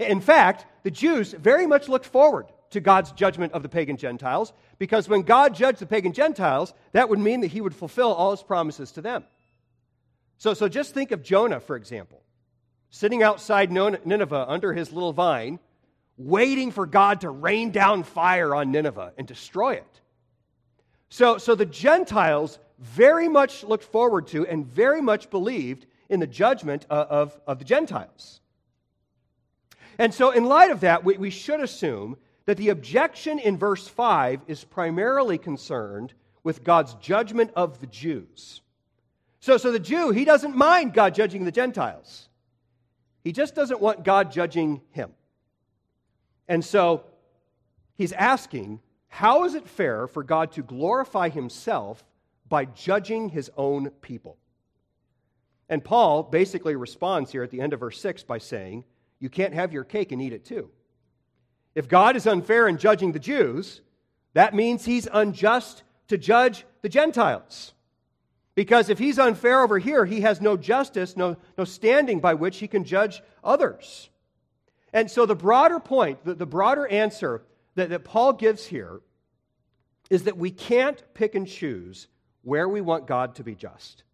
In 0.01 0.23
fact, 0.23 0.65
the 0.85 0.91
Jews 0.91 1.33
very 1.33 1.67
much 1.67 1.91
looked 1.91 2.07
forward 2.07 2.47
to 2.71 2.81
God's 2.81 3.13
judgment 3.13 3.53
of 3.53 3.63
the 3.63 3.69
pagan 3.69 3.99
Gentiles 3.99 4.55
because 4.79 5.07
when 5.07 5.21
God 5.21 5.55
judged 5.55 5.81
the 5.81 5.87
pagan 5.87 6.15
Gentiles, 6.15 6.73
that 6.93 7.11
would 7.11 7.19
mean 7.19 7.43
that 7.43 7.49
he 7.53 7.61
would 7.61 7.75
fulfill 7.75 8.15
all 8.15 8.31
his 8.31 8.43
promises 8.43 8.93
to 8.93 9.03
them. 9.03 9.25
So, 10.39 10.55
so 10.55 10.69
just 10.69 10.95
think 10.95 11.11
of 11.11 11.23
Jonah, 11.23 11.61
for 11.61 11.77
example, 11.77 12.23
sitting 12.91 13.23
outside 13.23 13.73
Nineveh 13.73 14.47
under 14.49 14.73
his 14.73 14.93
little 14.93 15.13
vine, 15.13 15.59
waiting 16.17 16.71
for 16.71 16.87
God 16.87 17.23
to 17.23 17.31
rain 17.31 17.71
down 17.71 18.03
fire 18.03 18.55
on 18.55 18.71
Nineveh 18.71 19.13
and 19.19 19.27
destroy 19.27 19.75
it. 19.75 20.01
So, 21.09 21.39
so 21.39 21.55
the 21.55 21.67
Gentiles 21.67 22.59
very 22.79 23.29
much 23.29 23.65
looked 23.65 23.85
forward 23.85 24.27
to 24.29 24.47
and 24.47 24.67
very 24.67 25.01
much 25.01 25.31
believed 25.31 25.87
in 26.09 26.21
the 26.21 26.27
judgment 26.27 26.87
of, 26.91 27.09
of, 27.09 27.41
of 27.47 27.59
the 27.59 27.65
Gentiles. 27.65 28.41
And 29.99 30.13
so, 30.13 30.31
in 30.31 30.45
light 30.45 30.71
of 30.71 30.81
that, 30.81 31.05
we, 31.05 31.17
we 31.17 31.31
should 31.31 31.61
assume 31.61 32.17
that 32.47 32.57
the 32.57 32.71
objection 32.71 33.39
in 33.39 33.57
verse 33.57 33.87
5 33.87 34.43
is 34.47 34.65
primarily 34.65 35.39
concerned 35.39 36.13
with 36.43 36.65
God's 36.65 36.95
judgment 36.95 37.53
of 37.57 37.81
the 37.81 37.87
Jews. 37.87 38.61
So, 39.45 39.59
so 39.59 39.73
the 39.73 39.79
Jew, 39.79 40.11
he 40.11 40.25
doesn't 40.25 40.57
mind 40.57 40.95
God 40.95 41.15
judging 41.15 41.45
the 41.45 41.53
Gentiles. 41.53 42.31
He 43.23 43.31
just 43.31 43.55
doesn't 43.55 43.79
want 43.79 44.03
God 44.03 44.33
judging 44.33 44.81
him. 44.93 45.11
And 46.49 46.65
so 46.65 47.05
he's 47.95 48.13
asking, 48.15 48.81
how 49.09 49.45
is 49.45 49.55
it 49.55 49.69
fair 49.69 50.07
for 50.07 50.23
God 50.23 50.53
to 50.53 50.63
glorify 50.63 51.29
himself 51.29 52.03
by 52.49 52.65
judging 52.65 53.29
his 53.29 53.51
own 53.55 53.91
people? 54.01 54.39
And 55.69 55.85
Paul 55.85 56.23
basically 56.23 56.75
responds 56.75 57.31
here 57.31 57.43
at 57.43 57.51
the 57.51 57.61
end 57.61 57.75
of 57.75 57.81
verse 57.81 58.01
6 58.01 58.23
by 58.23 58.39
saying, 58.39 58.85
you 59.19 59.29
can't 59.29 59.53
have 59.53 59.75
your 59.75 59.85
cake 59.85 60.11
and 60.11 60.23
eat 60.23 60.33
it 60.33 60.47
too. 60.47 60.71
If 61.75 61.87
God 61.87 62.17
is 62.17 62.27
unfair 62.27 62.67
in 62.67 62.79
judging 62.79 63.13
the 63.13 63.19
Jews, 63.19 63.83
that 64.33 64.55
means 64.55 64.87
he's 64.87 65.07
unjust 65.13 65.83
to 66.09 66.17
judge 66.17 66.65
the 66.81 66.89
Gentiles. 66.89 67.75
Because 68.55 68.89
if 68.89 68.99
he's 68.99 69.19
unfair 69.19 69.63
over 69.63 69.79
here, 69.79 70.05
he 70.05 70.21
has 70.21 70.41
no 70.41 70.57
justice, 70.57 71.17
no, 71.17 71.37
no 71.59 71.65
standing 71.65 72.21
by 72.21 72.35
which 72.35 72.59
he 72.59 72.69
can 72.69 72.85
judge 72.85 73.23
others. 73.43 74.09
And 74.93 75.11
so, 75.11 75.27
the 75.27 75.35
broader 75.35 75.81
point, 75.81 76.25
the, 76.25 76.35
the 76.35 76.47
broader 76.47 76.87
answer 76.87 77.43
that, 77.75 77.91
that 77.91 78.05
Paul 78.05 78.33
gives 78.33 78.65
here 78.65 79.01
is 80.09 80.25
that 80.25 80.37
we 80.37 80.51
can't 80.51 81.03
pick 81.15 81.35
and 81.35 81.49
choose 81.49 82.07
where 82.43 82.69
we 82.69 82.81
want 82.81 83.07
God 83.07 83.35
to 83.37 83.45
be 83.45 83.55
just. 83.57 84.05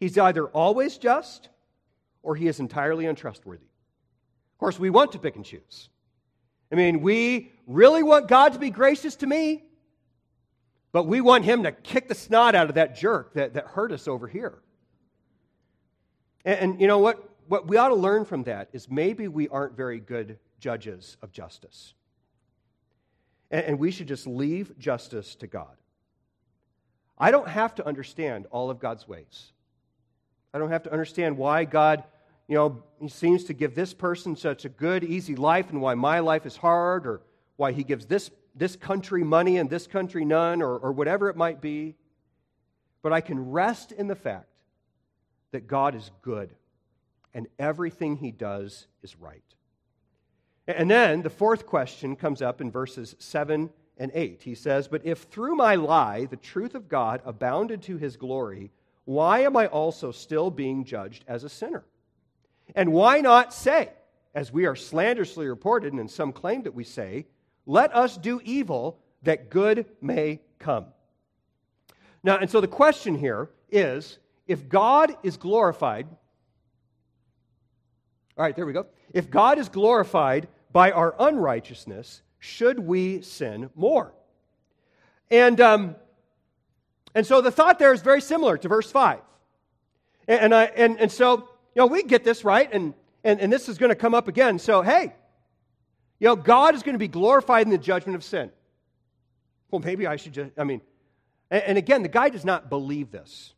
He's 0.00 0.18
either 0.18 0.46
always 0.46 0.98
just 0.98 1.48
or 2.22 2.34
he 2.34 2.48
is 2.48 2.58
entirely 2.58 3.06
untrustworthy. 3.06 3.66
Of 4.54 4.58
course, 4.58 4.78
we 4.78 4.90
want 4.90 5.12
to 5.12 5.18
pick 5.18 5.36
and 5.36 5.44
choose. 5.44 5.90
I 6.72 6.74
mean, 6.74 7.02
we 7.02 7.52
really 7.66 8.02
want 8.02 8.28
God 8.28 8.54
to 8.54 8.58
be 8.58 8.70
gracious 8.70 9.16
to 9.16 9.26
me, 9.26 9.64
but 10.92 11.04
we 11.04 11.20
want 11.20 11.44
him 11.44 11.62
to 11.62 11.72
kick 11.72 12.08
the 12.08 12.14
snot 12.14 12.54
out 12.54 12.68
of 12.68 12.74
that 12.74 12.96
jerk 12.96 13.34
that, 13.34 13.54
that 13.54 13.66
hurt 13.66 13.92
us 13.92 14.08
over 14.08 14.26
here. 14.26 14.58
And, 16.44 16.58
and 16.58 16.80
you 16.80 16.86
know 16.86 16.98
what? 16.98 17.26
What 17.46 17.66
we 17.66 17.76
ought 17.76 17.88
to 17.88 17.96
learn 17.96 18.24
from 18.24 18.44
that 18.44 18.68
is 18.72 18.88
maybe 18.88 19.26
we 19.26 19.48
aren't 19.48 19.76
very 19.76 19.98
good 19.98 20.38
judges 20.60 21.16
of 21.20 21.32
justice. 21.32 21.94
And, 23.50 23.64
and 23.64 23.78
we 23.78 23.90
should 23.90 24.08
just 24.08 24.26
leave 24.26 24.78
justice 24.78 25.34
to 25.36 25.46
God. 25.46 25.76
I 27.18 27.30
don't 27.30 27.48
have 27.48 27.74
to 27.76 27.86
understand 27.86 28.46
all 28.50 28.70
of 28.70 28.78
God's 28.78 29.06
ways. 29.06 29.52
I 30.54 30.58
don't 30.58 30.70
have 30.70 30.84
to 30.84 30.92
understand 30.92 31.36
why 31.36 31.64
God, 31.64 32.04
you 32.48 32.54
know, 32.56 32.82
he 33.00 33.08
seems 33.08 33.44
to 33.44 33.52
give 33.52 33.74
this 33.74 33.92
person 33.92 34.34
such 34.34 34.64
a 34.64 34.68
good, 34.68 35.04
easy 35.04 35.36
life 35.36 35.70
and 35.70 35.80
why 35.80 35.94
my 35.94 36.20
life 36.20 36.46
is 36.46 36.56
hard 36.56 37.06
or 37.06 37.20
why 37.56 37.72
he 37.72 37.84
gives 37.84 38.06
this, 38.06 38.30
this 38.54 38.76
country 38.76 39.24
money 39.24 39.56
and 39.56 39.70
this 39.70 39.86
country 39.86 40.24
none 40.24 40.62
or, 40.62 40.76
or 40.76 40.92
whatever 40.92 41.28
it 41.28 41.36
might 41.36 41.60
be. 41.60 41.94
But 43.02 43.12
I 43.12 43.20
can 43.20 43.50
rest 43.50 43.92
in 43.92 44.08
the 44.08 44.14
fact 44.14 44.48
that 45.52 45.66
God 45.66 45.94
is 45.94 46.10
good 46.22 46.54
and 47.32 47.46
everything 47.58 48.16
he 48.16 48.30
does 48.30 48.86
is 49.02 49.16
right. 49.16 49.42
And 50.66 50.90
then 50.90 51.22
the 51.22 51.30
fourth 51.30 51.66
question 51.66 52.16
comes 52.16 52.42
up 52.42 52.60
in 52.60 52.70
verses 52.70 53.16
7 53.18 53.70
and 53.96 54.10
8. 54.14 54.42
He 54.42 54.54
says, 54.54 54.88
But 54.88 55.04
if 55.04 55.22
through 55.24 55.56
my 55.56 55.74
lie 55.74 56.26
the 56.26 56.36
truth 56.36 56.74
of 56.74 56.88
God 56.88 57.22
abounded 57.24 57.82
to 57.82 57.96
his 57.96 58.16
glory, 58.16 58.70
why 59.04 59.40
am 59.40 59.56
I 59.56 59.66
also 59.66 60.12
still 60.12 60.50
being 60.50 60.84
judged 60.84 61.24
as 61.26 61.44
a 61.44 61.48
sinner? 61.48 61.84
And 62.74 62.92
why 62.92 63.20
not 63.20 63.52
say, 63.52 63.90
as 64.34 64.52
we 64.52 64.66
are 64.66 64.76
slanderously 64.76 65.48
reported, 65.48 65.92
and 65.92 66.10
some 66.10 66.32
claim 66.32 66.62
that 66.62 66.74
we 66.74 66.84
say, 66.84 67.26
let 67.70 67.94
us 67.94 68.16
do 68.16 68.40
evil 68.42 68.98
that 69.22 69.48
good 69.48 69.86
may 70.00 70.40
come? 70.58 70.86
Now, 72.24 72.38
and 72.38 72.50
so 72.50 72.60
the 72.60 72.66
question 72.66 73.14
here 73.14 73.48
is 73.70 74.18
if 74.48 74.68
God 74.68 75.16
is 75.22 75.36
glorified, 75.36 76.08
all 78.36 78.44
right, 78.44 78.56
there 78.56 78.66
we 78.66 78.72
go. 78.72 78.86
If 79.14 79.30
God 79.30 79.58
is 79.58 79.68
glorified 79.68 80.48
by 80.72 80.90
our 80.90 81.14
unrighteousness, 81.16 82.22
should 82.40 82.80
we 82.80 83.22
sin 83.22 83.70
more? 83.76 84.12
And, 85.30 85.60
um, 85.60 85.94
and 87.14 87.24
so 87.24 87.40
the 87.40 87.52
thought 87.52 87.78
there 87.78 87.92
is 87.92 88.02
very 88.02 88.20
similar 88.20 88.58
to 88.58 88.68
verse 88.68 88.90
5. 88.90 89.20
And, 90.26 90.40
and, 90.40 90.54
I, 90.54 90.64
and, 90.64 90.98
and 90.98 91.12
so, 91.12 91.48
you 91.74 91.80
know, 91.80 91.86
we 91.86 92.02
get 92.02 92.24
this, 92.24 92.44
right? 92.44 92.68
And, 92.72 92.94
and, 93.22 93.40
and 93.40 93.52
this 93.52 93.68
is 93.68 93.78
going 93.78 93.90
to 93.90 93.96
come 93.96 94.14
up 94.14 94.26
again. 94.26 94.58
So, 94.58 94.82
hey, 94.82 95.14
you 96.20 96.28
know, 96.28 96.36
God 96.36 96.74
is 96.74 96.82
going 96.82 96.94
to 96.94 96.98
be 96.98 97.08
glorified 97.08 97.66
in 97.66 97.70
the 97.70 97.78
judgment 97.78 98.14
of 98.14 98.22
sin. 98.22 98.50
Well, 99.70 99.80
maybe 99.80 100.06
I 100.06 100.16
should 100.16 100.34
just, 100.34 100.50
I 100.58 100.64
mean, 100.64 100.82
and, 101.50 101.62
and 101.62 101.78
again, 101.78 102.02
the 102.02 102.08
guy 102.08 102.28
does 102.28 102.44
not 102.44 102.68
believe 102.68 103.10
this. 103.10 103.54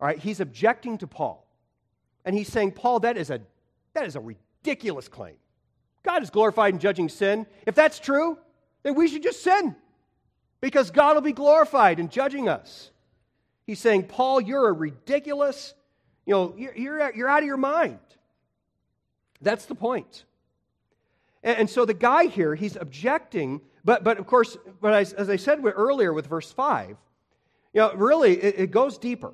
All 0.00 0.06
right, 0.06 0.18
he's 0.18 0.40
objecting 0.40 0.98
to 0.98 1.06
Paul. 1.06 1.46
And 2.24 2.36
he's 2.36 2.48
saying, 2.48 2.72
Paul, 2.72 3.00
that 3.00 3.16
is 3.16 3.30
a, 3.30 3.40
that 3.94 4.06
is 4.06 4.16
a 4.16 4.20
ridiculous 4.20 5.08
claim. 5.08 5.34
God 6.02 6.22
is 6.22 6.30
glorified 6.30 6.74
in 6.74 6.80
judging 6.80 7.08
sin. 7.08 7.46
If 7.66 7.74
that's 7.74 7.98
true, 7.98 8.36
then 8.82 8.94
we 8.94 9.08
should 9.08 9.22
just 9.22 9.42
sin 9.42 9.74
because 10.60 10.90
God 10.90 11.14
will 11.14 11.22
be 11.22 11.32
glorified 11.32 11.98
in 11.98 12.08
judging 12.08 12.48
us. 12.48 12.90
He's 13.66 13.78
saying, 13.78 14.04
Paul, 14.04 14.40
you're 14.40 14.68
a 14.68 14.72
ridiculous, 14.72 15.74
you 16.26 16.34
know, 16.34 16.54
you're, 16.58 16.76
you're, 16.76 17.14
you're 17.14 17.28
out 17.28 17.40
of 17.40 17.46
your 17.46 17.56
mind. 17.56 17.98
That's 19.40 19.66
the 19.66 19.74
point. 19.74 20.24
And, 21.42 21.58
and, 21.58 21.70
so 21.70 21.84
the 21.84 21.94
guy 21.94 22.26
here, 22.26 22.54
he's 22.54 22.76
objecting, 22.76 23.60
but, 23.84 24.04
but 24.04 24.18
of 24.18 24.26
course, 24.26 24.56
but 24.80 24.94
as, 24.94 25.12
as 25.12 25.28
I 25.28 25.36
said 25.36 25.60
earlier 25.64 26.12
with 26.12 26.26
verse 26.26 26.52
5, 26.52 26.96
you 27.72 27.80
know, 27.80 27.92
really, 27.94 28.40
it, 28.40 28.54
it 28.58 28.70
goes 28.70 28.98
deeper. 28.98 29.32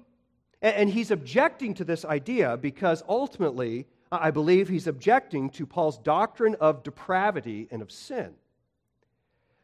And, 0.62 0.76
and 0.76 0.90
he's 0.90 1.10
objecting 1.10 1.74
to 1.74 1.84
this 1.84 2.04
idea 2.04 2.56
because 2.56 3.02
ultimately, 3.08 3.86
I 4.10 4.30
believe 4.30 4.68
he's 4.68 4.86
objecting 4.86 5.50
to 5.50 5.66
Paul's 5.66 5.98
doctrine 5.98 6.56
of 6.60 6.82
depravity 6.82 7.68
and 7.70 7.82
of 7.82 7.90
sin. 7.90 8.34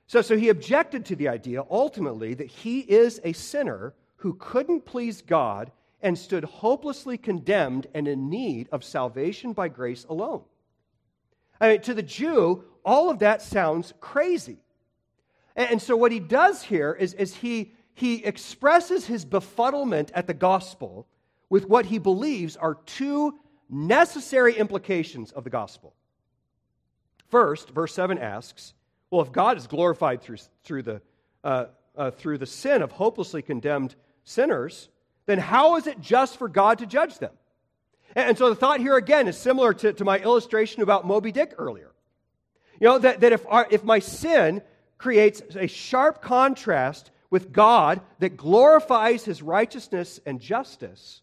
So, 0.06 0.20
so 0.20 0.36
he 0.36 0.50
objected 0.50 1.06
to 1.06 1.16
the 1.16 1.28
idea 1.28 1.64
ultimately 1.70 2.34
that 2.34 2.48
he 2.48 2.80
is 2.80 3.20
a 3.24 3.32
sinner 3.32 3.94
who 4.16 4.34
couldn't 4.34 4.84
please 4.84 5.22
God 5.22 5.72
and 6.02 6.18
stood 6.18 6.44
hopelessly 6.44 7.16
condemned 7.16 7.86
and 7.94 8.06
in 8.06 8.28
need 8.28 8.68
of 8.70 8.84
salvation 8.84 9.54
by 9.54 9.68
grace 9.68 10.04
alone. 10.04 10.42
I 11.64 11.68
mean, 11.68 11.80
to 11.80 11.94
the 11.94 12.02
Jew, 12.02 12.62
all 12.84 13.08
of 13.08 13.20
that 13.20 13.40
sounds 13.40 13.94
crazy. 13.98 14.58
And, 15.56 15.70
and 15.70 15.82
so 15.82 15.96
what 15.96 16.12
he 16.12 16.20
does 16.20 16.62
here 16.62 16.92
is, 16.92 17.14
is 17.14 17.34
he, 17.34 17.72
he 17.94 18.22
expresses 18.22 19.06
his 19.06 19.24
befuddlement 19.24 20.10
at 20.12 20.26
the 20.26 20.34
gospel 20.34 21.06
with 21.48 21.66
what 21.66 21.86
he 21.86 21.98
believes 21.98 22.58
are 22.58 22.74
two 22.84 23.38
necessary 23.70 24.54
implications 24.54 25.32
of 25.32 25.44
the 25.44 25.48
gospel. 25.48 25.94
First, 27.28 27.70
verse 27.70 27.94
7 27.94 28.18
asks, 28.18 28.74
well, 29.10 29.22
if 29.22 29.32
God 29.32 29.56
is 29.56 29.66
glorified 29.66 30.20
through, 30.20 30.36
through, 30.64 30.82
the, 30.82 31.00
uh, 31.42 31.66
uh, 31.96 32.10
through 32.10 32.36
the 32.36 32.46
sin 32.46 32.82
of 32.82 32.92
hopelessly 32.92 33.40
condemned 33.40 33.94
sinners, 34.22 34.90
then 35.24 35.38
how 35.38 35.76
is 35.76 35.86
it 35.86 35.98
just 35.98 36.36
for 36.36 36.46
God 36.46 36.80
to 36.80 36.86
judge 36.86 37.18
them? 37.18 37.32
And, 38.14 38.38
so 38.38 38.48
the 38.48 38.54
thought 38.54 38.80
here 38.80 38.96
again 38.96 39.28
is 39.28 39.36
similar 39.36 39.74
to, 39.74 39.92
to 39.92 40.04
my 40.04 40.18
illustration 40.18 40.82
about 40.82 41.06
Moby 41.06 41.32
Dick 41.32 41.54
earlier. 41.58 41.92
You 42.80 42.88
know, 42.88 42.98
that, 42.98 43.20
that 43.20 43.32
if, 43.32 43.44
our, 43.46 43.66
if 43.70 43.84
my 43.84 43.98
sin 43.98 44.62
creates 44.98 45.42
a 45.56 45.66
sharp 45.66 46.22
contrast 46.22 47.10
with 47.30 47.52
God 47.52 48.00
that 48.20 48.36
glorifies 48.36 49.24
his 49.24 49.42
righteousness 49.42 50.20
and 50.24 50.40
justice, 50.40 51.22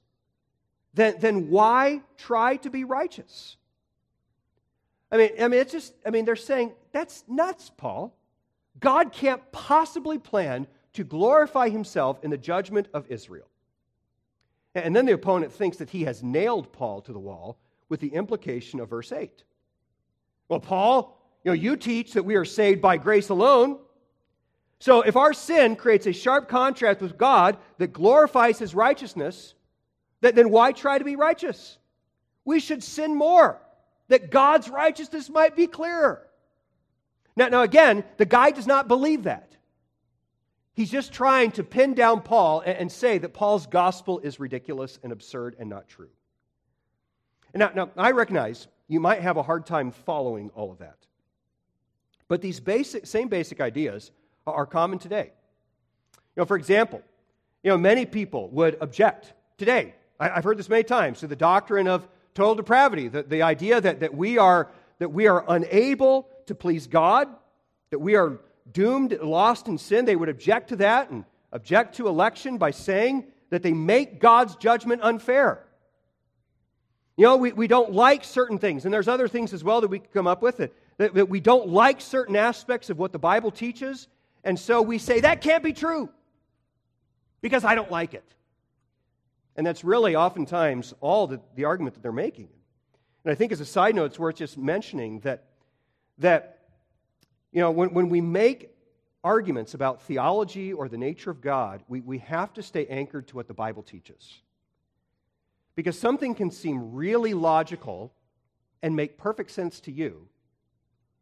then, 0.93 1.15
then 1.19 1.49
why 1.49 2.01
try 2.17 2.57
to 2.57 2.69
be 2.69 2.83
righteous? 2.83 3.55
I 5.11 5.17
mean, 5.17 5.29
I 5.39 5.47
mean, 5.47 5.59
it's 5.59 5.71
just, 5.71 5.93
I 6.05 6.09
mean, 6.09 6.25
they're 6.25 6.35
saying, 6.35 6.73
that's 6.91 7.23
nuts, 7.27 7.71
Paul. 7.75 8.13
God 8.79 9.11
can't 9.11 9.41
possibly 9.51 10.17
plan 10.17 10.67
to 10.93 11.03
glorify 11.03 11.69
himself 11.69 12.19
in 12.23 12.31
the 12.31 12.37
judgment 12.37 12.87
of 12.93 13.05
Israel. 13.09 13.47
And 14.73 14.95
then 14.95 15.05
the 15.05 15.13
opponent 15.13 15.51
thinks 15.51 15.77
that 15.77 15.89
he 15.89 16.03
has 16.03 16.23
nailed 16.23 16.71
Paul 16.71 17.01
to 17.01 17.13
the 17.13 17.19
wall 17.19 17.57
with 17.89 17.99
the 17.99 18.13
implication 18.13 18.79
of 18.79 18.89
verse 18.89 19.11
8. 19.11 19.43
Well, 20.47 20.61
Paul, 20.61 21.17
you 21.43 21.51
know, 21.51 21.55
you 21.55 21.75
teach 21.75 22.13
that 22.13 22.23
we 22.23 22.35
are 22.35 22.45
saved 22.45 22.81
by 22.81 22.97
grace 22.97 23.29
alone. 23.29 23.79
So 24.79 25.01
if 25.01 25.15
our 25.15 25.33
sin 25.33 25.75
creates 25.75 26.07
a 26.07 26.13
sharp 26.13 26.47
contrast 26.47 27.01
with 27.01 27.17
God 27.17 27.57
that 27.77 27.93
glorifies 27.93 28.59
his 28.59 28.73
righteousness, 28.73 29.53
then 30.21 30.49
why 30.49 30.71
try 30.71 30.97
to 30.97 31.03
be 31.03 31.15
righteous? 31.15 31.77
We 32.45 32.59
should 32.59 32.83
sin 32.83 33.15
more, 33.15 33.61
that 34.07 34.31
God's 34.31 34.69
righteousness 34.69 35.29
might 35.29 35.55
be 35.55 35.67
clearer. 35.67 36.27
Now, 37.35 37.49
now 37.49 37.61
again, 37.61 38.03
the 38.17 38.25
guy 38.25 38.51
does 38.51 38.67
not 38.67 38.87
believe 38.87 39.23
that. 39.23 39.50
He's 40.73 40.89
just 40.89 41.11
trying 41.11 41.51
to 41.51 41.63
pin 41.63 41.93
down 41.93 42.21
Paul 42.21 42.61
and, 42.61 42.77
and 42.77 42.91
say 42.91 43.17
that 43.17 43.33
Paul's 43.33 43.67
gospel 43.67 44.19
is 44.19 44.39
ridiculous 44.39 44.99
and 45.03 45.11
absurd 45.11 45.55
and 45.59 45.69
not 45.69 45.87
true. 45.87 46.09
And 47.53 47.59
now, 47.59 47.71
now, 47.75 47.89
I 47.97 48.11
recognize 48.11 48.67
you 48.87 48.99
might 48.99 49.21
have 49.21 49.37
a 49.37 49.43
hard 49.43 49.65
time 49.65 49.91
following 49.91 50.49
all 50.55 50.71
of 50.71 50.79
that. 50.79 50.97
But 52.27 52.41
these 52.41 52.59
basic, 52.59 53.05
same 53.05 53.27
basic 53.27 53.59
ideas 53.59 54.11
are 54.47 54.65
common 54.65 54.99
today. 54.99 55.31
You 56.13 56.41
know, 56.41 56.45
for 56.45 56.55
example, 56.55 57.01
you 57.63 57.69
know, 57.69 57.77
many 57.77 58.05
people 58.05 58.49
would 58.49 58.77
object 58.81 59.33
today 59.57 59.93
I, 60.21 60.35
have 60.35 60.43
heard 60.43 60.57
this 60.57 60.69
many 60.69 60.83
times. 60.83 61.19
to 61.21 61.27
the 61.27 61.35
doctrine 61.35 61.87
of 61.87 62.07
total 62.35 62.53
depravity, 62.53 63.07
the, 63.07 63.23
the 63.23 63.41
idea 63.41 63.81
that, 63.81 64.01
that, 64.01 64.13
we 64.13 64.37
are, 64.37 64.69
that 64.99 65.09
we 65.09 65.27
are 65.27 65.43
unable 65.47 66.29
to 66.45 66.53
please 66.53 66.85
God, 66.85 67.27
that 67.89 67.99
we 67.99 68.15
are 68.15 68.39
doomed, 68.71 69.17
lost 69.21 69.67
in 69.67 69.77
sin. 69.77 70.05
They 70.05 70.15
would 70.15 70.29
object 70.29 70.69
to 70.69 70.75
that 70.77 71.09
and 71.09 71.25
object 71.51 71.95
to 71.95 72.07
election 72.07 72.57
by 72.57 72.71
saying 72.71 73.25
that 73.49 73.63
they 73.63 73.73
make 73.73 74.19
God's 74.19 74.55
judgment 74.55 75.01
unfair. 75.03 75.63
You 77.17 77.25
know, 77.25 77.37
we, 77.37 77.51
we 77.51 77.67
don't 77.67 77.91
like 77.91 78.23
certain 78.23 78.57
things, 78.57 78.85
and 78.85 78.93
there's 78.93 79.07
other 79.07 79.27
things 79.27 79.53
as 79.53 79.63
well 79.63 79.81
that 79.81 79.89
we 79.89 79.99
can 79.99 80.09
come 80.13 80.27
up 80.27 80.41
with 80.41 80.59
it, 80.59 80.73
that, 80.97 81.13
that 81.13 81.29
we 81.29 81.39
don't 81.39 81.69
like 81.69 82.01
certain 82.01 82.35
aspects 82.35 82.89
of 82.89 82.97
what 82.97 83.11
the 83.11 83.19
Bible 83.19 83.51
teaches, 83.51 84.07
and 84.43 84.57
so 84.57 84.81
we 84.81 84.97
say 84.97 85.19
that 85.19 85.41
can't 85.41 85.63
be 85.63 85.73
true 85.73 86.09
because 87.41 87.63
I 87.63 87.75
don't 87.75 87.91
like 87.91 88.13
it. 88.13 88.23
And 89.55 89.67
that's 89.67 89.83
really 89.83 90.15
oftentimes 90.15 90.93
all 91.01 91.27
the, 91.27 91.41
the 91.55 91.65
argument 91.65 91.95
that 91.95 92.01
they're 92.01 92.11
making. 92.11 92.47
And 93.23 93.31
I 93.31 93.35
think 93.35 93.51
as 93.51 93.59
a 93.59 93.65
side 93.65 93.95
note, 93.95 94.05
it's 94.05 94.19
worth 94.19 94.37
just 94.37 94.57
mentioning 94.57 95.19
that, 95.19 95.43
that 96.19 96.60
you 97.51 97.61
know, 97.61 97.71
when, 97.71 97.93
when 97.93 98.09
we 98.09 98.21
make 98.21 98.69
arguments 99.23 99.73
about 99.73 100.01
theology 100.03 100.73
or 100.73 100.87
the 100.87 100.97
nature 100.97 101.29
of 101.29 101.41
God, 101.41 101.83
we, 101.87 102.01
we 102.01 102.17
have 102.19 102.53
to 102.53 102.63
stay 102.63 102.85
anchored 102.87 103.27
to 103.27 103.35
what 103.35 103.47
the 103.47 103.53
Bible 103.53 103.83
teaches. 103.83 104.41
Because 105.75 105.97
something 105.99 106.35
can 106.35 106.51
seem 106.51 106.93
really 106.93 107.33
logical 107.33 108.13
and 108.81 108.95
make 108.95 109.17
perfect 109.17 109.51
sense 109.51 109.79
to 109.81 109.91
you, 109.91 110.27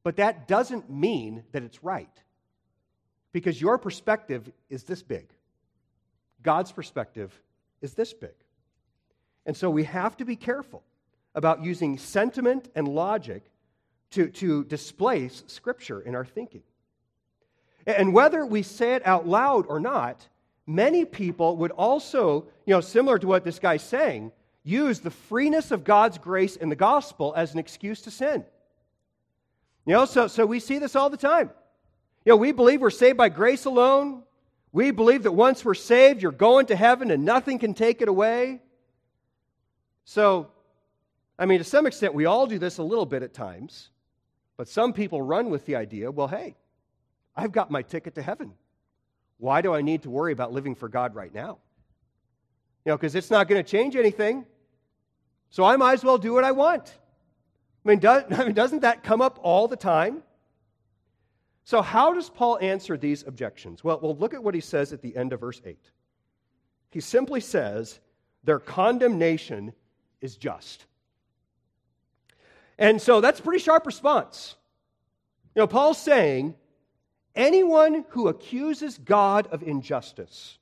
but 0.04 0.16
that 0.16 0.48
doesn't 0.48 0.90
mean 0.90 1.44
that 1.52 1.64
it's 1.64 1.84
right. 1.84 2.10
because 3.32 3.62
your 3.62 3.78
perspective 3.78 4.52
is 4.70 4.84
this 4.84 5.04
big. 5.04 5.30
God's 6.42 6.72
perspective 6.72 7.38
is 7.82 7.94
this 7.94 8.14
big. 8.14 8.34
And 9.46 9.56
so 9.56 9.70
we 9.70 9.84
have 9.84 10.18
to 10.18 10.26
be 10.26 10.36
careful 10.36 10.84
about 11.36 11.64
using 11.64 11.98
sentiment 11.98 12.70
and 12.76 12.88
logic 12.88 13.44
to, 14.12 14.28
to 14.28 14.64
displace 14.66 15.44
Scripture 15.48 16.02
in 16.02 16.16
our 16.16 16.26
thinking. 16.26 16.64
And 17.86 18.14
whether 18.14 18.46
we 18.46 18.64
say 18.64 18.94
it 18.96 19.06
out 19.06 19.28
loud 19.28 19.66
or 19.68 19.80
not, 19.80 20.28
many 20.68 21.06
people 21.06 21.58
would 21.58 21.72
also, 21.72 22.48
you 22.66 22.74
know, 22.74 22.82
similar 22.82 23.18
to 23.18 23.28
what 23.28 23.44
this 23.44 23.60
guy's 23.60 23.84
saying, 23.84 24.32
use 24.64 25.00
the 25.00 25.12
freeness 25.12 25.72
of 25.72 25.84
God's 25.84 26.18
grace 26.18 26.56
in 26.56 26.70
the 26.70 26.76
gospel 26.76 27.34
as 27.36 27.54
an 27.54 27.60
excuse 27.60 28.02
to 28.04 28.12
sin. 28.12 28.46
You 29.86 29.94
know, 29.94 30.06
so, 30.06 30.28
so 30.28 30.46
we 30.46 30.60
see 30.60 30.78
this 30.78 30.96
all 30.96 31.10
the 31.10 31.18
time. 31.18 31.50
You 32.26 32.34
know, 32.34 32.36
we 32.36 32.52
believe 32.52 32.82
we're 32.82 32.92
saved 32.92 33.18
by 33.18 33.30
grace 33.30 33.66
alone. 33.66 34.24
We 34.72 34.92
believe 34.92 35.24
that 35.24 35.32
once 35.32 35.66
we're 35.66 35.74
saved, 35.74 36.22
you're 36.22 36.32
going 36.32 36.68
to 36.68 36.76
heaven 36.76 37.10
and 37.10 37.26
nothing 37.26 37.58
can 37.58 37.74
take 37.74 38.02
it 38.02 38.08
away. 38.08 38.62
So, 40.06 40.52
I 41.40 41.46
mean, 41.46 41.58
to 41.58 41.64
some 41.64 41.88
extent, 41.88 42.14
we 42.14 42.26
all 42.26 42.46
do 42.46 42.60
this 42.60 42.78
a 42.78 42.84
little 42.84 43.06
bit 43.06 43.24
at 43.24 43.34
times. 43.34 43.90
But 44.60 44.68
some 44.68 44.92
people 44.92 45.22
run 45.22 45.50
with 45.50 45.66
the 45.66 45.78
idea 45.78 46.12
well, 46.12 46.28
hey, 46.28 46.58
I've 47.34 47.54
got 47.54 47.72
my 47.72 47.82
ticket 47.82 48.16
to 48.16 48.22
heaven. 48.22 48.56
Why 49.38 49.62
do 49.62 49.74
I 49.74 49.82
need 49.82 50.04
to 50.04 50.10
worry 50.10 50.34
about 50.34 50.52
living 50.52 50.76
for 50.76 50.90
God 50.90 51.16
right 51.16 51.34
now? 51.34 51.60
You 52.84 52.90
know, 52.92 52.98
because 52.98 53.16
it's 53.16 53.32
not 53.32 53.48
going 53.48 53.64
to 53.64 53.72
change 53.72 53.96
anything. 53.96 54.46
So 55.50 55.64
I 55.64 55.78
might 55.78 55.94
as 55.94 56.04
well 56.04 56.18
do 56.18 56.34
what 56.34 56.44
I 56.44 56.52
want. 56.52 56.94
I 57.86 57.90
mean, 57.90 58.00
does, 58.00 58.26
I 58.32 58.44
mean, 58.44 58.54
doesn't 58.54 58.82
that 58.82 59.02
come 59.02 59.22
up 59.22 59.40
all 59.44 59.70
the 59.70 59.78
time? 59.78 60.24
So, 61.64 61.82
how 61.82 62.14
does 62.14 62.30
Paul 62.30 62.60
answer 62.60 62.98
these 62.98 63.24
objections? 63.26 63.82
Well, 63.82 64.02
well, 64.02 64.18
look 64.18 64.34
at 64.34 64.44
what 64.44 64.56
he 64.56 64.62
says 64.62 64.92
at 64.92 65.02
the 65.02 65.16
end 65.16 65.32
of 65.32 65.40
verse 65.40 65.62
8. 65.64 65.80
He 66.90 67.00
simply 67.00 67.40
says, 67.40 68.02
Their 68.44 68.60
condemnation 68.60 69.72
is 70.20 70.36
just. 70.36 70.86
And 72.80 73.02
so 73.02 73.20
that's 73.20 73.42
a 73.42 73.44
pretty 73.44 73.62
sharp 73.62 73.86
response. 73.86 74.56
You 75.54 75.62
know, 75.62 75.68
Paul's 75.68 75.98
saying, 75.98 76.56
anyone 77.36 78.06
who 78.10 78.30
accuses 78.30 78.98
God 78.98 79.48
of 79.48 79.62
injustice 79.62 80.58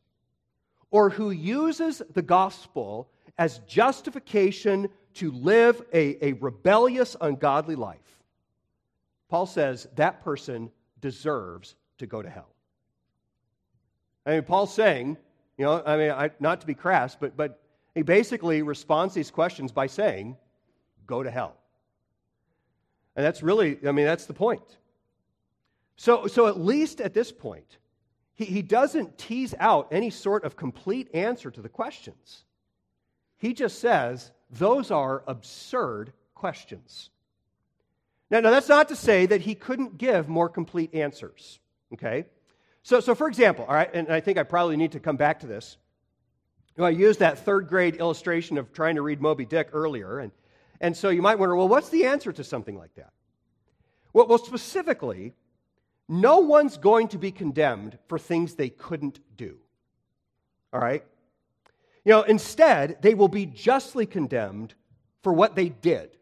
or 0.89 1.11
who 1.11 1.29
uses 1.29 2.01
the 2.13 2.23
gospel 2.23 3.07
as 3.37 3.59
justification 3.59 4.89
to 5.13 5.31
live 5.31 5.81
a, 5.93 6.25
a 6.25 6.33
rebellious, 6.33 7.15
ungodly 7.21 7.75
life, 7.75 7.99
Paul 9.29 9.45
says 9.45 9.87
that 9.95 10.23
person 10.23 10.71
deserves 10.99 11.75
to 11.99 12.07
go 12.07 12.23
to 12.23 12.29
hell. 12.29 12.49
I 14.25 14.31
mean, 14.31 14.43
Paul's 14.43 14.73
saying, 14.73 15.17
you 15.57 15.65
know, 15.65 15.83
I 15.85 15.97
mean, 15.97 16.11
I, 16.11 16.31
not 16.39 16.61
to 16.61 16.67
be 16.67 16.73
crass, 16.73 17.15
but, 17.15 17.37
but 17.37 17.61
he 17.93 18.01
basically 18.01 18.63
responds 18.63 19.13
to 19.13 19.19
these 19.19 19.29
questions 19.29 19.71
by 19.71 19.85
saying, 19.85 20.35
go 21.05 21.21
to 21.21 21.29
hell. 21.29 21.55
And 23.17 23.25
that's 23.25 23.41
really, 23.41 23.79
I 23.85 23.91
mean, 23.91 24.05
that's 24.05 24.27
the 24.27 24.33
point. 24.33 24.77
So, 25.97 26.27
so 26.27 26.45
at 26.45 26.59
least 26.59 27.01
at 27.01 27.15
this 27.15 27.31
point, 27.31 27.77
he, 28.35 28.45
he 28.45 28.61
doesn't 28.61 29.17
tease 29.17 29.55
out 29.59 29.87
any 29.91 30.11
sort 30.11 30.43
of 30.43 30.55
complete 30.55 31.09
answer 31.15 31.49
to 31.49 31.61
the 31.61 31.67
questions. 31.67 32.43
He 33.39 33.53
just 33.53 33.79
says, 33.79 34.31
those 34.51 34.91
are 34.91 35.23
absurd 35.27 36.13
questions. 36.35 37.09
Now, 38.29 38.39
now 38.39 38.51
that's 38.51 38.69
not 38.69 38.89
to 38.89 38.95
say 38.95 39.25
that 39.25 39.41
he 39.41 39.55
couldn't 39.55 39.97
give 39.97 40.29
more 40.29 40.47
complete 40.47 40.93
answers, 40.93 41.59
okay? 41.93 42.25
So, 42.83 42.99
so 42.99 43.15
for 43.15 43.27
example, 43.27 43.65
all 43.67 43.73
right, 43.73 43.89
and 43.95 44.09
I 44.13 44.19
think 44.19 44.37
I 44.37 44.43
probably 44.43 44.77
need 44.77 44.91
to 44.91 44.99
come 44.99 45.17
back 45.17 45.39
to 45.39 45.47
this. 45.47 45.77
I 46.77 46.89
used 46.89 47.19
that 47.19 47.39
third 47.39 47.67
grade 47.67 47.95
illustration 47.95 48.59
of 48.59 48.71
trying 48.71 48.95
to 48.95 49.01
read 49.01 49.19
Moby 49.19 49.45
Dick 49.45 49.69
earlier, 49.73 50.19
and 50.19 50.31
and 50.79 50.95
so 50.95 51.09
you 51.09 51.21
might 51.21 51.39
wonder, 51.39 51.55
well, 51.55 51.67
what's 51.67 51.89
the 51.89 52.05
answer 52.05 52.31
to 52.31 52.43
something 52.43 52.77
like 52.77 52.93
that? 52.95 53.11
Well, 54.13 54.27
well, 54.27 54.37
specifically, 54.37 55.33
no 56.07 56.39
one's 56.39 56.77
going 56.77 57.09
to 57.09 57.17
be 57.17 57.31
condemned 57.31 57.97
for 58.07 58.17
things 58.17 58.55
they 58.55 58.69
couldn't 58.69 59.19
do. 59.35 59.57
All 60.71 60.79
right? 60.79 61.03
You 62.05 62.11
know, 62.13 62.21
instead, 62.23 63.01
they 63.01 63.13
will 63.13 63.27
be 63.27 63.45
justly 63.45 64.05
condemned 64.05 64.73
for 65.21 65.33
what 65.33 65.55
they 65.55 65.69
did. 65.69 66.15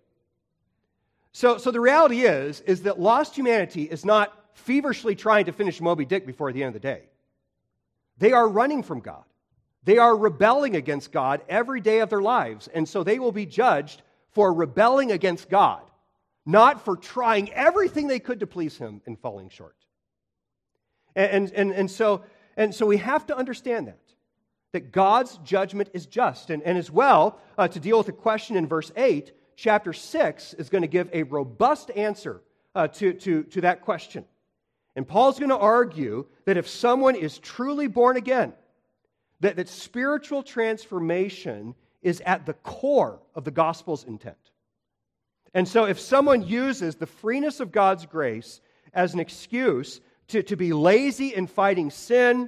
So, 1.32 1.58
so 1.58 1.70
the 1.70 1.82
reality 1.82 2.22
is, 2.22 2.62
is 2.62 2.84
that 2.84 3.00
lost 3.00 3.36
humanity 3.36 3.84
is 3.84 4.06
not 4.06 4.34
feverishly 4.54 5.16
trying 5.16 5.46
to 5.46 5.52
finish 5.52 5.82
Moby 5.82 6.06
Dick 6.06 6.26
before 6.26 6.52
the 6.52 6.64
end 6.64 6.76
of 6.76 6.82
the 6.82 6.88
day. 6.88 7.04
They 8.18 8.32
are 8.32 8.48
running 8.48 8.84
from 8.84 9.02
God. 9.02 9.24
They 9.84 9.98
are 9.98 10.18
rebelling 10.18 10.76
against 10.76 11.12
God 11.12 11.42
every 11.48 11.82
day 11.82 12.00
of 12.00 12.10
their 12.10 12.22
lives, 12.22 12.68
and 12.74 12.90
so 12.90 13.04
they 13.04 13.20
will 13.20 13.32
be 13.32 13.46
judged 13.46 14.02
for 14.36 14.54
rebelling 14.54 15.12
against 15.12 15.50
God, 15.50 15.82
not 16.46 16.84
for 16.84 16.98
trying 16.98 17.52
everything 17.54 18.08
they 18.08 18.20
could 18.20 18.42
to 18.42 18.48
please 18.48 18.78
Him 18.78 19.02
and 19.08 19.18
falling 19.18 19.50
short. 19.50 19.78
And, 21.16 21.52
and, 21.54 21.72
and, 21.72 21.90
so, 21.90 22.24
and 22.58 22.76
so 22.76 22.86
we 22.86 22.98
have 22.98 23.26
to 23.28 23.38
understand 23.38 23.88
that, 23.88 24.02
that 24.74 24.92
God's 24.92 25.38
judgment 25.38 25.90
is 25.94 26.06
just. 26.06 26.50
And, 26.50 26.62
and 26.64 26.78
as 26.78 26.92
well, 26.92 27.40
uh, 27.58 27.70
to 27.70 27.80
deal 27.80 27.98
with 27.98 28.08
the 28.08 28.12
question 28.12 28.58
in 28.58 28.68
verse 28.68 28.92
8, 28.98 29.32
chapter 29.56 29.94
6 29.94 30.54
is 30.56 30.68
going 30.68 30.82
to 30.82 30.90
give 30.90 31.10
a 31.14 31.24
robust 31.24 31.90
answer 31.96 32.42
uh, 32.76 32.90
to, 32.90 33.14
to, 33.14 33.44
to 33.44 33.62
that 33.62 33.82
question. 33.82 34.26
And 34.98 35.08
Paul's 35.08 35.40
going 35.40 35.50
to 35.50 35.58
argue 35.58 36.26
that 36.44 36.58
if 36.58 36.68
someone 36.68 37.16
is 37.16 37.40
truly 37.40 37.88
born 37.88 38.18
again, 38.18 38.52
that, 39.40 39.56
that 39.56 39.70
spiritual 39.70 40.44
transformation 40.44 41.76
is 42.06 42.22
at 42.22 42.46
the 42.46 42.54
core 42.54 43.20
of 43.34 43.44
the 43.44 43.52
gospel's 43.52 44.04
intent. 44.04 44.38
And 45.56 45.68
so, 45.68 45.86
if 45.86 46.00
someone 46.00 46.44
uses 46.44 46.96
the 46.96 47.08
freeness 47.08 47.60
of 47.60 47.72
God's 47.72 48.06
grace 48.06 48.62
as 48.94 49.14
an 49.14 49.20
excuse 49.20 50.00
to, 50.28 50.44
to 50.44 50.56
be 50.56 50.72
lazy 50.72 51.34
in 51.34 51.48
fighting 51.48 51.90
sin, 51.90 52.48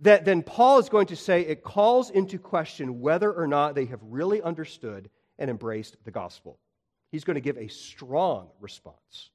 that, 0.00 0.26
then 0.26 0.42
Paul 0.42 0.78
is 0.78 0.90
going 0.90 1.06
to 1.06 1.16
say 1.16 1.40
it 1.40 1.64
calls 1.64 2.10
into 2.10 2.38
question 2.38 3.00
whether 3.00 3.32
or 3.32 3.46
not 3.46 3.74
they 3.74 3.86
have 3.86 4.00
really 4.02 4.42
understood 4.42 5.08
and 5.38 5.48
embraced 5.48 5.96
the 6.04 6.10
gospel. 6.10 6.58
He's 7.10 7.24
going 7.24 7.36
to 7.36 7.40
give 7.40 7.56
a 7.56 7.68
strong 7.68 8.48
response. 8.60 9.30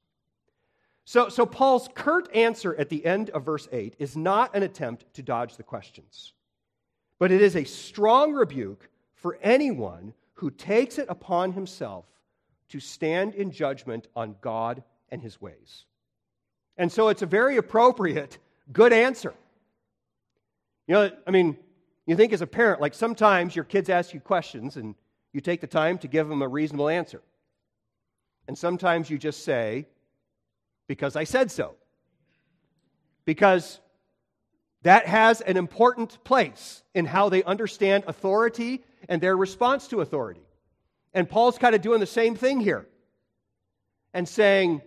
So, 1.04 1.30
so 1.30 1.46
Paul's 1.46 1.88
curt 1.92 2.28
answer 2.32 2.76
at 2.76 2.90
the 2.90 3.04
end 3.04 3.30
of 3.30 3.44
verse 3.44 3.66
8 3.72 3.96
is 3.98 4.16
not 4.16 4.54
an 4.54 4.62
attempt 4.62 5.12
to 5.14 5.22
dodge 5.22 5.56
the 5.56 5.64
questions, 5.64 6.32
but 7.18 7.32
it 7.32 7.42
is 7.42 7.56
a 7.56 7.64
strong 7.64 8.32
rebuke 8.34 8.88
for 9.22 9.38
anyone 9.40 10.12
who 10.34 10.50
takes 10.50 10.98
it 10.98 11.06
upon 11.08 11.52
himself 11.52 12.04
to 12.68 12.80
stand 12.80 13.34
in 13.34 13.52
judgment 13.52 14.08
on 14.14 14.34
God 14.40 14.82
and 15.08 15.22
his 15.22 15.40
ways. 15.40 15.84
And 16.76 16.90
so 16.90 17.08
it's 17.08 17.22
a 17.22 17.26
very 17.26 17.56
appropriate, 17.56 18.38
good 18.72 18.92
answer. 18.92 19.32
You 20.88 20.94
know, 20.94 21.10
I 21.26 21.30
mean, 21.30 21.56
you 22.06 22.16
think 22.16 22.32
as 22.32 22.42
a 22.42 22.46
parent, 22.46 22.80
like 22.80 22.94
sometimes 22.94 23.54
your 23.54 23.64
kids 23.64 23.88
ask 23.88 24.12
you 24.12 24.20
questions 24.20 24.76
and 24.76 24.96
you 25.32 25.40
take 25.40 25.60
the 25.60 25.66
time 25.66 25.98
to 25.98 26.08
give 26.08 26.28
them 26.28 26.42
a 26.42 26.48
reasonable 26.48 26.88
answer. 26.88 27.22
And 28.48 28.58
sometimes 28.58 29.08
you 29.08 29.18
just 29.18 29.44
say, 29.44 29.86
because 30.88 31.14
I 31.14 31.24
said 31.24 31.50
so. 31.50 31.76
Because 33.24 33.78
that 34.82 35.06
has 35.06 35.40
an 35.40 35.56
important 35.56 36.22
place 36.24 36.82
in 36.94 37.04
how 37.04 37.28
they 37.28 37.42
understand 37.44 38.04
authority 38.06 38.82
and 39.08 39.20
their 39.20 39.36
response 39.36 39.88
to 39.88 40.00
authority. 40.00 40.42
And 41.14 41.28
Paul's 41.28 41.58
kind 41.58 41.74
of 41.74 41.82
doing 41.82 42.00
the 42.00 42.06
same 42.06 42.34
thing 42.34 42.60
here 42.60 42.86
and 44.14 44.28
saying, 44.28 44.82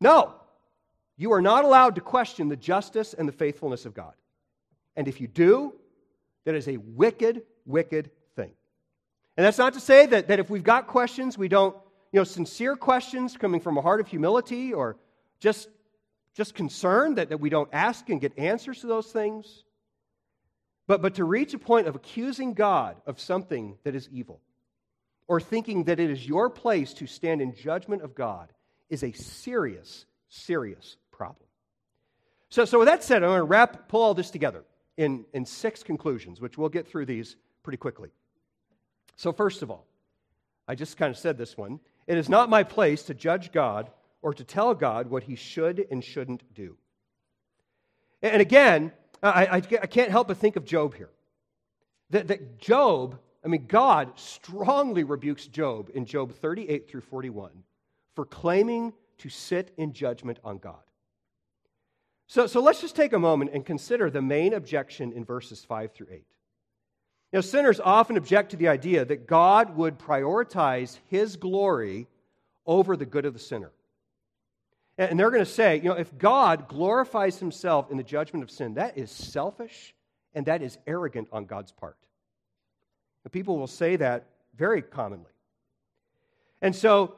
no, 0.00 0.34
you 1.16 1.32
are 1.32 1.40
not 1.40 1.64
allowed 1.64 1.94
to 1.94 2.00
question 2.00 2.48
the 2.48 2.56
justice 2.56 3.14
and 3.14 3.26
the 3.26 3.32
faithfulness 3.32 3.86
of 3.86 3.94
God. 3.94 4.12
And 4.96 5.08
if 5.08 5.20
you 5.20 5.28
do, 5.28 5.74
that 6.44 6.54
is 6.54 6.68
a 6.68 6.76
wicked, 6.76 7.42
wicked 7.64 8.10
thing. 8.34 8.50
And 9.36 9.46
that's 9.46 9.58
not 9.58 9.74
to 9.74 9.80
say 9.80 10.06
that, 10.06 10.28
that 10.28 10.38
if 10.38 10.50
we've 10.50 10.64
got 10.64 10.86
questions, 10.86 11.38
we 11.38 11.48
don't, 11.48 11.74
you 12.12 12.20
know, 12.20 12.24
sincere 12.24 12.76
questions 12.76 13.36
coming 13.36 13.60
from 13.60 13.78
a 13.78 13.82
heart 13.82 14.00
of 14.00 14.08
humility 14.08 14.72
or 14.72 14.96
just, 15.40 15.68
just 16.36 16.54
concerned 16.54 17.16
that, 17.16 17.30
that 17.30 17.40
we 17.40 17.48
don't 17.48 17.70
ask 17.72 18.08
and 18.10 18.20
get 18.20 18.38
answers 18.38 18.82
to 18.82 18.86
those 18.86 19.10
things. 19.10 19.64
But, 20.86 21.00
but 21.02 21.14
to 21.14 21.24
reach 21.24 21.54
a 21.54 21.58
point 21.58 21.88
of 21.88 21.96
accusing 21.96 22.52
God 22.52 22.96
of 23.06 23.18
something 23.18 23.78
that 23.84 23.94
is 23.94 24.08
evil, 24.12 24.40
or 25.26 25.40
thinking 25.40 25.84
that 25.84 25.98
it 25.98 26.10
is 26.10 26.28
your 26.28 26.50
place 26.50 26.92
to 26.94 27.06
stand 27.06 27.40
in 27.40 27.54
judgment 27.54 28.02
of 28.02 28.14
God, 28.14 28.52
is 28.90 29.02
a 29.02 29.12
serious, 29.12 30.04
serious 30.28 30.96
problem. 31.10 31.48
So, 32.50 32.64
so 32.64 32.78
with 32.78 32.86
that 32.86 33.02
said, 33.02 33.24
I'm 33.24 33.30
going 33.30 33.38
to 33.38 33.44
wrap, 33.44 33.88
pull 33.88 34.02
all 34.02 34.14
this 34.14 34.30
together 34.30 34.62
in, 34.96 35.24
in 35.32 35.44
six 35.44 35.82
conclusions, 35.82 36.40
which 36.40 36.56
we'll 36.56 36.68
get 36.68 36.86
through 36.86 37.06
these 37.06 37.34
pretty 37.64 37.78
quickly. 37.78 38.10
So, 39.16 39.32
first 39.32 39.62
of 39.62 39.70
all, 39.70 39.86
I 40.68 40.74
just 40.74 40.96
kind 40.96 41.10
of 41.10 41.18
said 41.18 41.38
this 41.38 41.56
one. 41.56 41.80
It 42.06 42.18
is 42.18 42.28
not 42.28 42.50
my 42.50 42.62
place 42.62 43.04
to 43.04 43.14
judge 43.14 43.50
God 43.50 43.90
or 44.26 44.34
to 44.34 44.42
tell 44.42 44.74
God 44.74 45.08
what 45.08 45.22
he 45.22 45.36
should 45.36 45.86
and 45.88 46.02
shouldn't 46.02 46.52
do. 46.52 46.76
And 48.20 48.42
again, 48.42 48.90
I, 49.22 49.46
I, 49.46 49.56
I 49.58 49.60
can't 49.60 50.10
help 50.10 50.26
but 50.26 50.36
think 50.36 50.56
of 50.56 50.64
Job 50.64 50.96
here. 50.96 51.10
That, 52.10 52.26
that 52.26 52.58
Job, 52.58 53.20
I 53.44 53.46
mean, 53.46 53.66
God 53.68 54.18
strongly 54.18 55.04
rebukes 55.04 55.46
Job 55.46 55.90
in 55.94 56.06
Job 56.06 56.32
38 56.32 56.90
through 56.90 57.02
41 57.02 57.52
for 58.16 58.24
claiming 58.24 58.92
to 59.18 59.28
sit 59.28 59.70
in 59.76 59.92
judgment 59.92 60.40
on 60.42 60.58
God. 60.58 60.82
So, 62.26 62.48
so 62.48 62.60
let's 62.60 62.80
just 62.80 62.96
take 62.96 63.12
a 63.12 63.20
moment 63.20 63.52
and 63.54 63.64
consider 63.64 64.10
the 64.10 64.22
main 64.22 64.54
objection 64.54 65.12
in 65.12 65.24
verses 65.24 65.64
5 65.64 65.92
through 65.92 66.08
8. 66.10 66.24
Now, 67.32 67.42
sinners 67.42 67.78
often 67.78 68.16
object 68.16 68.50
to 68.50 68.56
the 68.56 68.66
idea 68.66 69.04
that 69.04 69.28
God 69.28 69.76
would 69.76 70.00
prioritize 70.00 70.98
his 71.10 71.36
glory 71.36 72.08
over 72.66 72.96
the 72.96 73.06
good 73.06 73.24
of 73.24 73.32
the 73.32 73.38
sinner. 73.38 73.70
And 74.98 75.20
they're 75.20 75.30
going 75.30 75.44
to 75.44 75.50
say, 75.50 75.76
you 75.76 75.84
know, 75.84 75.94
if 75.94 76.16
God 76.16 76.68
glorifies 76.68 77.38
himself 77.38 77.90
in 77.90 77.98
the 77.98 78.02
judgment 78.02 78.42
of 78.42 78.50
sin, 78.50 78.74
that 78.74 78.96
is 78.96 79.10
selfish 79.10 79.94
and 80.34 80.46
that 80.46 80.62
is 80.62 80.78
arrogant 80.86 81.28
on 81.32 81.44
God's 81.44 81.72
part. 81.72 81.96
And 83.24 83.32
people 83.32 83.58
will 83.58 83.66
say 83.66 83.96
that 83.96 84.26
very 84.56 84.80
commonly. 84.80 85.32
And 86.62 86.74
so, 86.74 87.16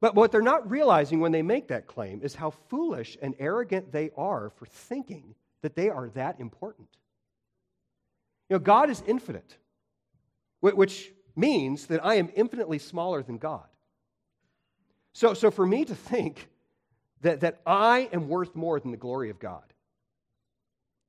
but 0.00 0.14
what 0.14 0.32
they're 0.32 0.42
not 0.42 0.68
realizing 0.70 1.20
when 1.20 1.30
they 1.30 1.42
make 1.42 1.68
that 1.68 1.86
claim 1.86 2.20
is 2.22 2.34
how 2.34 2.50
foolish 2.50 3.16
and 3.22 3.34
arrogant 3.38 3.92
they 3.92 4.10
are 4.16 4.50
for 4.56 4.66
thinking 4.66 5.34
that 5.62 5.76
they 5.76 5.88
are 5.88 6.08
that 6.10 6.40
important. 6.40 6.88
You 8.48 8.54
know, 8.54 8.60
God 8.60 8.90
is 8.90 9.02
infinite, 9.06 9.56
which 10.60 11.12
means 11.36 11.86
that 11.86 12.04
I 12.04 12.14
am 12.14 12.30
infinitely 12.34 12.78
smaller 12.78 13.22
than 13.22 13.38
God. 13.38 13.66
So, 15.12 15.34
so 15.34 15.50
for 15.50 15.66
me 15.66 15.84
to 15.84 15.94
think 15.94 16.48
that, 17.22 17.40
that 17.40 17.60
I 17.66 18.08
am 18.12 18.28
worth 18.28 18.54
more 18.54 18.80
than 18.80 18.90
the 18.90 18.96
glory 18.96 19.30
of 19.30 19.38
God 19.38 19.62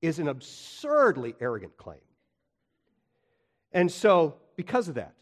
is 0.01 0.19
an 0.19 0.27
absurdly 0.27 1.35
arrogant 1.39 1.77
claim. 1.77 1.99
And 3.71 3.91
so, 3.91 4.35
because 4.55 4.87
of 4.87 4.95
that, 4.95 5.15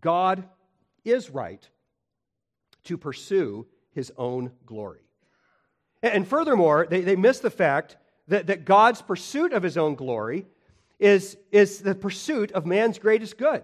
God 0.00 0.44
is 1.04 1.30
right 1.30 1.68
to 2.84 2.96
pursue 2.96 3.66
his 3.92 4.12
own 4.16 4.52
glory. 4.64 5.02
And 6.02 6.26
furthermore, 6.26 6.86
they, 6.88 7.02
they 7.02 7.16
miss 7.16 7.40
the 7.40 7.50
fact 7.50 7.96
that, 8.28 8.46
that 8.46 8.64
God's 8.64 9.02
pursuit 9.02 9.52
of 9.52 9.62
his 9.62 9.76
own 9.76 9.94
glory 9.94 10.46
is, 10.98 11.36
is 11.50 11.80
the 11.80 11.94
pursuit 11.94 12.52
of 12.52 12.64
man's 12.64 12.98
greatest 12.98 13.36
good. 13.36 13.62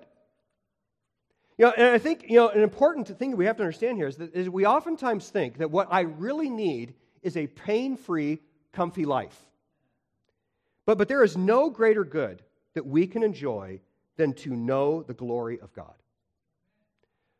You 1.58 1.64
know, 1.66 1.72
and 1.76 1.86
I 1.88 1.98
think, 1.98 2.24
you 2.28 2.36
know, 2.36 2.48
an 2.48 2.62
important 2.62 3.08
thing 3.18 3.36
we 3.36 3.46
have 3.46 3.56
to 3.56 3.64
understand 3.64 3.96
here 3.96 4.06
is 4.06 4.16
that 4.16 4.32
is 4.32 4.48
we 4.48 4.64
oftentimes 4.64 5.28
think 5.28 5.58
that 5.58 5.72
what 5.72 5.88
I 5.90 6.02
really 6.02 6.48
need 6.48 6.94
is 7.20 7.36
a 7.36 7.48
pain 7.48 7.96
free, 7.96 8.38
comfy 8.72 9.04
life. 9.04 9.36
But, 10.86 10.98
but 10.98 11.08
there 11.08 11.24
is 11.24 11.36
no 11.36 11.68
greater 11.68 12.04
good 12.04 12.42
that 12.74 12.86
we 12.86 13.08
can 13.08 13.24
enjoy 13.24 13.80
than 14.16 14.34
to 14.34 14.54
know 14.54 15.02
the 15.02 15.14
glory 15.14 15.58
of 15.60 15.72
God. 15.72 15.94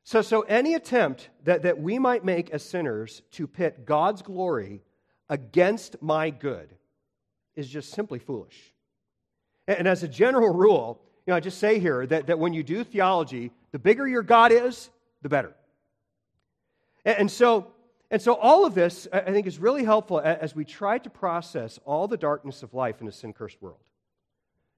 So, 0.03 0.21
so 0.23 0.41
any 0.43 0.75
attempt 0.75 1.29
that, 1.45 1.63
that 1.63 1.81
we 1.81 1.99
might 1.99 2.25
make 2.25 2.51
as 2.51 2.65
sinners 2.65 3.23
to 3.33 3.47
pit 3.47 3.87
God's 3.87 4.23
glory 4.23 4.83
against 5.29 6.03
my 6.03 6.31
good 6.31 6.75
is 7.55 7.69
just 7.69 7.93
simply 7.93 8.19
foolish. 8.19 8.73
And, 9.69 9.81
and 9.81 9.89
as 9.89 10.03
a 10.03 10.09
general 10.09 10.53
rule, 10.53 11.01
you 11.27 11.33
know, 11.33 11.37
I 11.37 11.41
just 11.41 11.59
say 11.59 11.79
here 11.79 12.07
that, 12.07 12.27
that 12.27 12.39
when 12.39 12.53
you 12.53 12.63
do 12.63 12.83
theology, 12.83 13.53
the 13.73 13.79
bigger 13.79 14.07
your 14.07 14.23
God 14.23 14.53
is, 14.53 14.91
the 15.23 15.29
better. 15.29 15.55
And, 17.05 17.31
so, 17.31 17.69
and 18.11 18.21
so 18.21 18.35
all 18.35 18.65
of 18.67 18.75
this, 18.75 19.09
I 19.13 19.21
think, 19.21 19.47
is 19.47 19.59
really 19.59 19.85
helpful 19.85 20.21
as 20.21 20.55
we 20.55 20.65
try 20.65 20.99
to 20.99 21.11
process 21.11 21.79
all 21.85 22.09
the 22.09 22.17
darkness 22.17 22.63
of 22.63 22.75
life 22.75 23.01
in 23.01 23.09
a 23.09 23.13
sin 23.13 23.33
cursed 23.33 23.61
world. 23.61 23.81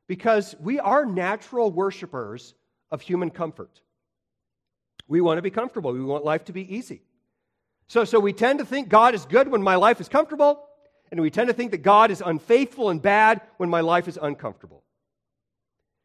Because 0.06 0.56
we 0.60 0.80
are 0.80 1.06
natural 1.06 1.70
worshipers 1.70 2.54
of 2.90 3.00
human 3.00 3.30
comfort. 3.30 3.80
We 5.08 5.20
want 5.20 5.38
to 5.38 5.42
be 5.42 5.50
comfortable, 5.50 5.92
we 5.92 6.02
want 6.02 6.24
life 6.24 6.44
to 6.46 6.52
be 6.52 6.76
easy. 6.76 7.02
So, 7.88 8.04
so 8.04 8.20
we 8.20 8.32
tend 8.32 8.60
to 8.60 8.64
think 8.64 8.88
God 8.88 9.14
is 9.14 9.24
good 9.24 9.48
when 9.48 9.62
my 9.62 9.74
life 9.74 10.00
is 10.00 10.08
comfortable, 10.08 10.64
and 11.10 11.20
we 11.20 11.30
tend 11.30 11.48
to 11.48 11.54
think 11.54 11.72
that 11.72 11.82
God 11.82 12.12
is 12.12 12.22
unfaithful 12.24 12.90
and 12.90 13.02
bad 13.02 13.40
when 13.56 13.68
my 13.68 13.80
life 13.80 14.06
is 14.06 14.18
uncomfortable. 14.20 14.84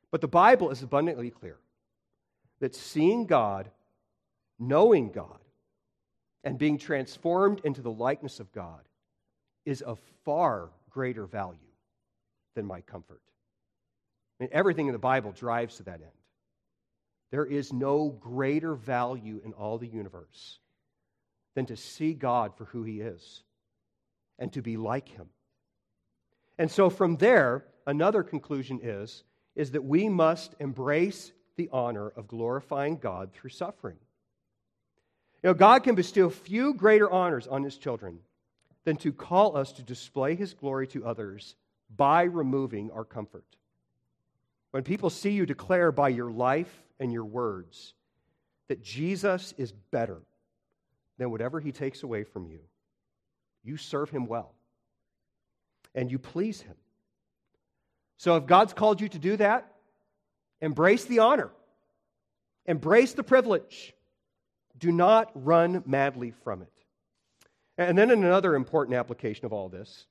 But 0.10 0.22
the 0.22 0.28
Bible 0.28 0.72
is 0.72 0.82
abundantly 0.82 1.30
clear 1.30 1.58
that 2.60 2.76
seeing 2.76 3.26
God, 3.26 3.70
knowing 4.60 5.12
God, 5.12 5.40
and 6.44 6.58
being 6.58 6.78
transformed 6.78 7.62
into 7.64 7.82
the 7.82 7.92
likeness 7.92 8.40
of 8.40 8.52
God 8.52 8.82
is 9.66 9.82
of 9.82 10.00
far 10.24 10.70
greater 10.90 11.26
value 11.26 11.58
than 12.56 12.66
my 12.66 12.82
comfort. 12.82 13.22
I 14.40 14.44
mean, 14.44 14.50
everything 14.52 14.88
in 14.88 14.94
the 14.94 15.00
Bible 15.00 15.32
drives 15.32 15.78
to 15.78 15.84
that 15.84 16.02
end. 16.02 16.12
There 17.32 17.46
is 17.46 17.74
no 17.74 18.10
greater 18.10 18.76
value 18.76 19.42
in 19.44 19.54
all 19.54 19.78
the 19.78 19.88
universe 19.88 20.60
than 21.56 21.66
to 21.66 21.76
see 21.76 22.14
God 22.14 22.56
for 22.56 22.66
who 22.66 22.84
He 22.84 23.02
is 23.02 23.44
and 24.38 24.54
to 24.54 24.62
be 24.62 24.78
like 24.78 25.10
Him. 25.10 25.28
And 26.58 26.70
so 26.70 26.90
from 26.90 27.18
there, 27.18 27.66
another 27.88 28.24
conclusion 28.24 28.80
is 28.82 29.24
is 29.56 29.72
that 29.72 29.84
we 29.84 30.10
must 30.10 30.54
embrace 30.60 31.32
the 31.56 31.70
honor 31.72 32.10
of 32.10 32.28
glorifying 32.28 32.98
God 32.98 33.32
through 33.34 33.52
suffering. 33.52 33.98
You 35.44 35.50
know, 35.50 35.54
God 35.54 35.84
can 35.84 35.96
bestow 35.96 36.30
few 36.30 36.74
greater 36.74 37.10
honors 37.10 37.48
on 37.48 37.64
his 37.64 37.78
children 37.78 38.20
than 38.84 38.98
to 38.98 39.12
call 39.12 39.56
us 39.56 39.72
to 39.74 39.84
display 39.84 40.36
his 40.36 40.54
glory 40.54 40.88
to 40.88 41.06
others 41.06 41.56
by 41.96 42.24
removing 42.24 42.92
our 42.92 43.06
comfort. 43.06 43.46
When 44.72 44.84
people 44.84 45.10
see 45.10 45.32
you 45.32 45.46
declare 45.46 45.92
by 45.92 46.10
your 46.10 46.32
life 46.32 46.84
and 47.00 47.12
your 47.12 47.26
words 47.26 47.94
that 48.68 48.84
Jesus 48.84 49.54
is 49.58 49.72
better 49.72 50.22
than 51.18 51.32
whatever 51.32 51.60
he 51.60 51.72
takes 51.72 52.04
away 52.04 52.24
from 52.24 52.48
you, 52.48 52.60
you 53.64 53.78
serve 53.78 54.10
him 54.10 54.26
well 54.28 54.54
and 55.94 56.12
you 56.12 56.20
please 56.20 56.62
him. 56.62 56.76
So 58.18 58.36
if 58.36 58.46
God's 58.46 58.74
called 58.74 59.02
you 59.02 59.10
to 59.10 59.20
do 59.20 59.38
that, 59.38 59.75
embrace 60.62 61.06
the 61.06 61.20
honor, 61.20 61.52
embrace 62.66 63.14
the 63.14 63.24
privilege. 63.24 63.94
Do 64.78 64.92
not 64.92 65.32
run 65.36 65.84
madly 65.86 66.32
from 66.44 66.62
it. 66.62 66.74
And 67.78 67.98
then 67.98 68.12
another 68.12 68.56
important 68.56 68.98
application 68.98 69.46
of 69.46 69.54
all 69.54 69.70
this 69.70 70.06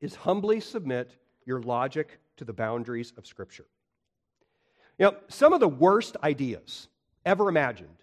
is 0.00 0.14
humbly 0.14 0.60
submit 0.60 1.16
your 1.46 1.60
logic 1.60 2.18
to 2.36 2.44
the 2.44 2.52
boundaries 2.52 3.12
of 3.16 3.26
Scripture. 3.26 3.66
You 4.98 5.06
know, 5.06 5.16
some 5.28 5.52
of 5.52 5.60
the 5.60 5.68
worst 5.68 6.16
ideas 6.22 6.88
ever 7.24 7.48
imagined 7.48 8.02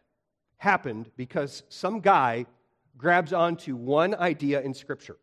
happened 0.57 1.09
because 1.15 1.63
some 1.69 1.99
guy 2.01 2.45
grabs 2.97 3.33
onto 3.33 3.75
one 3.75 4.13
idea 4.15 4.61
in 4.61 4.73
Scripture. 4.73 5.17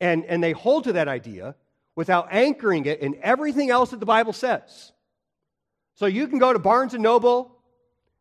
And, 0.00 0.24
and 0.24 0.42
they 0.42 0.52
hold 0.52 0.84
to 0.84 0.94
that 0.94 1.06
idea 1.06 1.54
without 1.94 2.28
anchoring 2.30 2.86
it 2.86 3.00
in 3.00 3.16
everything 3.22 3.70
else 3.70 3.90
that 3.90 4.00
the 4.00 4.06
Bible 4.06 4.32
says. 4.32 4.92
So 5.94 6.06
you 6.06 6.26
can 6.26 6.38
go 6.38 6.52
to 6.52 6.58
Barnes 6.58 6.94
and 6.94 7.02
Noble, 7.02 7.56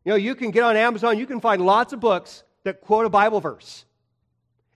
you 0.04 0.12
know, 0.12 0.18
you 0.18 0.36
can 0.36 0.52
get 0.52 0.64
on 0.64 0.76
Amazon, 0.76 1.18
you 1.18 1.26
can 1.26 1.40
find 1.40 1.66
lots 1.66 1.94
of 1.94 2.00
books 2.00 2.44
that 2.64 2.82
quote 2.82 3.06
a 3.06 3.10
Bible 3.10 3.40
verse 3.40 3.86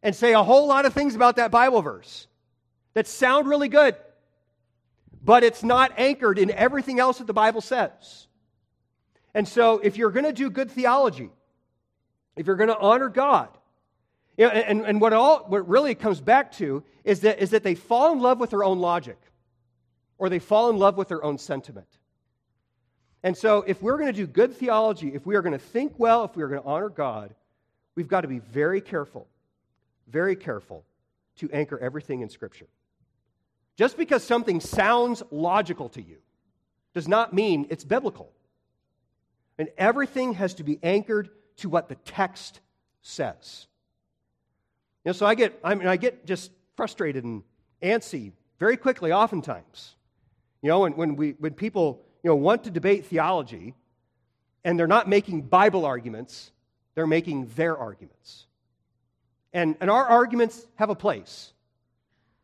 and 0.01 0.15
say 0.15 0.33
a 0.33 0.43
whole 0.43 0.67
lot 0.67 0.85
of 0.85 0.93
things 0.93 1.15
about 1.15 1.37
that 1.37 1.51
Bible 1.51 1.81
verse 1.81 2.27
that 2.93 3.07
sound 3.07 3.47
really 3.47 3.67
good, 3.67 3.95
but 5.23 5.43
it's 5.43 5.63
not 5.63 5.91
anchored 5.97 6.39
in 6.39 6.51
everything 6.51 6.99
else 6.99 7.17
that 7.17 7.27
the 7.27 7.33
Bible 7.33 7.61
says. 7.61 8.27
And 9.33 9.47
so 9.47 9.79
if 9.79 9.97
you're 9.97 10.11
going 10.11 10.25
to 10.25 10.33
do 10.33 10.49
good 10.49 10.71
theology, 10.71 11.29
if 12.35 12.47
you're 12.47 12.55
going 12.55 12.69
to 12.69 12.77
honor 12.77 13.09
God, 13.09 13.49
you 14.37 14.45
know, 14.45 14.51
and, 14.51 14.85
and 14.85 14.99
what, 14.99 15.13
all, 15.13 15.45
what 15.47 15.67
really 15.67 15.95
comes 15.95 16.19
back 16.19 16.51
to 16.53 16.83
is 17.03 17.21
that, 17.21 17.39
is 17.39 17.51
that 17.51 17.63
they 17.63 17.75
fall 17.75 18.11
in 18.11 18.19
love 18.19 18.39
with 18.39 18.49
their 18.49 18.63
own 18.63 18.79
logic 18.79 19.17
or 20.17 20.29
they 20.29 20.39
fall 20.39 20.69
in 20.69 20.77
love 20.77 20.97
with 20.97 21.07
their 21.07 21.23
own 21.23 21.37
sentiment. 21.37 21.87
And 23.23 23.35
so, 23.35 23.63
if 23.65 23.81
we're 23.81 23.97
going 23.97 24.13
to 24.13 24.13
do 24.13 24.27
good 24.27 24.55
theology, 24.55 25.13
if 25.15 25.25
we 25.25 25.35
are 25.35 25.41
going 25.41 25.53
to 25.53 25.57
think 25.57 25.93
well, 25.97 26.25
if 26.25 26.35
we 26.35 26.43
are 26.43 26.47
going 26.47 26.61
to 26.61 26.67
honor 26.67 26.89
God, 26.89 27.33
we've 27.95 28.07
got 28.07 28.21
to 28.21 28.27
be 28.27 28.37
very 28.37 28.81
careful, 28.81 29.27
very 30.07 30.35
careful 30.35 30.85
to 31.37 31.49
anchor 31.51 31.79
everything 31.79 32.21
in 32.21 32.29
Scripture. 32.29 32.67
Just 33.77 33.97
because 33.97 34.23
something 34.23 34.59
sounds 34.61 35.23
logical 35.31 35.89
to 35.89 36.01
you 36.01 36.17
does 36.93 37.07
not 37.07 37.33
mean 37.33 37.65
it's 37.69 37.83
biblical. 37.83 38.31
And 39.57 39.69
everything 39.77 40.33
has 40.33 40.53
to 40.55 40.63
be 40.63 40.79
anchored 40.83 41.29
to 41.57 41.69
what 41.69 41.89
the 41.89 41.95
text 41.95 42.59
says. 43.01 43.67
You 45.05 45.09
know, 45.09 45.13
so 45.13 45.27
I 45.27 45.35
get, 45.35 45.59
I 45.63 45.75
mean, 45.75 45.87
I 45.87 45.97
get 45.97 46.25
just 46.25 46.51
frustrated 46.75 47.23
and 47.23 47.43
antsy 47.81 48.31
very 48.59 48.75
quickly, 48.75 49.11
oftentimes. 49.11 49.95
You 50.63 50.69
know, 50.69 50.79
when, 50.79 50.95
when, 50.95 51.15
we, 51.15 51.35
when 51.37 51.53
people 51.53 52.01
you 52.23 52.29
know, 52.29 52.35
want 52.35 52.63
to 52.63 52.71
debate 52.71 53.05
theology 53.05 53.75
and 54.63 54.79
they're 54.79 54.87
not 54.87 55.07
making 55.07 55.43
Bible 55.43 55.85
arguments, 55.85 56.51
they're 56.95 57.05
making 57.05 57.51
their 57.55 57.77
arguments. 57.77 58.47
And, 59.53 59.75
and 59.79 59.91
our 59.91 60.05
arguments 60.05 60.65
have 60.75 60.89
a 60.89 60.95
place. 60.95 61.53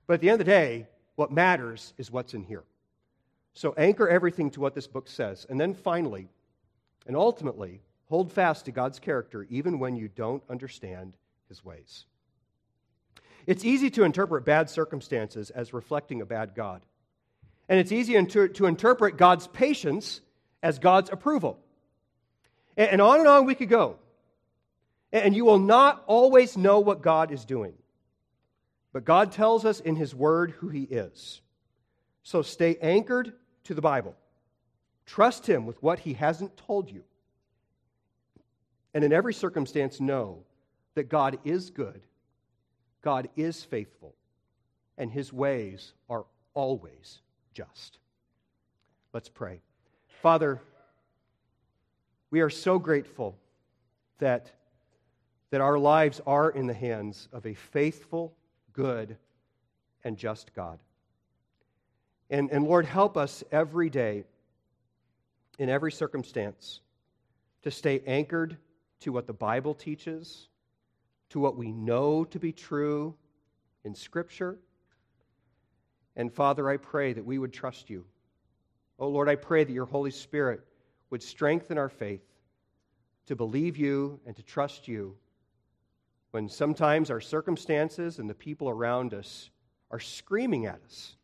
But 0.06 0.16
at 0.16 0.22
the 0.22 0.30
end 0.30 0.40
of 0.40 0.46
the 0.46 0.52
day, 0.52 0.88
what 1.16 1.32
matters 1.32 1.94
is 1.98 2.12
what's 2.12 2.36
in 2.36 2.44
here. 2.44 2.64
So 3.54 3.74
anchor 3.76 4.08
everything 4.08 4.52
to 4.52 4.60
what 4.60 4.76
this 4.76 4.86
book 4.86 5.10
says. 5.10 5.48
And 5.50 5.60
then 5.60 5.74
finally, 5.74 6.28
and 7.08 7.18
ultimately, 7.18 7.82
hold 8.08 8.32
fast 8.32 8.66
to 8.66 8.72
God's 8.72 9.00
character 9.00 9.48
even 9.50 9.80
when 9.80 9.96
you 9.96 10.10
don't 10.10 10.44
understand 10.48 11.14
his 11.50 11.66
ways. 11.66 12.06
It's 13.48 13.66
easy 13.66 13.90
to 13.92 14.04
interpret 14.04 14.46
bad 14.46 14.70
circumstances 14.70 15.50
as 15.50 15.74
reflecting 15.74 16.22
a 16.22 16.26
bad 16.26 16.56
God. 16.56 16.82
And 17.70 17.80
it's 17.80 17.92
easy 17.92 18.24
to, 18.24 18.48
to 18.50 18.66
interpret 18.66 19.18
God's 19.18 19.48
patience 19.48 20.22
as 20.62 20.80
God's 20.80 21.10
approval. 21.10 21.60
And, 22.78 22.90
and 22.92 23.02
on 23.02 23.20
and 23.20 23.28
on 23.28 23.46
we 23.46 23.56
could 23.56 23.70
go. 23.70 23.98
And 25.14 25.36
you 25.36 25.46
will 25.46 25.60
not 25.60 26.04
always 26.08 26.58
know 26.58 26.80
what 26.80 27.02
God 27.02 27.32
is 27.32 27.46
doing. 27.46 27.74
But 28.94 29.06
God 29.06 29.32
tells 29.32 29.66
us 29.66 29.80
in 29.80 29.96
His 29.96 30.14
Word 30.14 30.52
who 30.52 30.70
He 30.70 30.84
is. 30.84 31.42
So 32.24 32.42
stay 32.42 32.78
anchored 32.82 33.34
to 33.66 33.74
the 33.74 33.82
Bible. 33.82 34.16
Trust 35.06 35.48
Him 35.48 35.66
with 35.66 35.82
what 35.82 36.00
He 36.00 36.14
hasn't 36.14 36.58
told 36.58 36.92
you. 36.92 37.04
And 38.94 39.04
in 39.04 39.14
every 39.14 39.34
circumstance, 39.34 40.00
know 40.00 40.44
that 40.96 41.10
God 41.10 41.40
is 41.46 41.70
good, 41.70 42.02
God 43.02 43.30
is 43.36 43.64
faithful, 43.64 44.14
and 44.98 45.12
His 45.12 45.34
ways 45.34 45.94
are 46.10 46.26
always 46.54 47.22
just. 47.54 47.98
Let's 49.14 49.30
pray. 49.30 49.62
Father, 50.22 50.62
we 52.30 52.42
are 52.42 52.50
so 52.50 52.80
grateful 52.80 53.36
that, 54.20 54.52
that 55.50 55.62
our 55.62 55.78
lives 55.78 56.22
are 56.26 56.50
in 56.50 56.68
the 56.68 56.74
hands 56.74 57.28
of 57.34 57.46
a 57.46 57.54
faithful, 57.54 58.34
good, 58.74 59.18
and 60.04 60.18
just 60.18 60.54
God. 60.54 60.80
And, 62.30 62.50
and 62.52 62.64
Lord, 62.64 62.86
help 62.86 63.18
us 63.18 63.44
every 63.52 63.90
day, 63.90 64.24
in 65.60 65.70
every 65.70 65.92
circumstance, 65.92 66.80
to 67.64 67.72
stay 67.72 68.02
anchored 68.08 68.58
to 69.02 69.12
what 69.12 69.28
the 69.28 69.34
Bible 69.34 69.74
teaches, 69.74 70.48
to 71.32 71.40
what 71.40 71.58
we 71.58 71.72
know 71.72 72.24
to 72.26 72.40
be 72.40 72.52
true 72.52 73.16
in 73.84 73.96
Scripture. 73.96 74.58
And 76.16 76.32
Father, 76.32 76.70
I 76.70 76.78
pray 76.78 77.14
that 77.14 77.26
we 77.26 77.38
would 77.38 77.54
trust 77.54 77.90
you. 77.90 78.06
Oh 79.00 79.08
Lord, 79.08 79.30
I 79.30 79.36
pray 79.36 79.64
that 79.64 79.74
your 79.74 79.86
Holy 79.86 80.12
Spirit 80.12 80.62
would 81.10 81.24
strengthen 81.24 81.78
our 81.78 81.90
faith 81.90 82.24
to 83.28 83.36
believe 83.36 83.78
you 83.78 84.20
and 84.26 84.36
to 84.36 84.44
trust 84.44 84.88
you 84.88 85.16
when 86.32 86.50
sometimes 86.50 87.10
our 87.10 87.22
circumstances 87.22 88.20
and 88.20 88.30
the 88.30 88.34
people 88.34 88.70
around 88.70 89.14
us 89.14 89.50
are 89.90 90.00
screaming 90.00 90.66
at 90.66 90.82
us 90.86 91.16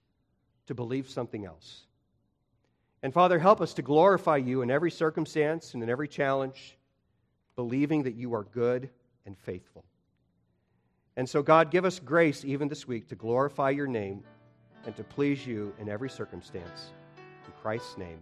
to 0.68 0.76
believe 0.76 1.10
something 1.10 1.46
else. 1.46 1.86
And 3.04 3.14
Father, 3.14 3.40
help 3.40 3.62
us 3.62 3.74
to 3.76 3.82
glorify 3.82 4.38
you 4.38 4.62
in 4.62 4.72
every 4.72 4.92
circumstance 4.92 5.74
and 5.74 5.84
in 5.84 5.90
every 5.90 6.08
challenge, 6.08 6.78
believing 7.56 8.04
that 8.04 8.16
you 8.16 8.34
are 8.34 8.44
good 8.44 8.90
and 9.26 9.38
faithful. 9.38 9.86
And 11.18 11.28
so, 11.28 11.42
God, 11.42 11.72
give 11.72 11.84
us 11.84 12.00
grace 12.00 12.46
even 12.46 12.68
this 12.68 12.88
week 12.88 13.08
to 13.10 13.16
glorify 13.16 13.72
your 13.72 13.88
name 13.88 14.24
and 14.86 14.96
to 14.96 15.04
please 15.04 15.46
you 15.48 15.74
in 15.80 15.90
every 15.90 16.12
circumstance. 16.12 16.92
In 17.18 17.52
Christ's 17.60 17.98
name. 17.98 18.20